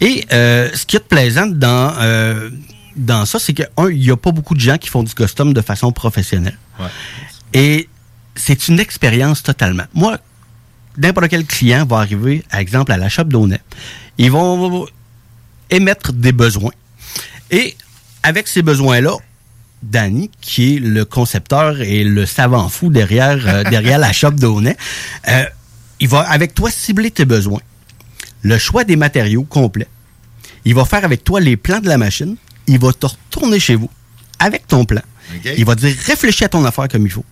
[0.00, 2.50] Et euh, ce qui est de plaisant dans, euh,
[2.96, 5.14] dans ça, c'est que, un, il n'y a pas beaucoup de gens qui font du
[5.14, 6.58] custom de façon professionnelle.
[7.52, 7.88] Et
[8.34, 9.84] c'est une expérience totalement.
[9.94, 10.18] Moi,
[10.98, 13.60] n'importe quel client va arriver, par exemple, à la shop d'Aunay.
[14.18, 14.86] Ils vont
[15.70, 16.72] émettre des besoins.
[17.50, 17.76] Et
[18.22, 19.16] avec ces besoins-là,
[19.82, 24.76] Danny, qui est le concepteur et le savant fou derrière, euh, derrière la shop d'Aunay,
[25.28, 25.44] euh,
[26.00, 27.60] il va avec toi cibler tes besoins,
[28.42, 29.88] le choix des matériaux complets.
[30.64, 32.36] Il va faire avec toi les plans de la machine.
[32.66, 33.88] Il va te retourner chez vous
[34.38, 35.02] avec ton plan.
[35.44, 37.24] Il va dire réfléchis à ton affaire comme il faut.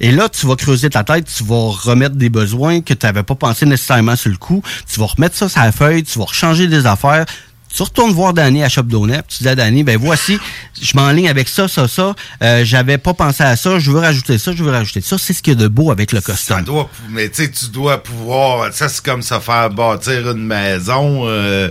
[0.00, 3.22] Et là, tu vas creuser ta tête, tu vas remettre des besoins que tu n'avais
[3.24, 4.62] pas pensé nécessairement sur le coup.
[4.92, 7.26] Tu vas remettre ça sur la feuille, tu vas rechanger des affaires.
[7.74, 8.84] Tu retournes voir Danny à Shop
[9.28, 10.38] tu dis à Danny, ben voici,
[10.80, 12.14] je m'enligne avec ça, ça, ça.
[12.42, 15.18] Euh, J'avais pas pensé à ça, je veux rajouter ça, je veux rajouter ça.
[15.18, 16.56] C'est ce qu'il y a de beau avec le custom.
[16.56, 18.72] Ça doit, mais tu sais, tu dois pouvoir.
[18.72, 21.24] Ça, c'est comme ça faire bâtir une maison.
[21.28, 21.68] euh,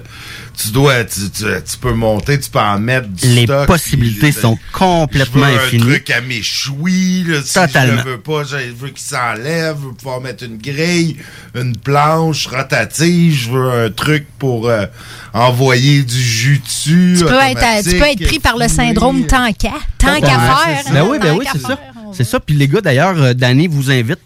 [0.59, 4.31] tu dois, tu, tu, tu peux monter, tu peux en mettre du Les stock, possibilités
[4.31, 5.83] puis, sont complètement je veux infinies.
[5.83, 8.01] un truc à méchoui, là, si Totalement.
[8.01, 11.17] je le veux pas, je veux qu'il s'enlève, je veux pouvoir mettre une grille,
[11.55, 14.85] une planche rotative, je veux un truc pour euh,
[15.33, 17.15] envoyer du jus dessus.
[17.19, 19.73] Tu peux, être, euh, tu peux être pris par le syndrome tant qu'à.
[19.97, 20.83] Tant qu'à faire.
[20.91, 21.79] Ben hein, oui, ben oui, c'est ça.
[22.13, 22.39] C'est ça.
[22.39, 24.19] Puis les gars, d'ailleurs, euh, Danny vous invite,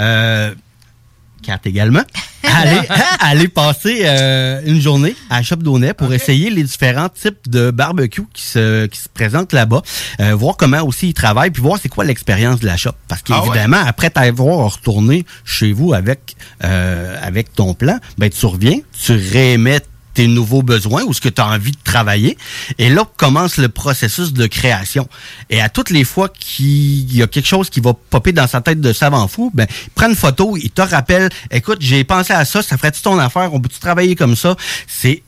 [0.00, 0.54] euh,
[1.42, 2.02] Kat également,
[2.42, 2.80] aller,
[3.20, 8.24] aller passer euh, une journée à Shop Donnet pour essayer les différents types de barbecue
[8.32, 9.82] qui se, qui se présentent là-bas,
[10.20, 12.92] euh, voir comment aussi ils travaillent, puis voir c'est quoi l'expérience de la shop.
[13.08, 18.46] Parce Ah qu'évidemment, après t'avoir retourné chez vous avec, euh, avec ton plan, ben tu
[18.46, 19.80] reviens, tu réémets
[20.16, 22.38] tes nouveaux besoins ou ce que tu as envie de travailler.
[22.78, 25.06] Et là commence le processus de création.
[25.50, 28.62] Et à toutes les fois qu'il y a quelque chose qui va popper dans sa
[28.62, 32.32] tête de savant fou, ben, il prend une photo, il te rappelle, écoute, j'ai pensé
[32.32, 34.56] à ça, ça ferait-tu ton affaire, on peut-tu travailler comme ça?
[34.88, 35.22] C'est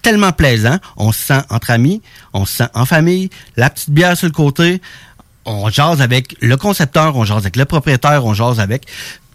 [0.00, 0.78] tellement plaisant.
[0.96, 2.00] On se sent entre amis,
[2.32, 4.80] on se sent en famille, la petite bière sur le côté,
[5.44, 8.86] on jase avec le concepteur, on jase avec le propriétaire, on jase avec...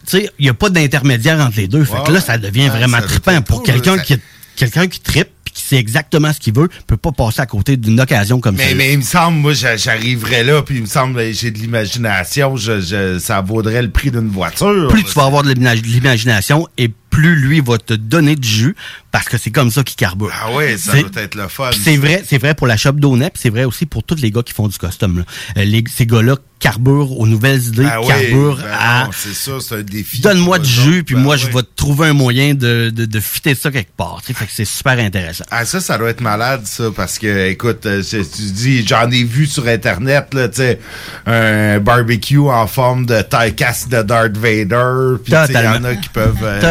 [0.07, 1.83] Tu sais, il n'y a pas d'intermédiaire entre les deux.
[1.83, 4.13] Fait que là, ça devient Ouais, vraiment trippant pour cool, quelqu'un qui
[4.55, 7.77] quelqu'un qui trippe puis qui sait exactement ce qu'il veut, peut pas passer à côté
[7.77, 8.75] d'une occasion comme Mais, ça.
[8.75, 11.59] mais il me semble, moi, j'a- j'arriverais là, puis il me semble, euh, j'ai de
[11.59, 14.87] l'imagination, je, je- ça vaudrait le prix d'une voiture.
[14.89, 18.75] plus tu vas avoir de l'imagination et plus lui va te donner du jus
[19.11, 20.31] parce que c'est comme ça qu'il carbure.
[20.43, 21.69] Ah ouais, ça C'est- doit être le fun.
[21.71, 24.31] C'est vrai, c'est vrai pour la shop d'Onet, puis c'est vrai aussi pour tous les
[24.31, 25.19] gars qui font du custom.
[25.19, 25.23] Là.
[25.57, 29.33] Euh, les- ces gars-là carburent aux nouvelles idées, Ah oui, carburent ben à non, c'est
[29.33, 30.19] ça, c'est un défi.
[30.21, 31.41] donne-moi du jus, puis Ben moi ouais.
[31.41, 34.21] je vais te trouver un moyen de, de, de fitter ça quelque part.
[34.21, 35.45] Tu sais, Fait que c'est super intéressant.
[35.51, 39.23] Ah, ça, ça doit être malade, ça, parce que, écoute, euh, tu dis, j'en ai
[39.23, 40.79] vu sur Internet, là, tu sais,
[41.25, 45.87] un barbecue en forme de taille casse de Darth Vader, puis il y en Totalement.
[45.87, 46.43] a qui peuvent...
[46.43, 46.61] euh,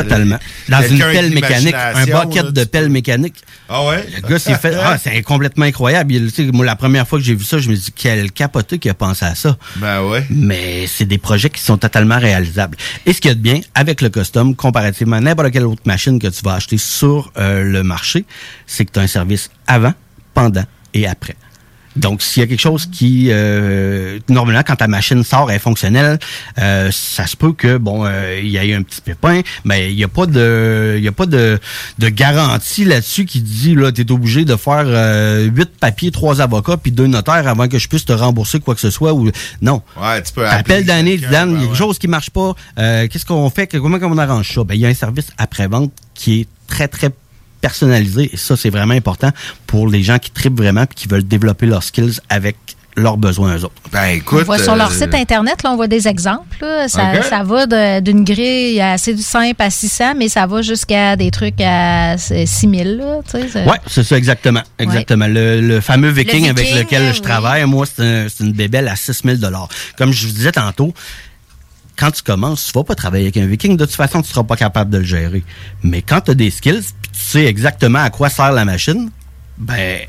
[0.69, 3.35] Dans une pelle mécanique, un bucket de pelle mécanique.
[3.69, 4.07] Ah ouais?
[4.23, 4.75] Le gars s'est fait.
[4.75, 6.13] Ah, c'est complètement incroyable.
[6.13, 8.89] Il- moi, la première fois que j'ai vu ça, je me dis quel capoté qui
[8.89, 9.57] a pensé à ça.
[9.77, 10.25] Ben ouais.
[10.31, 12.77] Mais c'est des projets qui sont totalement réalisables.
[13.07, 15.83] Et ce qu'il y a de bien avec le custom, comparativement à n'importe quelle autre
[15.85, 18.25] machine que tu vas acheter sur euh, le marché,
[18.67, 19.95] c'est que tu as un service avant,
[20.35, 21.35] pendant et après.
[21.97, 25.61] Donc, s'il y a quelque chose qui, euh, normalement, quand ta machine sort, elle est
[25.61, 26.19] fonctionnelle,
[26.59, 29.91] euh, ça se peut que, bon, euh, il y ait eu un petit pépin, mais
[29.91, 31.59] il n'y a pas de, il y a pas de,
[31.99, 36.77] de garantie là-dessus qui dit, là, t'es obligé de faire euh, huit papiers, trois avocats,
[36.77, 39.31] puis deux notaires avant que je puisse te rembourser quoi que ce soit ou
[39.63, 39.83] non.
[40.01, 40.45] Ouais, tu peux
[40.85, 42.55] Danny, quelqu'un, Dan, il y a quelque chose qui marche pas.
[42.79, 43.67] Euh, Qu'est-ce qu'on fait?
[43.67, 44.65] Comment on arrange ça?
[44.65, 47.11] Ben, il y a un service après-vente qui est très, très
[47.69, 48.29] personnalisé.
[48.31, 49.31] Et ça, c'est vraiment important
[49.67, 52.57] pour les gens qui tripent vraiment puis qui veulent développer leurs skills avec
[52.97, 53.75] leurs besoins eux autres.
[53.91, 54.45] Ben, On écoute...
[54.45, 56.59] voit sur leur euh, site Internet, là, on voit des exemples.
[56.61, 56.87] là.
[56.89, 61.61] Ça, ça va d'une grille assez simple à 600, mais ça va jusqu'à des trucs
[61.61, 62.99] à 6000.
[62.99, 64.63] Là, tu sais, c'est- Ouais, c'est ça, exactement.
[64.79, 65.27] Exactement.
[65.27, 67.21] Le, le fameux Viking, Le avec lequel je oui.
[67.23, 69.41] travaille, moi, c'est un- c'est une bébelle à 6000
[69.99, 70.93] Comme je vous disais tantôt,
[71.97, 73.77] quand tu commences, tu vas pas travailler avec un Viking.
[73.77, 75.45] De toute façon, tu seras pas capable de le gérer.
[75.83, 79.11] Mais quand tu as des skills, tu sais exactement à quoi sert la machine,
[79.59, 80.01] ben,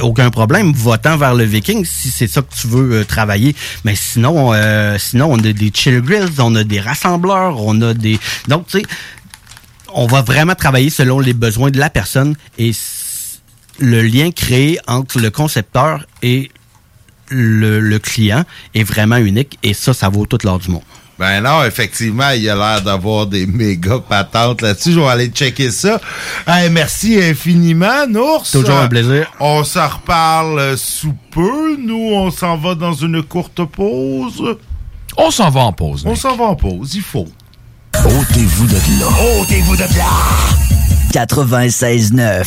[0.00, 3.54] aucun problème, va-t'en vers le Viking si c'est ça que tu veux euh, travailler.
[3.84, 7.94] Mais sinon, euh, sinon, on a des chill grills, on a des rassembleurs, on a
[7.94, 8.18] des...
[8.48, 8.86] Donc, tu sais,
[9.92, 12.72] on va vraiment travailler selon les besoins de la personne et
[13.78, 16.50] le lien créé entre le concepteur et
[17.28, 18.44] le, le client
[18.74, 20.82] est vraiment unique et ça, ça vaut toute l'or du monde.
[21.18, 24.92] Ben non, effectivement, il a l'air d'avoir des méga patentes là-dessus.
[24.92, 26.00] Je vais aller checker ça.
[26.46, 28.50] Hey, merci infiniment, Nours.
[28.50, 29.30] Toujours un plaisir.
[29.38, 31.76] On se reparle euh, sous peu.
[31.78, 34.56] Nous, on s'en va dans une courte pause.
[35.16, 36.02] On s'en va en pause.
[36.04, 37.28] On s'en va en pause, il faut.
[37.94, 39.40] Ôtez-vous de là.
[39.40, 40.10] Ôtez-vous de là.
[41.12, 42.44] 96.9.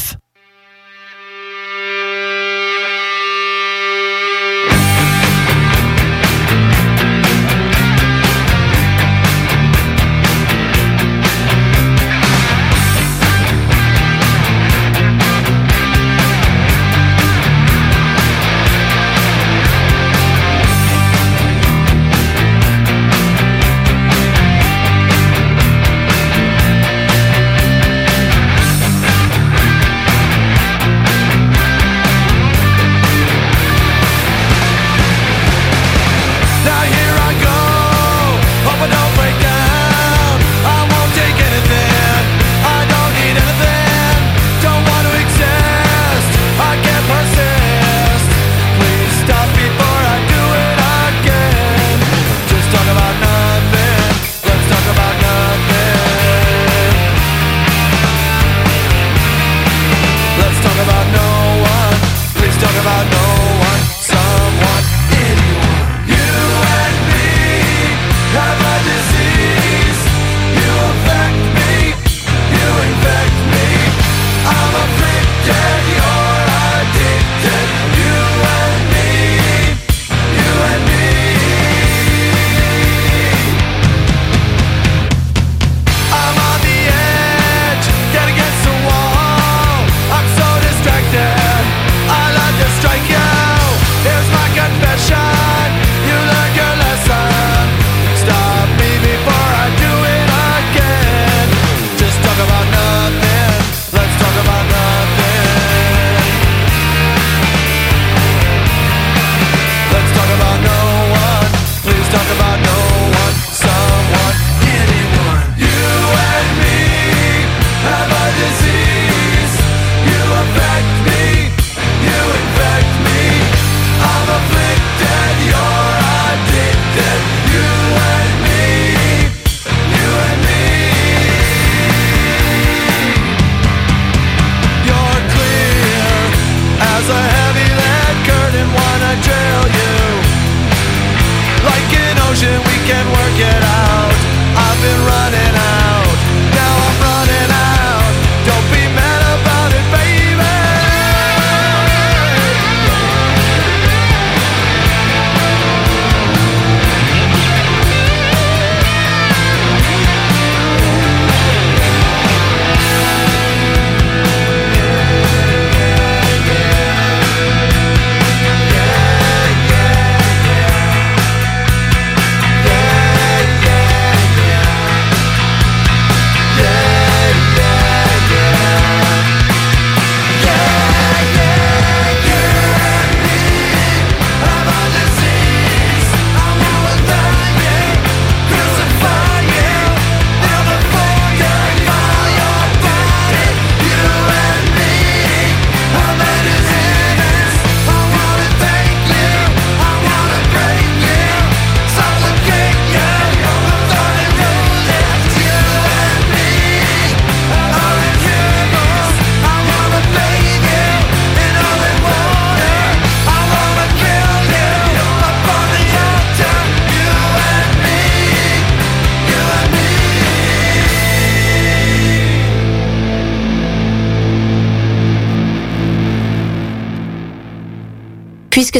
[142.88, 143.17] can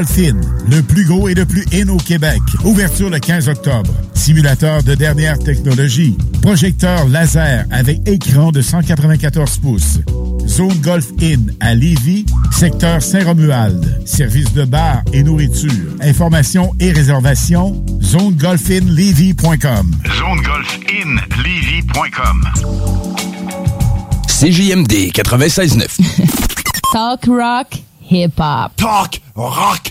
[0.00, 0.40] Golf In,
[0.70, 2.40] le plus gros et le plus in au Québec.
[2.64, 3.92] Ouverture le 15 octobre.
[4.14, 6.16] Simulateur de dernière technologie.
[6.40, 9.98] Projecteur laser avec écran de 194 pouces.
[10.46, 14.00] Zone Golf In à Lévis, secteur Saint-Romuald.
[14.06, 15.94] Service de bar et nourriture.
[16.00, 19.90] Informations et réservations, zonegolfinlevy.com.
[20.06, 22.48] ZoneGolfInLevy.com
[24.26, 26.00] CJMD 96.9.
[26.92, 27.74] Talk rock,
[28.10, 28.72] hip hop.
[28.76, 29.89] Talk rock,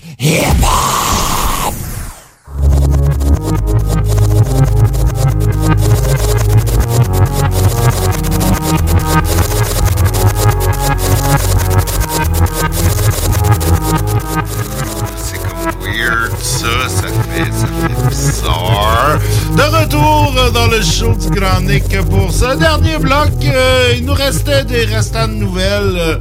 [15.18, 19.20] C'est comme weird, ça, ça fait, ça fait bizarre.
[19.56, 23.30] De retour dans le show du Grand Nick pour ce dernier bloc.
[23.46, 26.18] euh, il nous restait des restants de nouvelles euh,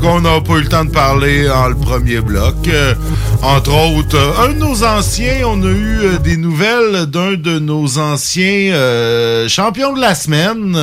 [0.00, 2.56] qu'on n'a pas eu le temps de parler en le premier bloc.
[2.68, 2.94] Euh,
[3.42, 7.58] entre autres, euh, un de nos anciens, on a eu euh, des nouvelles d'un de
[7.58, 10.76] nos anciens euh, champions de la semaine.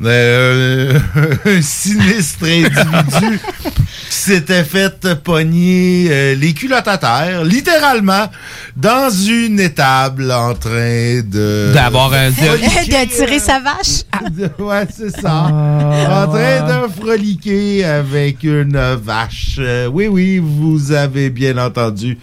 [0.04, 3.40] un sinistre individu
[4.28, 8.30] s'était fait pogner euh, les culottes à terre, littéralement,
[8.76, 11.70] dans une étable en train de...
[11.72, 14.04] D'avoir un- de- de tirer sa vache.
[14.58, 15.44] ouais, c'est ça.
[15.44, 19.56] en train de froliquer avec une vache.
[19.58, 22.18] Euh, oui, oui, vous avez bien entendu.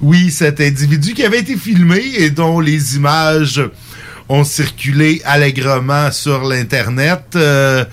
[0.00, 3.60] Oui, cet individu qui avait été filmé et dont les images
[4.28, 7.22] ont circulé allègrement sur l'Internet.
[7.36, 7.84] Euh,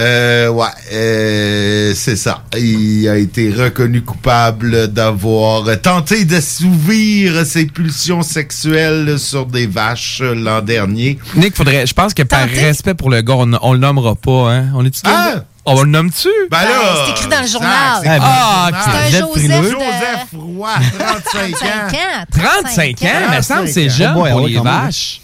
[0.00, 2.42] euh, ouais, euh, c'est ça.
[2.56, 10.62] Il a été reconnu coupable d'avoir tenté d'assouvir ses pulsions sexuelles sur des vaches l'an
[10.62, 11.18] dernier.
[11.36, 14.52] Nick, faudrait, je pense que par respect pour le gars, on, on le nommera pas,
[14.52, 14.66] hein.
[14.74, 15.34] On est-tu Ah!
[15.66, 16.28] On le nomme-tu?
[16.50, 18.00] Ben là, c'est écrit dans le journal.
[18.02, 18.90] c'est Ah, écrit
[19.20, 19.34] dans ok.
[19.34, 19.62] le C'est un journal.
[19.62, 22.24] Joseph de- Joseph Roy, 35 ans.
[22.32, 24.30] 35 ans, mais ça semble que c'est 35 jeune ans.
[24.38, 25.20] pour les vaches.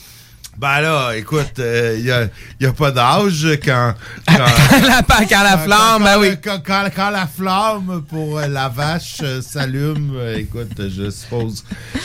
[0.59, 2.29] Ben là, écoute, il n'y a,
[2.61, 3.93] y a pas d'âge quand...
[4.27, 6.31] Quand la, quand la flamme, ben oui.
[6.43, 11.63] Quand, quand- quand la flamme pour euh, la vache euh, s'allume, euh, écoute, je suppose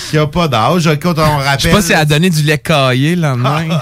[0.10, 0.86] qu'il n'y a pas d'âge.
[0.88, 1.60] Écoute, on rappelle...
[1.60, 3.68] Je sais pas si elle a donné du lait caillé le lendemain.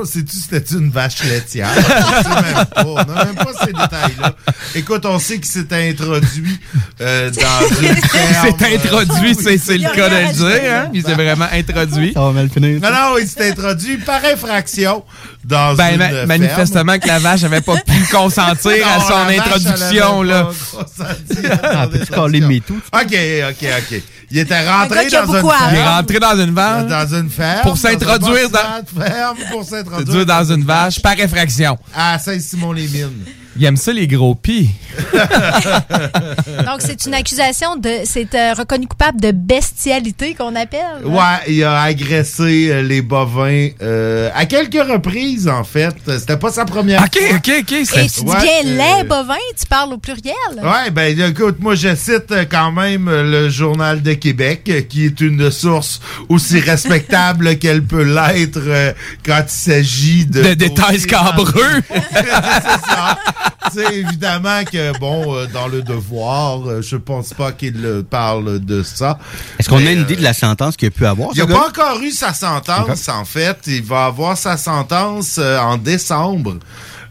[0.00, 1.68] On sait-tu c'était une vache laitière?
[1.76, 2.84] On sait même pas.
[2.84, 4.34] On n'a même pas ces détails-là.
[4.74, 6.58] Écoute, on sait qu'il s'est introduit
[7.00, 8.48] euh, dans une ferme.
[8.58, 10.90] Il s'est introduit, c'est c'est le cas de le dire, hein.
[10.92, 11.73] Il s'est vraiment introduit.
[12.14, 12.80] Ça va mal finir.
[12.80, 15.04] Non, non, il s'est introduit par infraction
[15.44, 16.26] dans Ben, une ma- ferme.
[16.28, 20.38] manifestement que la vache n'avait pas pu consentir à Non, son la vache, introduction, là.
[20.38, 22.80] avait pas consenti à son Ah, peux-tu caler mes tout?
[22.92, 23.16] OK,
[23.50, 24.02] OK, OK.
[24.30, 25.68] Il était rentré dans une à ferme.
[25.72, 26.86] Il est rentré dans une vache.
[26.88, 27.60] Dans une ferme.
[27.62, 28.58] Pour s'introduire dans...
[28.58, 31.78] dans- un bâtiment de ferme pour C'est s'introduire dans une vache par effraction.
[31.94, 33.24] à Saint-Simon-les-Mines.
[33.56, 34.70] Il aime ça, les gros pis.
[35.12, 37.90] Donc, c'est une accusation de.
[38.04, 41.04] C'est euh, reconnu coupable de bestialité qu'on appelle.
[41.04, 45.94] Ouais, il a agressé euh, les bovins euh, à quelques reprises, en fait.
[46.06, 47.36] C'était pas sa première OK, fois.
[47.36, 47.72] OK, OK.
[47.72, 50.34] Et tu dis Ouais, bien euh, les bovins, tu parles au pluriel.
[50.56, 55.50] Ouais, ben écoute, moi je cite quand même le Journal de Québec, qui est une
[55.50, 58.92] source aussi respectable qu'elle peut l'être euh,
[59.24, 60.42] quand il s'agit de...
[60.42, 61.52] De détails scabreux.
[61.90, 63.18] c'est ça.
[63.72, 68.60] C'est évidemment que, bon, euh, dans le devoir, euh, je pense pas qu'il euh, parle
[68.60, 69.18] de ça.
[69.58, 71.30] Est-ce qu'on a une euh, idée de la sentence qu'il a pu avoir?
[71.34, 73.58] Il n'a pas encore eu sa sentence, en fait.
[73.66, 76.56] Il va avoir sa sentence euh, en décembre.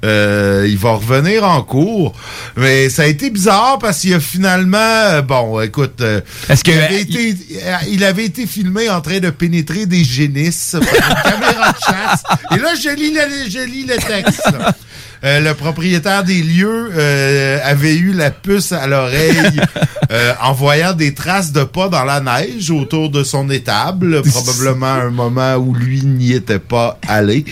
[0.05, 2.14] Euh, il va revenir en cours.
[2.57, 4.77] Mais ça a été bizarre parce qu'il a finalement...
[4.77, 6.01] euh, bon, écoute...
[6.01, 6.19] euh,
[6.49, 10.03] Est-ce que- il, avait été, euh, il avait été filmé en train de pénétrer des
[10.03, 12.23] génisses par une caméra de chasse.
[12.51, 14.43] Et là, je lis le, je lis le texte.
[14.51, 14.76] là.
[15.23, 19.37] Euh, le propriétaire des lieux euh, avait eu la puce à l'oreille
[20.11, 24.85] euh, en voyant des traces de pas dans la neige autour de son étable, probablement
[24.87, 27.45] un moment où lui n'y était pas allé.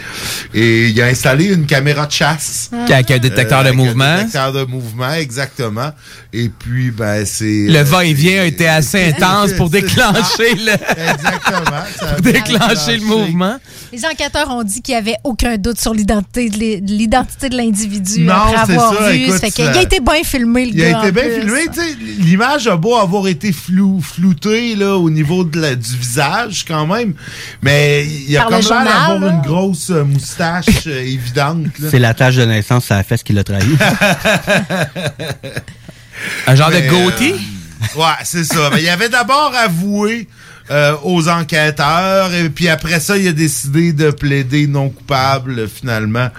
[0.53, 2.71] Et il a installé une caméra de chasse.
[2.87, 4.03] Qui a- qui a un détecteur de avec mouvement.
[4.03, 5.91] Un détecteur de mouvement, exactement.
[6.33, 7.67] Et puis, ben, c'est...
[7.67, 11.83] Le euh, va-et-vient a été assez intense pour déclencher le, Exactement.
[11.97, 13.57] Ça pour déclencher le mouvement.
[13.93, 18.21] Les enquêteurs ont dit qu'il n'y avait aucun doute sur l'identité de l'identité de l'individu
[18.21, 19.17] Non, après c'est avoir ça, vu.
[19.17, 21.11] écoute, Ça fait qu'il ça- a été bien filmé, le Il a gars, été en
[21.11, 21.41] bien plus.
[21.41, 21.59] filmé.
[21.73, 25.95] tu sais, L'image a beau avoir été flou, floutée là, au niveau de la- du
[25.97, 27.13] visage quand même,
[27.61, 29.31] mais il a Par quand même là.
[29.35, 31.67] une grosse euh, moustache euh, évidente.
[31.89, 33.63] C'est la tâche de naissance, ça a fait ce qu'il a trahi.
[36.47, 37.33] Un genre Mais, de goatee?
[37.33, 38.69] euh, ouais, c'est ça.
[38.73, 40.27] Mais il avait d'abord avoué
[40.71, 46.29] euh, aux enquêteurs, et puis après ça, il a décidé de plaider non coupable finalement.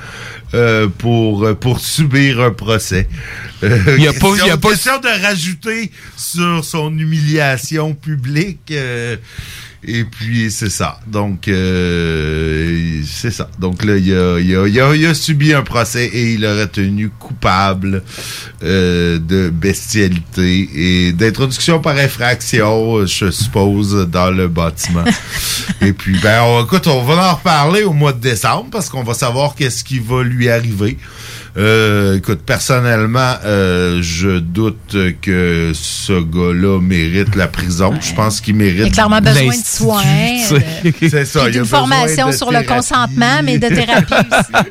[0.55, 3.09] euh, pour euh, pour subir un procès.
[3.63, 7.95] Euh, Il y a pas- il y a pas- question de rajouter sur son humiliation
[7.95, 8.71] publique.
[9.85, 11.01] Et puis, c'est ça.
[11.09, 13.49] Donc, euh, c'est ça.
[13.59, 16.45] Donc là, il a, il, a, il, a, il a subi un procès et il
[16.45, 18.03] est retenu coupable
[18.63, 25.05] euh, de bestialité et d'introduction par infraction, je suppose, dans le bâtiment.
[25.81, 29.03] et puis, ben, on- écoute, on va en reparler au mois de décembre parce qu'on
[29.03, 30.97] va savoir qu'est-ce qui va lui arriver.
[31.59, 37.93] Euh, écoute, personnellement, euh, je doute que ce gars-là mérite la prison.
[38.01, 38.79] Je pense qu'il mérite.
[38.79, 40.03] Il a clairement besoin de soins.
[40.03, 41.41] de- C'est ça.
[41.41, 44.63] puis il a d'une besoin formation de sur le consentement, mais de thérapie aussi.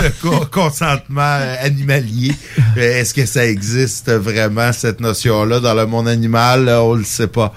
[0.02, 2.32] le co- consentement euh, animalier.
[2.78, 6.68] Euh, Est-ce que ça existe vraiment, cette notion-là, dans le monde animal?
[6.68, 7.52] Euh, On le sait pas.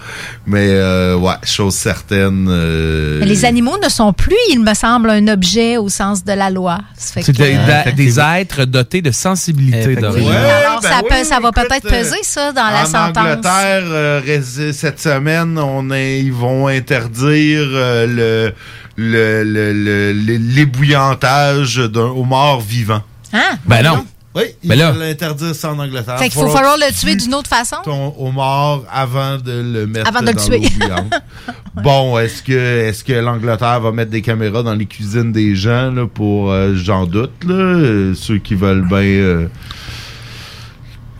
[0.45, 2.47] Mais, euh, ouais, chose certaine.
[2.49, 6.33] euh, Mais les animaux ne sont plus, il me semble, un objet au sens de
[6.33, 6.79] la loi.
[6.97, 7.57] C'est des,
[7.95, 10.31] des êtres dotés de sensibilité d'origine.
[10.31, 13.17] Alors, ben ça, oui, peut- ça va peut-être euh, peser, ça, dans la en sentence.
[13.25, 18.53] Angleterre, euh, cette semaine, on est- ils vont interdire euh, le
[18.97, 23.01] le- le- le- le- l'ébouillantage d'un homard vivant.
[23.33, 23.57] Hein?
[23.65, 24.05] Ben non.
[24.35, 24.91] Oui, Ben là.
[24.91, 26.17] veulent interdire ça en Angleterre.
[26.19, 27.77] Fait qu'il faut falloir le tuer d'une autre façon?
[27.83, 30.59] ton homard avant de le mettre Avant de le dans tuer.
[30.59, 31.13] l'eau bouillante.
[31.83, 35.91] Bon, est-ce que est-ce que l'Angleterre va mettre des caméras dans les cuisines des gens
[35.91, 39.47] là, pour euh, j'en doute là, euh, ceux qui veulent bien euh,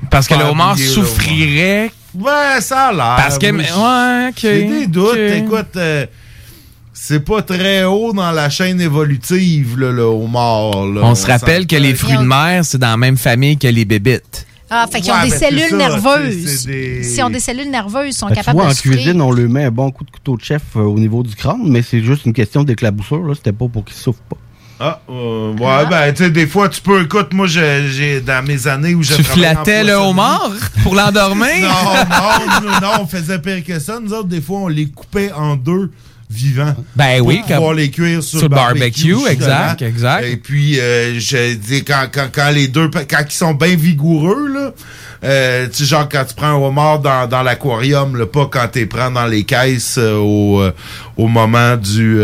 [0.09, 1.91] Parce que le homard le souffrirait.
[2.13, 3.15] Ouais, ça a l'air.
[3.17, 5.17] Parce que- ouais, ok, J'ai des doutes.
[5.17, 6.05] Écoute, euh,
[7.07, 10.85] c'est pas très haut dans la chaîne évolutive, là, le homard.
[10.87, 11.01] là.
[11.03, 13.85] On se rappelle que les fruits de mer, c'est dans la même famille que les
[13.85, 14.47] bébites.
[14.69, 16.65] Ah, fait qu'ils ont Ouais, des ben, cellules ça, nerveuses.
[16.65, 18.93] des- S'ils ont des cellules nerveuses, ils sont Ben, tu capables vois, de en souffrir.
[18.93, 21.35] cuisine, on lui met un bon coup de couteau de chef euh, au niveau du
[21.35, 23.23] crâne, mais c'est juste une question d'éclaboussure.
[23.23, 23.35] là.
[23.35, 24.37] C'était pas pour qu'il souffre pas.
[24.79, 28.65] Ah, euh, ouais, ben, tu sais, des fois, tu peux, écoute, moi, j'ai, dans mes
[28.67, 30.51] années où j'ai Tu flattais le homard
[30.83, 31.47] pour l'endormir?
[32.09, 33.99] Non, non, non, non, on faisait pire que ça.
[34.03, 35.91] Nous autres, des fois, on les coupait en deux
[36.29, 36.75] vivants.
[36.95, 39.15] Ben oui, Pour pouvoir les cuire sur, sur le le barbecue.
[39.29, 40.25] exact, exact.
[40.25, 44.47] Et puis, euh, je dis, quand, quand, quand les deux, quand ils sont bien vigoureux,
[44.47, 44.73] là,
[45.23, 48.67] euh, tu sais, genre quand tu prends un homard dans, dans l'aquarium, là, pas quand
[48.71, 50.71] tu prends dans les caisses euh, au, euh,
[51.17, 52.19] au moment du...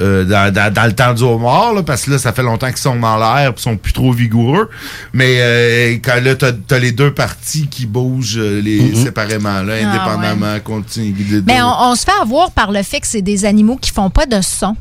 [0.00, 2.68] euh, dans, dans- dans le temps du homard, là, parce que là, ça fait longtemps
[2.68, 4.68] qu'ils sont dans l'air et sont plus trop vigoureux.
[5.12, 9.02] Mais euh, quand là, t'as as les deux parties qui bougent euh, les, Mm-hmm.
[9.04, 11.12] séparément, là, Ah, indépendamment, continue.
[11.12, 13.76] de- de- Mais on, on se fait avoir par le fait que c'est des animaux
[13.80, 14.74] qui font pas de son.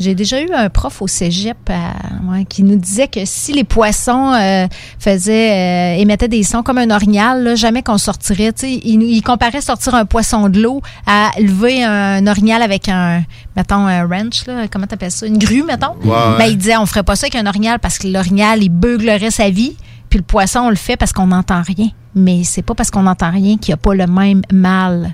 [0.00, 3.64] J'ai déjà eu un prof au cégep à- ouais, qui nous disait que si les
[3.64, 4.66] poissons euh,
[4.98, 8.52] faisaient euh, émettaient des sons comme un orignal, là, jamais qu'on sortirait.
[8.62, 13.22] Il, il comparait sortir un poisson de l'eau à lever un, orignal avec un,
[13.56, 15.94] mettons, un wrench, là, comment t'appelles ça, une grue, mettons.
[16.04, 16.38] Ouais.
[16.38, 19.30] Ben, il disait on ferait pas ça avec un orignal parce que l'orignal, il beuglerait
[19.30, 19.76] sa vie.
[20.10, 21.88] Puis le poisson, on le fait parce qu'on n'entend rien.
[22.14, 25.12] Mais c'est pas parce qu'on n'entend rien qu'il n'y a pas le même mal.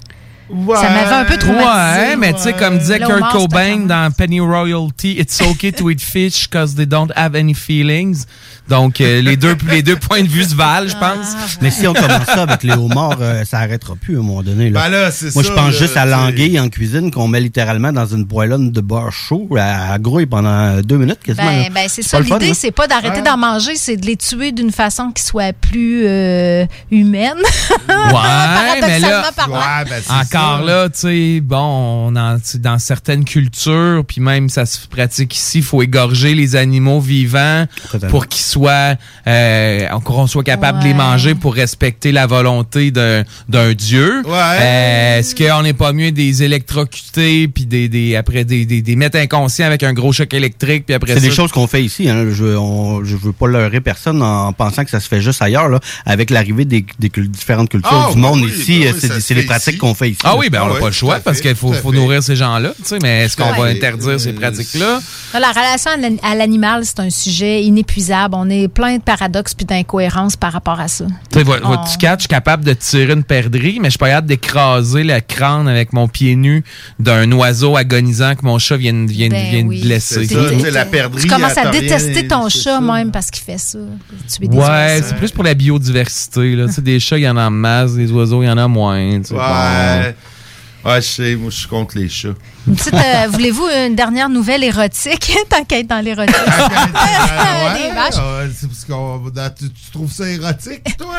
[0.51, 1.67] Ça m'avait un peu traumatisé.
[1.67, 6.01] Ouais, mais tu sais, comme disait Kurt Cobain dans Penny Royalty, it's okay to eat
[6.01, 8.27] fish because they don't have any feelings.
[8.71, 11.59] Donc, euh, les, deux, les deux points de vue se valent, je pense.
[11.61, 14.43] Mais si on commence ça avec les homards, euh, ça arrêtera plus à un moment
[14.43, 14.71] donné.
[14.71, 14.85] Là.
[14.85, 17.93] Ben là, c'est Moi, je pense là, juste à l'anguille en cuisine qu'on met littéralement
[17.93, 19.49] dans une poêlonne de beurre chaud.
[19.59, 21.47] à grouille pendant deux minutes quasiment.
[21.47, 22.21] Ben, ben, c'est ça.
[22.21, 22.55] L'idée, hein?
[22.55, 26.65] c'est pas d'arrêter d'en manger, c'est de les tuer d'une façon qui soit plus euh,
[26.91, 27.35] humaine.
[27.89, 29.23] Ouais, mais là.
[29.49, 30.65] Ouais, ben, encore ça.
[30.65, 31.57] là, tu sais, bon,
[32.13, 35.83] on en- tu sais, dans certaines cultures, puis même ça se pratique ici, il faut
[35.83, 38.11] égorger les animaux vivants Totalement.
[38.11, 43.25] pour qu'ils soient, euh, qu'on soit capable de les manger pour respecter la volonté d'un
[43.49, 44.23] d'un dieu.
[44.27, 44.33] Ouais.
[44.61, 48.97] Euh, Est-ce qu'on n'est pas mieux des électrocutés puis des, des après des, des, des
[48.97, 52.09] mettre inconscients avec un gros choc électrique puis après C'est des choses qu'on fait ici.
[52.09, 52.27] Hein.
[52.31, 55.69] Je, on- je veux pas leurrer personne en pensant que ça se fait juste ailleurs.
[55.69, 55.81] Là.
[56.07, 59.21] Avec l'arrivée des, des cul- différentes cultures Ah, du monde oui, ici, ben euh, oui,
[59.21, 60.21] c'est les pratiques qu'on fait ici.
[60.25, 62.73] Ah oui, ben on n'a pas le choix parce qu'il faut, faut nourrir ces gens-là,
[62.79, 65.01] tu sais, mais est-ce qu'on va interdire ces pratiques-là?
[65.35, 68.35] La relation à l'an- à l'animal, c'est un sujet inépuisable.
[68.37, 71.07] On est plein de paradoxes puis d'incohérences par rapport à ça.
[71.33, 73.91] Tu sais, vo- On- votre catch, je suis capable de tirer une perdrix, mais je
[73.93, 76.65] suis pas capable d'écraser le crâne avec mon pied nu
[76.99, 79.81] d'un oiseau agonisant que mon chat vient, de- vient, Ben vient de oui.
[79.83, 80.27] blesser.
[80.27, 81.23] C'est ça, tu la perdrix.
[81.23, 82.81] Tu commences à détester ton chat ça.
[82.81, 83.79] même parce qu'il fait ça.
[84.41, 86.57] Ouais, c'est plus pour la biodiversité.
[86.57, 86.67] Là.
[86.67, 88.59] Tu sais, des chats, il y en a en masse, des oiseaux, il y en
[88.59, 89.21] a moins.
[89.21, 89.33] tu.
[89.35, 90.15] Ouais.
[90.85, 92.29] Ouais, je sais, moi, je suis contre les chats.
[92.67, 95.31] Une petite, euh, Voulez-vous une dernière nouvelle érotique?
[95.71, 96.35] Être dans l'érotique.
[96.95, 98.51] Ah, Des ouais, vaches.
[98.59, 101.17] c'est parce qu'on dans- tu, tu trouves ça érotique, toi?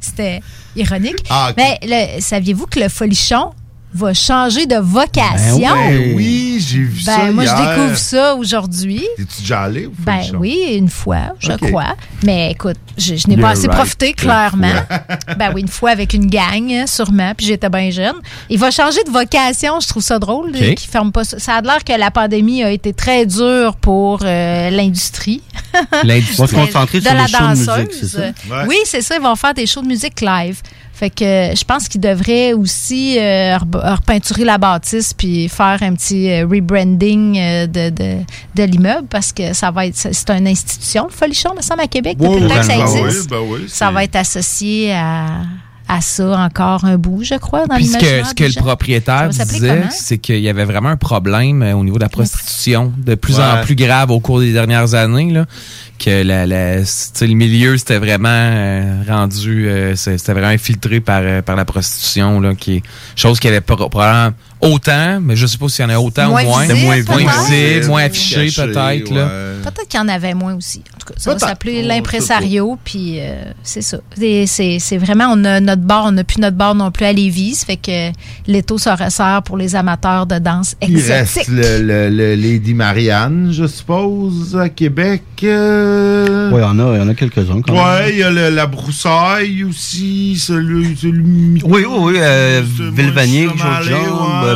[0.00, 0.40] C'était
[0.74, 1.24] ironique.
[1.30, 1.56] Ah, ok.
[1.56, 3.52] Mais le- saviez-vous que le folichon
[3.94, 5.58] va changer de vocation.
[5.60, 7.56] Ben oui, j'ai vu Ben, ça moi, hier.
[7.56, 9.04] je découvre ça aujourd'hui.
[9.18, 11.94] Es-tu déjà allé au Ben oui, une fois, je crois.
[12.24, 13.76] Mais écoute, je, je n'ai pas assez right.
[13.76, 14.72] profité, clairement.
[15.38, 18.16] ben oui, une fois avec une gang, hein, sûrement, puis j'étais bien jeune.
[18.48, 21.38] Il va changer de vocation, je trouve ça drôle, qu'il ferme pas ça.
[21.38, 25.42] Ça a l'air que la pandémie a été très dure pour euh, l'industrie.
[26.02, 26.42] L'industrie.
[26.92, 27.88] De sur la les shows de musique, danseuse.
[28.00, 28.20] c'est ça?
[28.20, 28.64] Ouais.
[28.68, 30.60] Oui, c'est ça, ils vont faire des shows de musique live.
[31.02, 35.78] Fait que euh, je pense qu'ils devraient aussi euh, re- repeinturer la bâtisse puis faire
[35.82, 38.18] un petit euh, rebranding euh, de, de,
[38.54, 41.88] de l'immeuble parce que ça va être c'est une institution, le Folichon, me semble, à
[41.88, 43.30] Québec, Oui, depuis le temps que ça ben oui, existe.
[43.30, 45.40] ben oui, ça c'est- va être associé à,
[45.88, 49.28] à ça encore un bout, je crois, dans Puis ce que, ce que le propriétaire
[49.44, 53.14] disait, c'est qu'il y avait vraiment un problème euh, au niveau de la prostitution, de
[53.14, 55.30] plus en plus grave au cours des dernières années.
[55.32, 55.46] Là,
[55.98, 61.42] que la, la- le milieu c'était vraiment euh, rendu, euh, c'était vraiment infiltré par, euh,
[61.42, 62.82] par la prostitution, là, qui est
[63.14, 66.28] chose qui avait pro- probablement autant, mais je sais pas s'il y en a autant
[66.28, 66.62] Moins ou moins.
[66.66, 69.10] visible, moins, visible, moins affiché Caché, peut-être.
[69.12, 69.28] là.
[69.62, 70.82] Peut-être qu'il y en avait moins aussi.
[70.94, 73.98] En tout cas, ça va s'appeler l'impresario, puis euh, c'est ça.
[74.20, 77.04] Et C'est c'est vraiment, on a notre bar, on n'a plus notre bar non plus
[77.06, 78.10] à Lévis, ça fait que
[78.46, 81.12] l'étau se resserre pour les amateurs de danse Il exotique.
[81.36, 85.22] reste le, le- le Lady Marianne, je suppose, à Québec.
[85.44, 86.50] euh.
[86.52, 87.82] Oui, il y en a, il y en a quelques-uns quand même.
[87.82, 90.96] Ouais, il y a le- la broussaille aussi, celui...
[90.96, 92.14] celui Oui, oui, oui.
[92.18, 92.62] Euh,
[92.94, 93.48] Villevanier,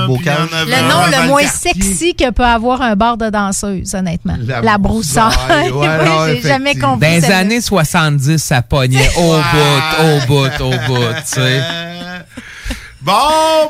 [0.07, 0.49] Bocage.
[0.53, 4.37] avait Le nom le moins sexy que peut avoir un bar de danseuse, honnêtement.
[4.45, 5.71] La, La broussaille.
[5.73, 5.89] ouais,
[6.43, 7.01] J'ai jamais compris.
[7.21, 11.61] Dans les années 70, ça pognait au bout, au bout, au bout, tu sais.
[13.03, 13.13] Bon,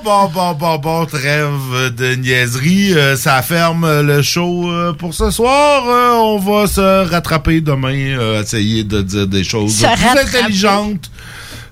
[0.03, 2.95] bon, bon, bon, bon, trêve de niaiserie.
[2.95, 5.83] Euh, ça ferme le show euh, pour ce soir.
[5.87, 10.39] Euh, on va se rattraper demain, euh, essayer de dire des choses Se plus rattraper.
[10.39, 11.11] intelligentes.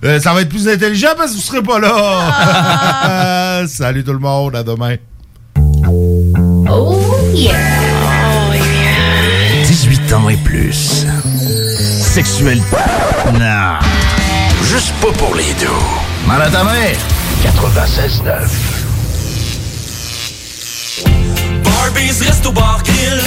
[0.04, 3.66] Euh, ça va être plus intelligent parce que vous serez pas là.
[3.66, 4.96] Salut tout le monde, à demain.
[5.86, 7.00] Oh
[7.32, 7.54] yeah.
[9.66, 11.06] 18 ans et plus.
[12.00, 12.60] Sexuel.
[13.32, 13.78] Non.
[14.62, 15.66] Juste pas pour les deux.
[16.26, 16.96] Mal à ta mère.
[17.42, 18.73] 96.9.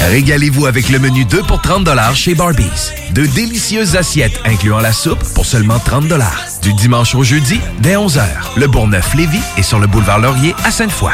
[0.09, 2.91] Régalez-vous avec le menu 2 pour 30 chez Barbies.
[3.11, 6.05] De délicieuses assiettes incluant la soupe pour seulement 30
[6.61, 8.23] Du dimanche au jeudi, dès 11h.
[8.55, 11.13] Le Bourgneuf-Lévis est sur le boulevard Laurier à Sainte-Foy.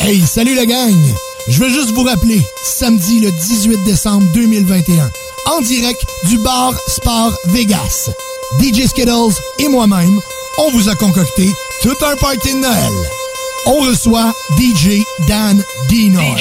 [0.00, 0.94] Hey, salut la gang!
[1.48, 5.10] Je veux juste vous rappeler, samedi le 18 décembre 2021,
[5.46, 8.10] en direct du bar Sport Vegas.
[8.60, 10.20] DJ Skittles et moi-même,
[10.58, 11.48] on vous a concocté
[11.82, 12.92] tout un party de Noël.
[13.66, 16.36] On reçoit DJ Dan Dan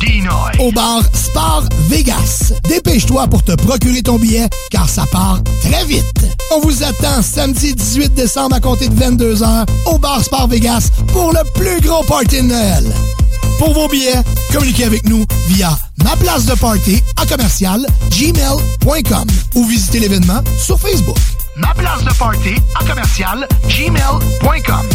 [0.00, 0.52] Dinoy.
[0.58, 2.52] Au bar Sport Vegas.
[2.68, 6.26] Dépêche-toi pour te procurer ton billet, car ça part très vite.
[6.54, 11.32] On vous attend samedi 18 décembre à compter de 22h au bar Sport Vegas pour
[11.32, 12.84] le plus gros party de Noël.
[13.58, 14.22] Pour vos billets,
[14.52, 20.78] communiquez avec nous via ma place de party à commercial gmail.com ou visitez l'événement sur
[20.78, 21.16] Facebook.
[21.56, 24.86] Ma place de party à commercial gmail.com.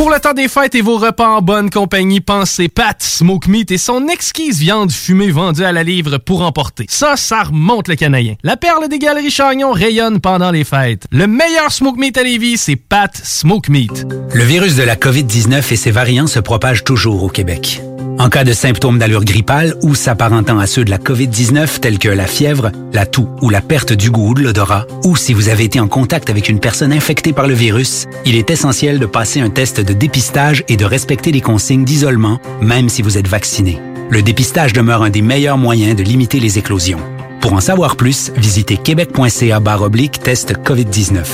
[0.00, 3.70] Pour le temps des fêtes et vos repas en bonne compagnie, pensez Pat Smoke Meat
[3.70, 6.86] et son exquise viande fumée vendue à la livre pour emporter.
[6.88, 8.36] Ça, ça remonte le canadien.
[8.42, 11.06] La perle des galeries Chagnon rayonne pendant les fêtes.
[11.10, 14.06] Le meilleur Smoke Meat à Lévis, c'est Pat Smoke Meat.
[14.32, 17.82] Le virus de la COVID-19 et ses variants se propagent toujours au Québec.
[18.20, 22.10] En cas de symptômes d'allure grippale ou s'apparentant à ceux de la COVID-19 tels que
[22.10, 25.48] la fièvre, la toux ou la perte du goût ou de l'odorat, ou si vous
[25.48, 29.06] avez été en contact avec une personne infectée par le virus, il est essentiel de
[29.06, 33.26] passer un test de dépistage et de respecter les consignes d'isolement, même si vous êtes
[33.26, 33.80] vacciné.
[34.10, 37.00] Le dépistage demeure un des meilleurs moyens de limiter les éclosions.
[37.40, 41.24] Pour en savoir plus, visitez québec.ca oblique test COVID-19.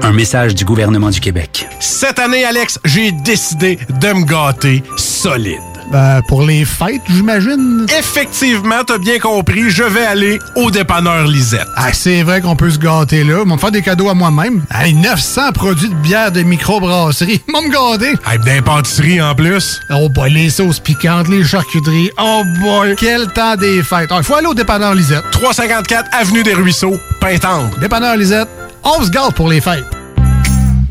[0.00, 1.68] Un message du gouvernement du Québec.
[1.80, 5.79] Cette année, Alex, j'ai décidé de me gâter solide.
[5.90, 7.84] Ben, pour les fêtes, j'imagine.
[7.98, 11.66] Effectivement, t'as bien compris, je vais aller au dépanneur Lisette.
[11.76, 13.40] Ah, c'est vrai qu'on peut se gâter là.
[13.44, 14.62] Ils vont me faire des cadeaux à moi-même.
[14.72, 17.42] Hey, 900 produits de bière de microbrasserie.
[17.48, 18.14] Ils vont me gâter.
[18.30, 19.80] Hey, d'impantisserie en plus.
[19.90, 22.10] Oh boy, les sauces piquantes, les charcuteries.
[22.20, 24.10] Oh boy, quel temps des fêtes.
[24.16, 25.24] Il faut aller au dépanneur Lisette.
[25.32, 27.78] 354 Avenue des Ruisseaux, Pintante.
[27.80, 28.48] Dépanneur Lisette,
[28.84, 29.84] on se gâte pour les fêtes.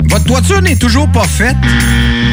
[0.09, 1.55] Votre toiture n'est toujours pas faite?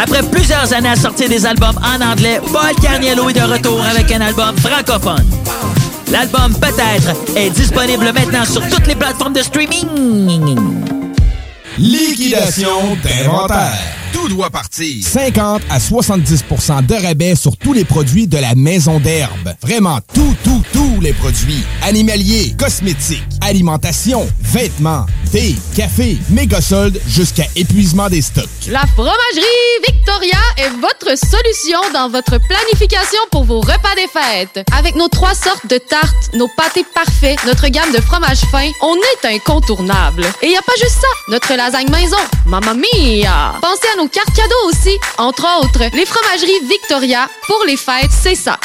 [0.00, 4.12] Après plusieurs années à sortir des albums en anglais, Paul Carniello est de retour avec
[4.12, 5.26] un album francophone.
[6.12, 10.56] L'album Peut-être est disponible maintenant sur toutes les plateformes de streaming.
[11.78, 13.72] Liquidation d'inventaire.
[14.12, 15.04] Tout doit partir.
[15.06, 19.54] 50 à 70% de rabais sur tous les produits de la maison d'herbe.
[19.62, 21.64] Vraiment tout, tout, tous les produits.
[21.82, 28.48] Animaliers, cosmétiques, alimentation, vêtements, thé, café, méga soldes jusqu'à épuisement des stocks.
[28.68, 29.48] La fromagerie
[29.86, 34.66] Victoria est votre solution dans votre planification pour vos repas des fêtes.
[34.76, 38.94] Avec nos trois sortes de tartes, nos pâtés parfaits, notre gamme de fromages fins, on
[38.94, 40.24] est incontournable.
[40.42, 42.16] Et il n'y a pas juste ça, notre lasagne maison,
[42.46, 43.54] mamma mia!
[43.60, 48.36] Pensez à nos cartes cadeaux aussi, entre autres, les fromageries Victoria, pour les fêtes, c'est
[48.36, 48.58] ça.